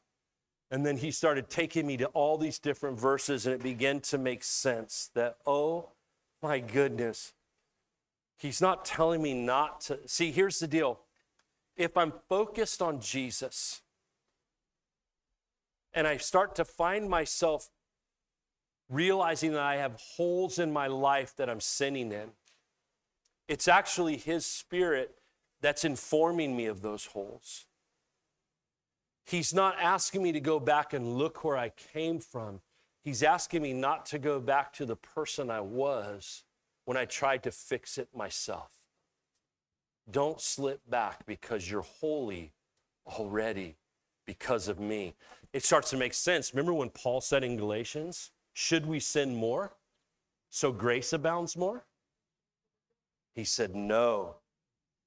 And 0.72 0.86
then 0.86 0.98
he 0.98 1.12
started 1.12 1.50
taking 1.50 1.86
me 1.86 1.98
to 1.98 2.06
all 2.08 2.38
these 2.38 2.58
different 2.58 3.00
verses, 3.00 3.46
and 3.46 3.54
it 3.54 3.62
began 3.62 4.00
to 4.02 4.18
make 4.18 4.44
sense 4.44 5.10
that, 5.14 5.38
oh 5.46 5.90
my 6.42 6.60
goodness, 6.60 7.34
he's 8.38 8.62
not 8.62 8.86
telling 8.86 9.22
me 9.22 9.34
not 9.34 9.82
to. 9.82 10.00
See, 10.08 10.32
here's 10.32 10.60
the 10.60 10.68
deal 10.68 11.00
if 11.76 11.98
I'm 11.98 12.14
focused 12.30 12.82
on 12.82 13.02
Jesus 13.02 13.82
and 15.94 16.08
I 16.08 16.18
start 16.18 16.56
to 16.56 16.66
find 16.66 17.10
myself 17.10 17.70
realizing 18.90 19.54
that 19.54 19.64
I 19.64 19.78
have 19.78 20.00
holes 20.16 20.60
in 20.60 20.72
my 20.72 20.88
life 20.88 21.36
that 21.38 21.50
I'm 21.50 21.62
sinning 21.62 22.12
in, 22.12 22.32
it's 23.48 23.68
actually 23.68 24.18
His 24.18 24.46
Spirit 24.46 25.16
that's 25.62 25.86
informing 25.86 26.56
me 26.56 26.66
of 26.66 26.82
those 26.82 27.06
holes. 27.06 27.66
He's 29.26 29.54
not 29.54 29.76
asking 29.80 30.22
me 30.22 30.32
to 30.34 30.40
go 30.40 30.60
back 30.60 30.94
and 30.94 31.18
look 31.18 31.44
where 31.44 31.58
I 31.58 31.70
came 31.70 32.20
from. 32.20 32.62
He's 33.04 33.24
asking 33.24 33.62
me 33.62 33.74
not 33.74 34.06
to 34.08 34.20
go 34.20 34.40
back 34.40 34.74
to 34.74 34.86
the 34.86 34.96
person 34.96 35.50
I 35.50 35.62
was 35.62 36.44
when 36.86 36.98
I 36.98 37.06
tried 37.06 37.44
to 37.44 37.52
fix 37.52 37.98
it 37.98 38.10
myself. 38.16 38.72
Don't 40.10 40.40
slip 40.40 40.82
back 40.88 41.26
because 41.26 41.70
you're 41.70 41.82
holy 41.82 42.54
already 43.08 43.76
because 44.26 44.68
of 44.68 44.80
me. 44.80 45.16
It 45.54 45.64
starts 45.64 45.90
to 45.92 45.98
make 45.98 46.14
sense. 46.14 46.54
Remember 46.54 46.74
when 46.74 46.90
Paul 46.90 47.22
said 47.22 47.44
in 47.44 47.58
Galatians, 47.58 48.32
should 48.54 48.86
we 48.86 49.00
sin 49.00 49.36
more 49.36 49.74
so 50.50 50.72
grace 50.72 51.14
abounds 51.14 51.58
more? 51.58 51.86
He 53.34 53.44
said, 53.44 53.76
no. 53.76 54.36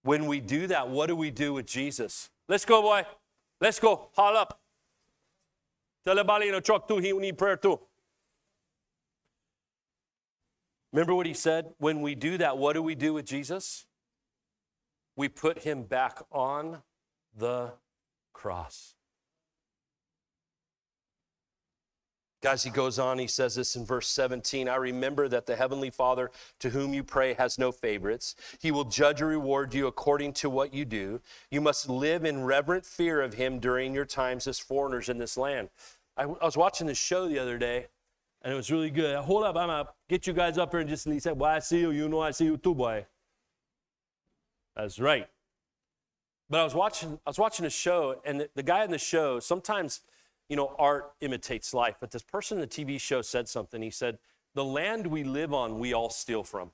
When 0.02 0.26
we 0.26 0.40
do 0.40 0.66
that, 0.68 0.88
what 0.88 1.06
do 1.06 1.16
we 1.16 1.30
do 1.30 1.54
with 1.54 1.66
Jesus? 1.66 2.30
Let's 2.48 2.64
go, 2.64 2.82
boy. 2.82 3.04
Let's 3.60 3.80
go. 3.80 4.08
Haul 4.14 4.36
up. 4.36 4.60
Tell 6.04 6.18
everybody 6.18 6.48
in 6.48 6.54
the 6.54 6.60
truck 6.60 6.88
too, 6.88 6.98
he 6.98 7.12
need 7.12 7.36
prayer 7.36 7.56
too. 7.56 7.80
Remember 10.92 11.14
what 11.14 11.26
he 11.26 11.34
said? 11.34 11.66
When 11.78 12.00
we 12.00 12.14
do 12.14 12.38
that, 12.38 12.56
what 12.56 12.72
do 12.72 12.82
we 12.82 12.94
do 12.94 13.12
with 13.12 13.26
Jesus? 13.26 13.86
we 15.18 15.28
put 15.28 15.58
him 15.58 15.82
back 15.82 16.22
on 16.30 16.80
the 17.36 17.72
cross. 18.32 18.94
Guys, 22.48 22.62
he 22.62 22.70
goes 22.70 22.98
on, 22.98 23.18
he 23.18 23.26
says 23.26 23.56
this 23.56 23.76
in 23.76 23.84
verse 23.84 24.08
17 24.08 24.70
I 24.70 24.76
remember 24.76 25.28
that 25.28 25.44
the 25.44 25.54
Heavenly 25.54 25.90
Father 25.90 26.30
to 26.60 26.70
whom 26.70 26.94
you 26.94 27.04
pray 27.04 27.34
has 27.34 27.58
no 27.58 27.70
favorites. 27.70 28.36
He 28.58 28.70
will 28.70 28.84
judge 28.84 29.20
and 29.20 29.28
reward 29.28 29.74
you 29.74 29.86
according 29.86 30.32
to 30.32 30.48
what 30.48 30.72
you 30.72 30.86
do. 30.86 31.20
You 31.50 31.60
must 31.60 31.90
live 31.90 32.24
in 32.24 32.44
reverent 32.44 32.86
fear 32.86 33.20
of 33.20 33.34
Him 33.34 33.58
during 33.58 33.92
your 33.92 34.06
times 34.06 34.46
as 34.46 34.58
foreigners 34.58 35.10
in 35.10 35.18
this 35.18 35.36
land. 35.36 35.68
I, 36.16 36.22
I 36.22 36.46
was 36.46 36.56
watching 36.56 36.86
this 36.86 36.96
show 36.96 37.28
the 37.28 37.38
other 37.38 37.58
day, 37.58 37.88
and 38.40 38.50
it 38.50 38.56
was 38.56 38.72
really 38.72 38.88
good. 38.88 39.14
Hold 39.16 39.44
up, 39.44 39.54
I'm 39.54 39.68
gonna 39.68 39.86
get 40.08 40.26
you 40.26 40.32
guys 40.32 40.56
up 40.56 40.70
here 40.70 40.80
and 40.80 40.88
just 40.88 41.06
he 41.06 41.20
said, 41.20 41.38
Well, 41.38 41.50
I 41.50 41.58
see 41.58 41.80
you, 41.80 41.90
you 41.90 42.08
know 42.08 42.20
I 42.20 42.30
see 42.30 42.46
you 42.46 42.56
too, 42.56 42.74
boy. 42.74 43.04
That's 44.74 44.98
right. 44.98 45.28
But 46.48 46.60
I 46.60 46.64
was 46.64 46.74
watching, 46.74 47.20
I 47.26 47.28
was 47.28 47.38
watching 47.38 47.66
a 47.66 47.70
show, 47.70 48.22
and 48.24 48.40
the, 48.40 48.50
the 48.54 48.62
guy 48.62 48.84
in 48.84 48.90
the 48.90 48.96
show, 48.96 49.38
sometimes, 49.38 50.00
you 50.48 50.56
know, 50.56 50.74
art 50.78 51.12
imitates 51.20 51.74
life. 51.74 51.96
But 52.00 52.10
this 52.10 52.22
person 52.22 52.58
in 52.58 52.60
the 52.60 52.66
TV 52.66 53.00
show 53.00 53.22
said 53.22 53.48
something. 53.48 53.82
He 53.82 53.90
said, 53.90 54.18
The 54.54 54.64
land 54.64 55.06
we 55.06 55.24
live 55.24 55.52
on, 55.52 55.78
we 55.78 55.92
all 55.92 56.10
steal 56.10 56.42
from. 56.42 56.70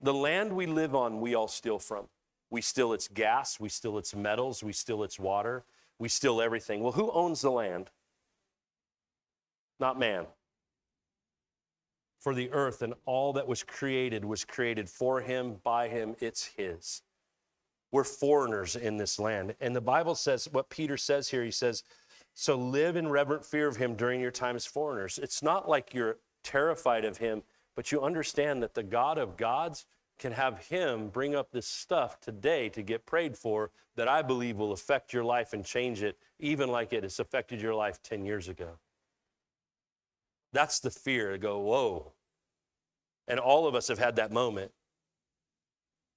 The 0.00 0.14
land 0.14 0.52
we 0.52 0.66
live 0.66 0.94
on, 0.94 1.20
we 1.20 1.34
all 1.34 1.48
steal 1.48 1.78
from. 1.78 2.08
We 2.50 2.60
steal 2.60 2.92
its 2.92 3.08
gas, 3.08 3.58
we 3.58 3.68
steal 3.68 3.98
its 3.98 4.14
metals, 4.14 4.62
we 4.62 4.72
steal 4.72 5.02
its 5.02 5.18
water, 5.18 5.64
we 5.98 6.08
steal 6.08 6.40
everything. 6.40 6.80
Well, 6.80 6.92
who 6.92 7.10
owns 7.10 7.40
the 7.40 7.50
land? 7.50 7.90
Not 9.80 9.98
man 9.98 10.26
for 12.26 12.34
the 12.34 12.50
earth 12.50 12.82
and 12.82 12.92
all 13.04 13.32
that 13.34 13.46
was 13.46 13.62
created 13.62 14.24
was 14.24 14.44
created 14.44 14.90
for 14.90 15.20
him, 15.20 15.60
by 15.62 15.86
him, 15.86 16.16
it's 16.18 16.44
his. 16.44 17.02
We're 17.92 18.04
foreigners 18.04 18.76
in 18.76 18.96
this 18.96 19.18
land. 19.18 19.54
And 19.60 19.74
the 19.74 19.80
Bible 19.80 20.14
says 20.14 20.48
what 20.50 20.70
Peter 20.70 20.96
says 20.96 21.28
here 21.28 21.44
he 21.44 21.50
says, 21.50 21.82
So 22.34 22.56
live 22.56 22.96
in 22.96 23.08
reverent 23.08 23.44
fear 23.44 23.68
of 23.68 23.76
him 23.76 23.94
during 23.94 24.20
your 24.20 24.30
time 24.30 24.56
as 24.56 24.66
foreigners. 24.66 25.18
It's 25.22 25.42
not 25.42 25.68
like 25.68 25.94
you're 25.94 26.18
terrified 26.42 27.04
of 27.04 27.18
him, 27.18 27.42
but 27.74 27.92
you 27.92 28.02
understand 28.02 28.62
that 28.62 28.74
the 28.74 28.82
God 28.82 29.18
of 29.18 29.36
gods 29.36 29.86
can 30.18 30.32
have 30.32 30.66
him 30.66 31.08
bring 31.08 31.34
up 31.34 31.50
this 31.52 31.66
stuff 31.66 32.20
today 32.20 32.68
to 32.70 32.82
get 32.82 33.06
prayed 33.06 33.36
for 33.36 33.70
that 33.96 34.08
I 34.08 34.22
believe 34.22 34.56
will 34.56 34.72
affect 34.72 35.12
your 35.12 35.24
life 35.24 35.52
and 35.52 35.64
change 35.64 36.02
it, 36.02 36.16
even 36.38 36.70
like 36.70 36.92
it 36.92 37.02
has 37.02 37.20
affected 37.20 37.60
your 37.60 37.74
life 37.74 38.02
10 38.02 38.24
years 38.24 38.48
ago. 38.48 38.78
That's 40.52 40.80
the 40.80 40.90
fear 40.90 41.32
to 41.32 41.38
go, 41.38 41.58
whoa. 41.58 42.12
And 43.28 43.40
all 43.40 43.66
of 43.66 43.74
us 43.74 43.88
have 43.88 43.98
had 43.98 44.16
that 44.16 44.32
moment, 44.32 44.72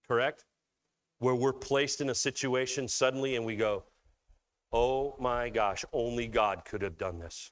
correct? 0.07 0.45
Where 1.20 1.36
we're 1.36 1.53
placed 1.53 2.01
in 2.01 2.09
a 2.09 2.15
situation 2.15 2.88
suddenly 2.88 3.36
and 3.36 3.45
we 3.45 3.55
go, 3.55 3.84
oh 4.72 5.15
my 5.20 5.49
gosh, 5.49 5.84
only 5.91 6.28
God 6.28 6.63
could 6.65 6.82
have 6.82 6.97
done 6.97 7.20
this. 7.20 7.51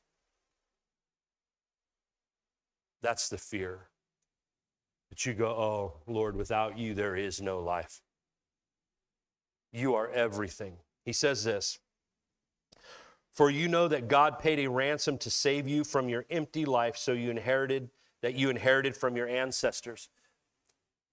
That's 3.01 3.30
the 3.30 3.38
fear. 3.38 3.89
That 5.09 5.26
you 5.26 5.34
go, 5.34 5.47
oh 5.47 5.93
Lord, 6.07 6.36
without 6.36 6.78
you, 6.78 6.93
there 6.93 7.15
is 7.15 7.41
no 7.41 7.59
life. 7.59 8.01
You 9.72 9.95
are 9.95 10.09
everything. 10.09 10.78
He 11.03 11.13
says 11.13 11.43
this 11.43 11.80
For 13.32 13.49
you 13.49 13.68
know 13.68 13.88
that 13.88 14.07
God 14.07 14.39
paid 14.39 14.59
a 14.59 14.70
ransom 14.70 15.18
to 15.20 15.30
save 15.30 15.68
you 15.68 15.84
from 15.84 16.09
your 16.09 16.26
empty 16.30 16.65
life, 16.65 16.97
so 16.97 17.13
you 17.13 17.30
inherited 17.30 17.89
that 18.22 18.36
you 18.36 18.49
inherited 18.49 18.95
from 18.95 19.15
your 19.15 19.28
ancestors. 19.28 20.09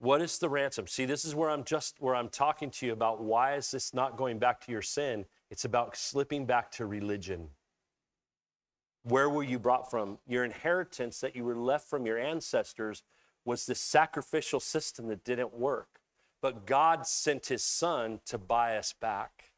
What 0.04 0.20
is 0.20 0.36
the 0.36 0.50
ransom? 0.50 0.86
See, 0.86 1.06
this 1.06 1.24
is 1.24 1.34
where 1.34 1.48
I'm 1.48 1.64
just 1.64 1.98
where 1.98 2.14
I'm 2.14 2.28
talking 2.28 2.70
to 2.72 2.84
you 2.84 2.92
about 2.92 3.22
why 3.22 3.54
is 3.54 3.70
this 3.70 3.94
not 3.94 4.18
going 4.18 4.38
back 4.38 4.60
to 4.66 4.70
your 4.70 4.82
sin? 4.82 5.24
It's 5.50 5.64
about 5.64 5.96
slipping 5.96 6.44
back 6.44 6.70
to 6.72 6.84
religion. 6.84 7.48
Where 9.04 9.30
were 9.30 9.42
you 9.42 9.58
brought 9.58 9.90
from? 9.90 10.18
Your 10.26 10.44
inheritance 10.44 11.20
that 11.20 11.34
you 11.34 11.42
were 11.42 11.56
left 11.56 11.88
from 11.88 12.04
your 12.04 12.18
ancestors 12.18 13.02
was 13.46 13.64
this 13.64 13.80
sacrificial 13.80 14.60
system 14.60 15.08
that 15.08 15.24
didn't 15.24 15.54
work. 15.54 16.00
But 16.42 16.66
God 16.66 17.06
sent 17.06 17.46
his 17.46 17.64
son 17.64 18.20
to 18.26 18.36
buy 18.36 18.76
us 18.76 18.92
back. 18.92 19.52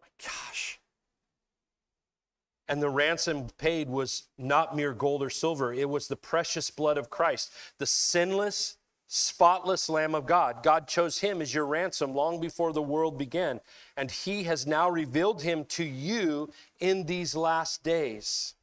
My 0.00 0.08
gosh. 0.20 0.79
And 2.70 2.80
the 2.80 2.88
ransom 2.88 3.48
paid 3.58 3.90
was 3.90 4.28
not 4.38 4.76
mere 4.76 4.92
gold 4.94 5.24
or 5.24 5.28
silver, 5.28 5.74
it 5.74 5.90
was 5.90 6.06
the 6.06 6.14
precious 6.14 6.70
blood 6.70 6.98
of 6.98 7.10
Christ, 7.10 7.52
the 7.78 7.86
sinless, 7.86 8.76
spotless 9.08 9.88
Lamb 9.88 10.14
of 10.14 10.24
God. 10.24 10.62
God 10.62 10.86
chose 10.86 11.18
him 11.18 11.42
as 11.42 11.52
your 11.52 11.66
ransom 11.66 12.14
long 12.14 12.40
before 12.40 12.72
the 12.72 12.80
world 12.80 13.18
began, 13.18 13.60
and 13.96 14.08
he 14.08 14.44
has 14.44 14.68
now 14.68 14.88
revealed 14.88 15.42
him 15.42 15.64
to 15.64 15.82
you 15.82 16.52
in 16.78 17.06
these 17.06 17.34
last 17.34 17.82
days. 17.82 18.54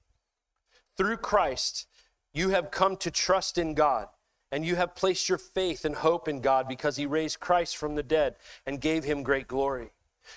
Through 0.95 1.17
Christ, 1.17 1.85
you 2.33 2.51
have 2.51 2.71
come 2.71 2.95
to 2.95 3.11
trust 3.11 3.57
in 3.57 3.73
God, 3.73 4.07
and 4.53 4.65
you 4.65 4.77
have 4.77 4.95
placed 4.95 5.27
your 5.27 5.37
faith 5.37 5.83
and 5.83 5.95
hope 5.95 6.29
in 6.29 6.39
God 6.39 6.69
because 6.69 6.95
he 6.95 7.05
raised 7.05 7.41
Christ 7.41 7.75
from 7.75 7.95
the 7.95 8.03
dead 8.03 8.37
and 8.65 8.79
gave 8.79 9.03
him 9.03 9.21
great 9.21 9.49
glory. 9.49 9.89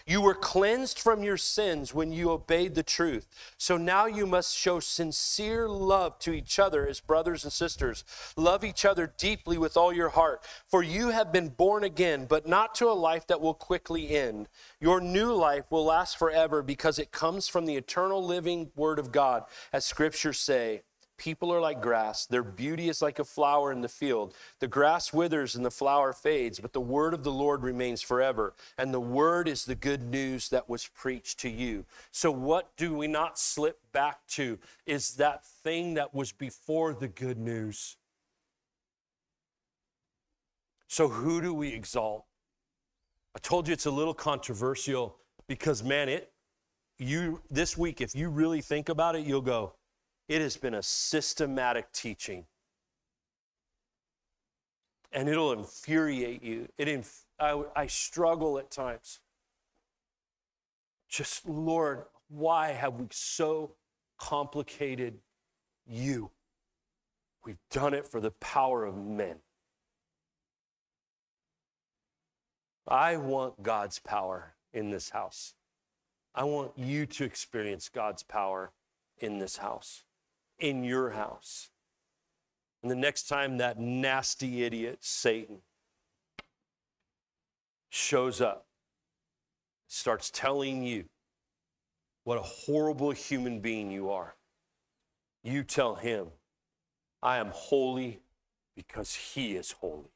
You 0.06 0.20
were 0.20 0.34
cleansed 0.34 0.98
from 0.98 1.22
your 1.22 1.36
sins 1.36 1.94
when 1.94 2.12
you 2.12 2.30
obeyed 2.30 2.74
the 2.74 2.82
truth. 2.82 3.28
So 3.58 3.76
now 3.76 4.06
you 4.06 4.26
must 4.26 4.56
show 4.56 4.80
sincere 4.80 5.68
love 5.68 6.18
to 6.20 6.32
each 6.32 6.58
other 6.58 6.86
as 6.86 7.00
brothers 7.00 7.44
and 7.44 7.52
sisters. 7.52 8.04
Love 8.36 8.64
each 8.64 8.84
other 8.84 9.12
deeply 9.16 9.58
with 9.58 9.76
all 9.76 9.92
your 9.92 10.10
heart, 10.10 10.44
for 10.66 10.82
you 10.82 11.08
have 11.08 11.32
been 11.32 11.48
born 11.48 11.84
again, 11.84 12.26
but 12.26 12.46
not 12.46 12.74
to 12.76 12.88
a 12.88 12.92
life 12.92 13.26
that 13.26 13.40
will 13.40 13.54
quickly 13.54 14.10
end. 14.10 14.48
Your 14.80 15.00
new 15.00 15.32
life 15.32 15.64
will 15.70 15.84
last 15.84 16.18
forever 16.18 16.62
because 16.62 16.98
it 16.98 17.12
comes 17.12 17.48
from 17.48 17.66
the 17.66 17.76
eternal 17.76 18.24
living 18.24 18.70
word 18.76 18.98
of 18.98 19.12
God, 19.12 19.44
as 19.72 19.84
scriptures 19.84 20.38
say. 20.38 20.82
People 21.20 21.52
are 21.52 21.60
like 21.60 21.82
grass. 21.82 22.24
Their 22.24 22.42
beauty 22.42 22.88
is 22.88 23.02
like 23.02 23.18
a 23.18 23.24
flower 23.24 23.72
in 23.72 23.82
the 23.82 23.90
field. 23.90 24.32
The 24.58 24.66
grass 24.66 25.12
withers 25.12 25.54
and 25.54 25.62
the 25.62 25.70
flower 25.70 26.14
fades, 26.14 26.58
but 26.58 26.72
the 26.72 26.80
word 26.80 27.12
of 27.12 27.24
the 27.24 27.30
Lord 27.30 27.62
remains 27.62 28.00
forever. 28.00 28.54
And 28.78 28.94
the 28.94 29.00
word 29.00 29.46
is 29.46 29.66
the 29.66 29.74
good 29.74 30.02
news 30.02 30.48
that 30.48 30.66
was 30.66 30.86
preached 30.86 31.38
to 31.40 31.50
you. 31.50 31.84
So, 32.10 32.30
what 32.30 32.74
do 32.78 32.94
we 32.94 33.06
not 33.06 33.38
slip 33.38 33.80
back 33.92 34.26
to 34.28 34.58
is 34.86 35.16
that 35.16 35.44
thing 35.44 35.92
that 35.94 36.14
was 36.14 36.32
before 36.32 36.94
the 36.94 37.08
good 37.08 37.36
news. 37.36 37.98
So, 40.88 41.06
who 41.06 41.42
do 41.42 41.52
we 41.52 41.68
exalt? 41.68 42.24
I 43.36 43.40
told 43.40 43.68
you 43.68 43.74
it's 43.74 43.84
a 43.84 43.90
little 43.90 44.14
controversial 44.14 45.18
because, 45.48 45.84
man, 45.84 46.08
it, 46.08 46.32
you, 46.96 47.42
this 47.50 47.76
week, 47.76 48.00
if 48.00 48.14
you 48.14 48.30
really 48.30 48.62
think 48.62 48.88
about 48.88 49.16
it, 49.16 49.26
you'll 49.26 49.42
go, 49.42 49.74
it 50.30 50.40
has 50.40 50.56
been 50.56 50.74
a 50.74 50.82
systematic 50.82 51.90
teaching. 51.92 52.44
And 55.10 55.28
it'll 55.28 55.52
infuriate 55.52 56.40
you. 56.40 56.68
It 56.78 56.86
inf- 56.86 57.24
I, 57.40 57.60
I 57.74 57.88
struggle 57.88 58.56
at 58.56 58.70
times. 58.70 59.18
Just, 61.08 61.48
Lord, 61.48 62.04
why 62.28 62.70
have 62.70 63.00
we 63.00 63.08
so 63.10 63.74
complicated 64.20 65.18
you? 65.84 66.30
We've 67.44 67.58
done 67.72 67.92
it 67.92 68.06
for 68.06 68.20
the 68.20 68.30
power 68.30 68.84
of 68.84 68.96
men. 68.96 69.38
I 72.86 73.16
want 73.16 73.64
God's 73.64 73.98
power 73.98 74.54
in 74.72 74.90
this 74.90 75.10
house. 75.10 75.54
I 76.36 76.44
want 76.44 76.70
you 76.76 77.04
to 77.04 77.24
experience 77.24 77.88
God's 77.88 78.22
power 78.22 78.70
in 79.18 79.40
this 79.40 79.56
house 79.56 80.04
in 80.60 80.84
your 80.84 81.10
house. 81.10 81.70
And 82.82 82.90
the 82.90 82.96
next 82.96 83.28
time 83.28 83.58
that 83.58 83.78
nasty 83.78 84.64
idiot, 84.64 84.98
Satan, 85.00 85.58
shows 87.90 88.40
up, 88.40 88.66
starts 89.88 90.30
telling 90.30 90.82
you 90.82 91.04
what 92.24 92.38
a 92.38 92.42
horrible 92.42 93.10
human 93.10 93.60
being 93.60 93.90
you 93.90 94.10
are, 94.10 94.34
you 95.42 95.62
tell 95.62 95.94
him, 95.94 96.28
I 97.22 97.38
am 97.38 97.50
holy 97.52 98.20
because 98.76 99.14
he 99.14 99.56
is 99.56 99.72
holy. 99.72 100.12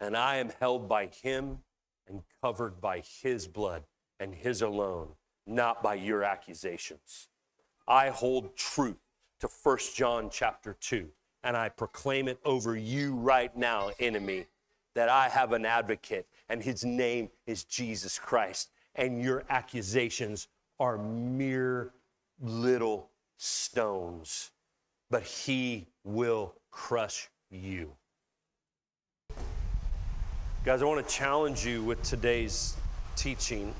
And 0.00 0.16
I 0.16 0.36
am 0.36 0.50
held 0.60 0.88
by 0.88 1.06
him 1.06 1.58
and 2.06 2.22
covered 2.42 2.80
by 2.80 3.02
his 3.22 3.48
blood 3.48 3.84
and 4.20 4.34
his 4.34 4.62
alone, 4.62 5.10
not 5.46 5.82
by 5.82 5.94
your 5.94 6.22
accusations. 6.22 7.28
I 7.88 8.10
hold 8.10 8.56
truth 8.56 9.03
to 9.44 9.50
1 9.62 9.78
John 9.94 10.30
chapter 10.30 10.74
2. 10.80 11.06
And 11.42 11.54
I 11.54 11.68
proclaim 11.68 12.28
it 12.28 12.38
over 12.46 12.76
you 12.76 13.14
right 13.14 13.54
now, 13.54 13.90
enemy, 14.00 14.46
that 14.94 15.10
I 15.10 15.28
have 15.28 15.52
an 15.52 15.66
advocate, 15.66 16.26
and 16.48 16.62
his 16.62 16.82
name 16.82 17.28
is 17.46 17.64
Jesus 17.64 18.18
Christ. 18.18 18.70
And 18.94 19.20
your 19.20 19.44
accusations 19.50 20.48
are 20.80 20.96
mere 20.96 21.92
little 22.40 23.10
stones, 23.36 24.50
but 25.10 25.22
he 25.22 25.88
will 26.04 26.54
crush 26.70 27.28
you. 27.50 27.92
Guys, 30.64 30.80
I 30.80 30.86
want 30.86 31.06
to 31.06 31.14
challenge 31.14 31.66
you 31.66 31.82
with 31.84 32.02
today's 32.02 32.76
teaching. 33.14 33.74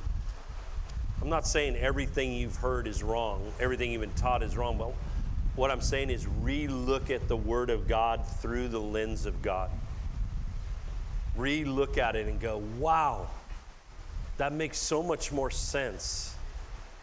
I'm 1.22 1.30
not 1.30 1.46
saying 1.46 1.76
everything 1.76 2.34
you've 2.34 2.56
heard 2.56 2.86
is 2.86 3.02
wrong, 3.02 3.50
everything 3.58 3.92
you've 3.92 4.02
been 4.02 4.10
taught 4.12 4.42
is 4.42 4.58
wrong, 4.58 4.76
but 4.76 4.92
what 5.56 5.70
I'm 5.70 5.80
saying 5.80 6.10
is 6.10 6.26
re-look 6.26 7.10
at 7.10 7.28
the 7.28 7.36
Word 7.36 7.70
of 7.70 7.86
God 7.86 8.26
through 8.26 8.68
the 8.68 8.80
lens 8.80 9.26
of 9.26 9.40
God. 9.42 9.70
Re-look 11.36 11.98
at 11.98 12.16
it 12.16 12.26
and 12.26 12.40
go, 12.40 12.62
wow, 12.78 13.28
that 14.38 14.52
makes 14.52 14.78
so 14.78 15.02
much 15.02 15.30
more 15.30 15.50
sense 15.50 16.34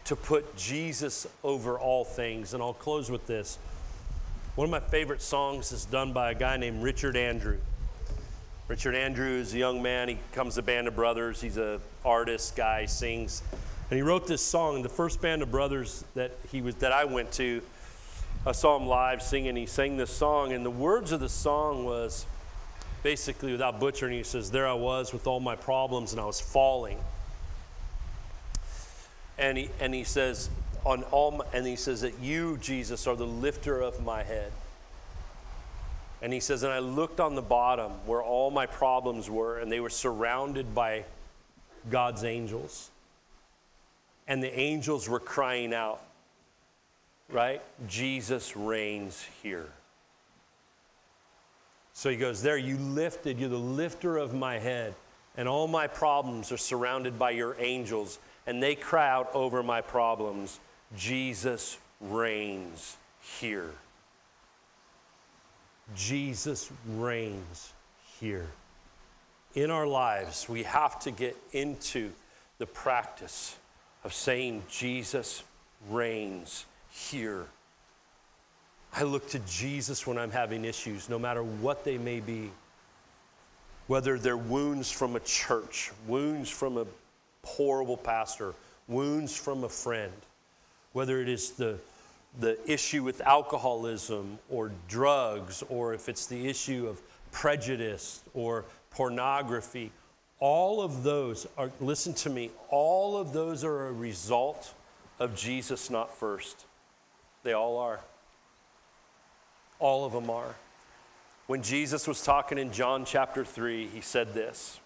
to 0.04 0.16
put 0.16 0.56
Jesus 0.56 1.26
over 1.42 1.78
all 1.78 2.04
things. 2.04 2.54
And 2.54 2.62
I'll 2.62 2.74
close 2.74 3.10
with 3.10 3.26
this. 3.26 3.58
One 4.54 4.66
of 4.66 4.70
my 4.70 4.80
favorite 4.80 5.22
songs 5.22 5.72
is 5.72 5.86
done 5.86 6.12
by 6.12 6.32
a 6.32 6.34
guy 6.34 6.58
named 6.58 6.82
Richard 6.82 7.16
Andrew. 7.16 7.58
Richard 8.68 8.94
Andrew 8.94 9.38
is 9.38 9.54
a 9.54 9.58
young 9.58 9.82
man. 9.82 10.08
He 10.08 10.18
comes 10.32 10.56
to 10.56 10.62
Band 10.62 10.88
of 10.88 10.94
Brothers. 10.94 11.40
He's 11.40 11.56
an 11.56 11.80
artist 12.04 12.54
guy, 12.54 12.84
sings. 12.84 13.42
And 13.90 13.96
he 13.96 14.02
wrote 14.02 14.26
this 14.26 14.42
song. 14.42 14.82
The 14.82 14.88
first 14.88 15.22
Band 15.22 15.42
of 15.42 15.50
Brothers 15.50 16.04
that 16.14 16.32
he 16.50 16.60
was 16.60 16.74
that 16.76 16.92
I 16.92 17.04
went 17.04 17.32
to 17.32 17.62
I 18.44 18.52
saw 18.52 18.76
him 18.76 18.86
live 18.86 19.22
singing. 19.22 19.54
He 19.54 19.66
sang 19.66 19.96
this 19.96 20.10
song, 20.10 20.52
and 20.52 20.64
the 20.64 20.70
words 20.70 21.12
of 21.12 21.20
the 21.20 21.28
song 21.28 21.84
was 21.84 22.26
basically, 23.02 23.52
without 23.52 23.78
butchering, 23.78 24.16
he 24.16 24.24
says, 24.24 24.50
There 24.50 24.66
I 24.66 24.74
was 24.74 25.12
with 25.12 25.26
all 25.26 25.40
my 25.40 25.54
problems, 25.54 26.12
and 26.12 26.20
I 26.20 26.24
was 26.24 26.40
falling. 26.40 26.98
And 29.38 29.56
he, 29.56 29.70
and 29.80 29.94
he 29.94 30.04
says, 30.04 30.50
on 30.84 31.04
all 31.04 31.30
my, 31.32 31.44
and 31.52 31.66
he 31.66 31.76
says 31.76 32.00
that 32.00 32.18
you, 32.20 32.58
Jesus, 32.58 33.06
are 33.06 33.16
the 33.16 33.26
lifter 33.26 33.80
of 33.80 34.04
my 34.04 34.22
head. 34.22 34.50
And 36.20 36.32
he 36.32 36.40
says, 36.40 36.62
And 36.62 36.72
I 36.72 36.80
looked 36.80 37.20
on 37.20 37.34
the 37.34 37.42
bottom 37.42 37.92
where 38.06 38.22
all 38.22 38.50
my 38.50 38.66
problems 38.66 39.30
were, 39.30 39.58
and 39.58 39.70
they 39.70 39.80
were 39.80 39.90
surrounded 39.90 40.74
by 40.74 41.04
God's 41.90 42.24
angels. 42.24 42.90
And 44.26 44.42
the 44.42 44.58
angels 44.58 45.08
were 45.08 45.20
crying 45.20 45.74
out, 45.74 46.00
right? 47.32 47.62
Jesus 47.88 48.56
reigns 48.56 49.26
here. 49.42 49.66
So 51.94 52.10
he 52.10 52.16
goes, 52.16 52.42
There, 52.42 52.56
you 52.56 52.76
lifted, 52.76 53.38
you're 53.38 53.48
the 53.48 53.56
lifter 53.56 54.18
of 54.18 54.34
my 54.34 54.58
head, 54.58 54.94
and 55.36 55.48
all 55.48 55.66
my 55.66 55.86
problems 55.86 56.52
are 56.52 56.58
surrounded 56.58 57.18
by 57.18 57.30
your 57.30 57.56
angels, 57.58 58.18
and 58.46 58.62
they 58.62 58.74
cry 58.74 59.08
out 59.08 59.34
over 59.34 59.62
my 59.62 59.80
problems. 59.80 60.60
Jesus 60.96 61.78
reigns 62.00 62.96
here. 63.40 63.70
Jesus 65.96 66.70
reigns 66.86 67.72
here. 68.20 68.48
In 69.54 69.70
our 69.70 69.86
lives, 69.86 70.48
we 70.48 70.62
have 70.62 70.98
to 71.00 71.10
get 71.10 71.36
into 71.52 72.10
the 72.58 72.66
practice 72.66 73.56
of 74.04 74.14
saying, 74.14 74.62
Jesus 74.70 75.42
reigns 75.90 76.64
here. 76.92 77.46
I 78.92 79.04
look 79.04 79.28
to 79.30 79.38
Jesus 79.40 80.06
when 80.06 80.18
I'm 80.18 80.30
having 80.30 80.64
issues, 80.64 81.08
no 81.08 81.18
matter 81.18 81.42
what 81.42 81.84
they 81.84 81.96
may 81.96 82.20
be. 82.20 82.50
Whether 83.86 84.18
they're 84.18 84.36
wounds 84.36 84.90
from 84.90 85.16
a 85.16 85.20
church, 85.20 85.90
wounds 86.06 86.50
from 86.50 86.76
a 86.76 86.86
horrible 87.44 87.96
pastor, 87.96 88.54
wounds 88.86 89.34
from 89.34 89.64
a 89.64 89.68
friend, 89.68 90.12
whether 90.92 91.20
it 91.20 91.28
is 91.28 91.52
the, 91.52 91.78
the 92.40 92.58
issue 92.70 93.02
with 93.02 93.20
alcoholism 93.22 94.38
or 94.50 94.70
drugs, 94.88 95.64
or 95.68 95.94
if 95.94 96.08
it's 96.08 96.26
the 96.26 96.46
issue 96.46 96.86
of 96.86 97.00
prejudice 97.32 98.22
or 98.34 98.64
pornography, 98.90 99.90
all 100.38 100.82
of 100.82 101.02
those 101.02 101.46
are, 101.56 101.70
listen 101.80 102.12
to 102.12 102.30
me, 102.30 102.50
all 102.68 103.16
of 103.16 103.32
those 103.32 103.64
are 103.64 103.88
a 103.88 103.92
result 103.92 104.74
of 105.18 105.34
Jesus 105.34 105.88
not 105.88 106.14
first. 106.14 106.66
They 107.42 107.52
all 107.52 107.78
are. 107.78 108.00
All 109.78 110.04
of 110.04 110.12
them 110.12 110.30
are. 110.30 110.54
When 111.46 111.62
Jesus 111.62 112.06
was 112.06 112.22
talking 112.22 112.56
in 112.56 112.72
John 112.72 113.04
chapter 113.04 113.44
3, 113.44 113.88
he 113.88 114.00
said 114.00 114.32
this. 114.32 114.78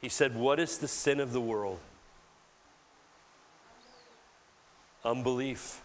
He 0.00 0.08
said, 0.08 0.36
What 0.36 0.60
is 0.60 0.78
the 0.78 0.88
sin 0.88 1.20
of 1.20 1.32
the 1.32 1.40
world? 1.40 1.78
Unbelief. 5.04 5.80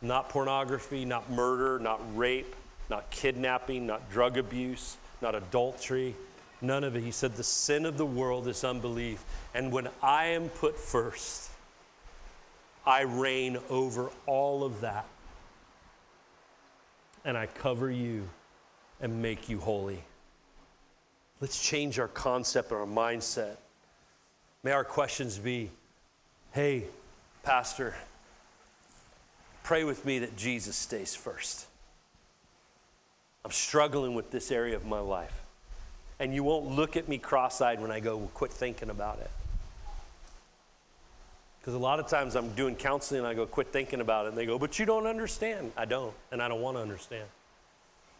Not 0.00 0.28
pornography, 0.28 1.04
not 1.04 1.30
murder, 1.30 1.78
not 1.78 2.00
rape, 2.16 2.54
not 2.88 3.10
kidnapping, 3.10 3.86
not 3.86 4.10
drug 4.10 4.38
abuse, 4.38 4.96
not 5.20 5.34
adultery, 5.34 6.14
none 6.60 6.84
of 6.84 6.94
it. 6.94 7.02
He 7.02 7.10
said, 7.10 7.34
The 7.34 7.42
sin 7.42 7.86
of 7.86 7.98
the 7.98 8.06
world 8.06 8.46
is 8.46 8.62
unbelief. 8.62 9.24
And 9.54 9.72
when 9.72 9.88
I 10.02 10.26
am 10.26 10.48
put 10.48 10.78
first, 10.78 11.50
I 12.86 13.02
reign 13.02 13.58
over 13.68 14.10
all 14.26 14.62
of 14.62 14.80
that 14.82 15.06
and 17.24 17.36
I 17.36 17.46
cover 17.46 17.90
you 17.90 18.28
and 19.00 19.20
make 19.20 19.48
you 19.48 19.58
holy. 19.58 20.02
Let's 21.40 21.62
change 21.62 21.98
our 21.98 22.08
concept 22.08 22.70
and 22.70 22.80
our 22.80 22.86
mindset. 22.86 23.56
May 24.62 24.70
our 24.70 24.84
questions 24.84 25.38
be 25.38 25.70
hey, 26.52 26.84
Pastor, 27.42 27.94
pray 29.62 29.84
with 29.84 30.06
me 30.06 30.20
that 30.20 30.36
Jesus 30.36 30.74
stays 30.74 31.14
first. 31.14 31.66
I'm 33.44 33.50
struggling 33.50 34.14
with 34.14 34.30
this 34.30 34.50
area 34.50 34.74
of 34.74 34.86
my 34.86 35.00
life. 35.00 35.38
And 36.18 36.34
you 36.34 36.42
won't 36.42 36.66
look 36.66 36.96
at 36.96 37.08
me 37.08 37.18
cross 37.18 37.60
eyed 37.60 37.80
when 37.80 37.90
I 37.90 38.00
go, 38.00 38.16
well, 38.16 38.30
quit 38.32 38.50
thinking 38.50 38.88
about 38.88 39.18
it. 39.18 39.30
Because 41.66 41.74
a 41.74 41.82
lot 41.82 41.98
of 41.98 42.06
times 42.06 42.36
I'm 42.36 42.50
doing 42.50 42.76
counseling 42.76 43.18
and 43.18 43.26
I 43.26 43.34
go, 43.34 43.44
quit 43.44 43.72
thinking 43.72 44.00
about 44.00 44.26
it. 44.26 44.28
And 44.28 44.38
they 44.38 44.46
go, 44.46 44.56
but 44.56 44.78
you 44.78 44.86
don't 44.86 45.04
understand. 45.04 45.72
I 45.76 45.84
don't, 45.84 46.14
and 46.30 46.40
I 46.40 46.46
don't 46.46 46.60
want 46.60 46.76
to 46.76 46.80
understand. 46.80 47.24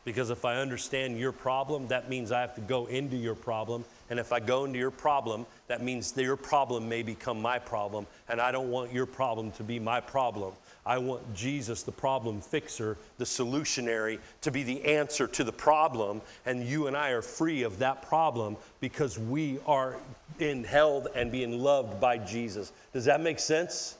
Because 0.04 0.30
if 0.30 0.44
I 0.44 0.56
understand 0.56 1.16
your 1.16 1.30
problem, 1.30 1.86
that 1.86 2.08
means 2.08 2.32
I 2.32 2.40
have 2.40 2.56
to 2.56 2.60
go 2.60 2.86
into 2.86 3.16
your 3.16 3.36
problem. 3.36 3.84
And 4.10 4.18
if 4.18 4.32
I 4.32 4.40
go 4.40 4.64
into 4.64 4.80
your 4.80 4.90
problem, 4.90 5.46
that 5.68 5.80
means 5.80 6.10
that 6.12 6.24
your 6.24 6.34
problem 6.34 6.88
may 6.88 7.04
become 7.04 7.40
my 7.40 7.60
problem. 7.60 8.08
And 8.28 8.40
I 8.40 8.50
don't 8.50 8.68
want 8.68 8.92
your 8.92 9.06
problem 9.06 9.52
to 9.52 9.62
be 9.62 9.78
my 9.78 10.00
problem. 10.00 10.52
I 10.86 10.98
want 10.98 11.34
Jesus, 11.34 11.82
the 11.82 11.90
problem 11.90 12.40
fixer, 12.40 12.96
the 13.18 13.24
solutionary, 13.24 14.20
to 14.42 14.52
be 14.52 14.62
the 14.62 14.84
answer 14.84 15.26
to 15.26 15.42
the 15.42 15.52
problem. 15.52 16.22
And 16.46 16.64
you 16.64 16.86
and 16.86 16.96
I 16.96 17.10
are 17.10 17.22
free 17.22 17.64
of 17.64 17.80
that 17.80 18.02
problem 18.02 18.56
because 18.80 19.18
we 19.18 19.58
are 19.66 19.96
in 20.38 20.62
held 20.62 21.08
and 21.16 21.32
being 21.32 21.58
loved 21.58 22.00
by 22.00 22.18
Jesus. 22.18 22.72
Does 22.92 23.04
that 23.06 23.20
make 23.20 23.40
sense? 23.40 23.96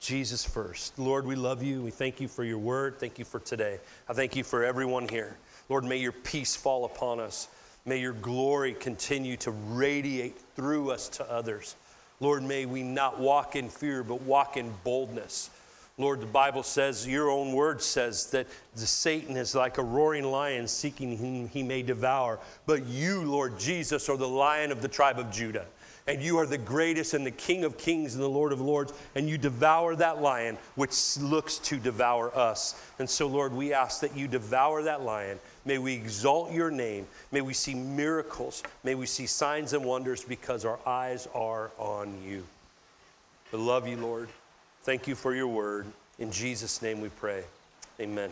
Jesus 0.00 0.42
first. 0.42 0.98
Lord, 0.98 1.26
we 1.26 1.36
love 1.36 1.62
you. 1.62 1.82
We 1.82 1.90
thank 1.90 2.22
you 2.22 2.26
for 2.26 2.42
your 2.42 2.58
word. 2.58 2.98
Thank 2.98 3.18
you 3.18 3.26
for 3.26 3.38
today. 3.38 3.78
I 4.08 4.14
thank 4.14 4.34
you 4.34 4.42
for 4.42 4.64
everyone 4.64 5.06
here. 5.06 5.36
Lord, 5.68 5.84
may 5.84 5.98
your 5.98 6.12
peace 6.12 6.56
fall 6.56 6.86
upon 6.86 7.20
us. 7.20 7.48
May 7.84 8.00
your 8.00 8.14
glory 8.14 8.72
continue 8.72 9.36
to 9.38 9.50
radiate 9.50 10.38
through 10.56 10.90
us 10.90 11.08
to 11.10 11.30
others. 11.30 11.76
Lord, 12.20 12.42
may 12.42 12.66
we 12.66 12.82
not 12.82 13.18
walk 13.18 13.56
in 13.56 13.68
fear, 13.68 14.02
but 14.02 14.22
walk 14.22 14.56
in 14.56 14.72
boldness. 14.84 15.50
Lord, 15.98 16.20
the 16.20 16.26
Bible 16.26 16.62
says, 16.62 17.06
your 17.06 17.30
own 17.30 17.52
word 17.52 17.82
says 17.82 18.26
that 18.30 18.46
the 18.74 18.86
Satan 18.86 19.36
is 19.36 19.54
like 19.54 19.76
a 19.76 19.82
roaring 19.82 20.24
lion 20.24 20.66
seeking 20.66 21.16
whom 21.16 21.48
he 21.48 21.62
may 21.62 21.82
devour. 21.82 22.38
But 22.64 22.86
you, 22.86 23.22
Lord 23.22 23.58
Jesus, 23.58 24.08
are 24.08 24.16
the 24.16 24.28
lion 24.28 24.72
of 24.72 24.80
the 24.80 24.88
tribe 24.88 25.18
of 25.18 25.30
Judah. 25.30 25.66
And 26.06 26.22
you 26.22 26.38
are 26.38 26.46
the 26.46 26.58
greatest 26.58 27.12
and 27.12 27.26
the 27.26 27.30
King 27.30 27.64
of 27.64 27.76
kings 27.76 28.14
and 28.14 28.22
the 28.22 28.28
Lord 28.28 28.52
of 28.52 28.60
lords. 28.60 28.94
And 29.14 29.28
you 29.28 29.36
devour 29.36 29.94
that 29.96 30.22
lion 30.22 30.56
which 30.74 31.18
looks 31.18 31.58
to 31.58 31.76
devour 31.76 32.34
us. 32.36 32.82
And 32.98 33.08
so, 33.08 33.26
Lord, 33.26 33.52
we 33.52 33.74
ask 33.74 34.00
that 34.00 34.16
you 34.16 34.26
devour 34.26 34.82
that 34.84 35.02
lion 35.02 35.38
May 35.64 35.78
we 35.78 35.94
exalt 35.94 36.52
your 36.52 36.70
name. 36.70 37.06
May 37.32 37.40
we 37.40 37.52
see 37.52 37.74
miracles. 37.74 38.62
May 38.82 38.94
we 38.94 39.06
see 39.06 39.26
signs 39.26 39.72
and 39.72 39.84
wonders 39.84 40.24
because 40.24 40.64
our 40.64 40.78
eyes 40.86 41.28
are 41.34 41.70
on 41.78 42.22
you. 42.24 42.44
We 43.52 43.58
love 43.58 43.86
you, 43.86 43.96
Lord. 43.96 44.28
Thank 44.82 45.06
you 45.06 45.14
for 45.14 45.34
your 45.34 45.48
word. 45.48 45.86
In 46.18 46.30
Jesus' 46.30 46.80
name 46.80 47.00
we 47.00 47.08
pray. 47.08 47.44
Amen. 48.00 48.30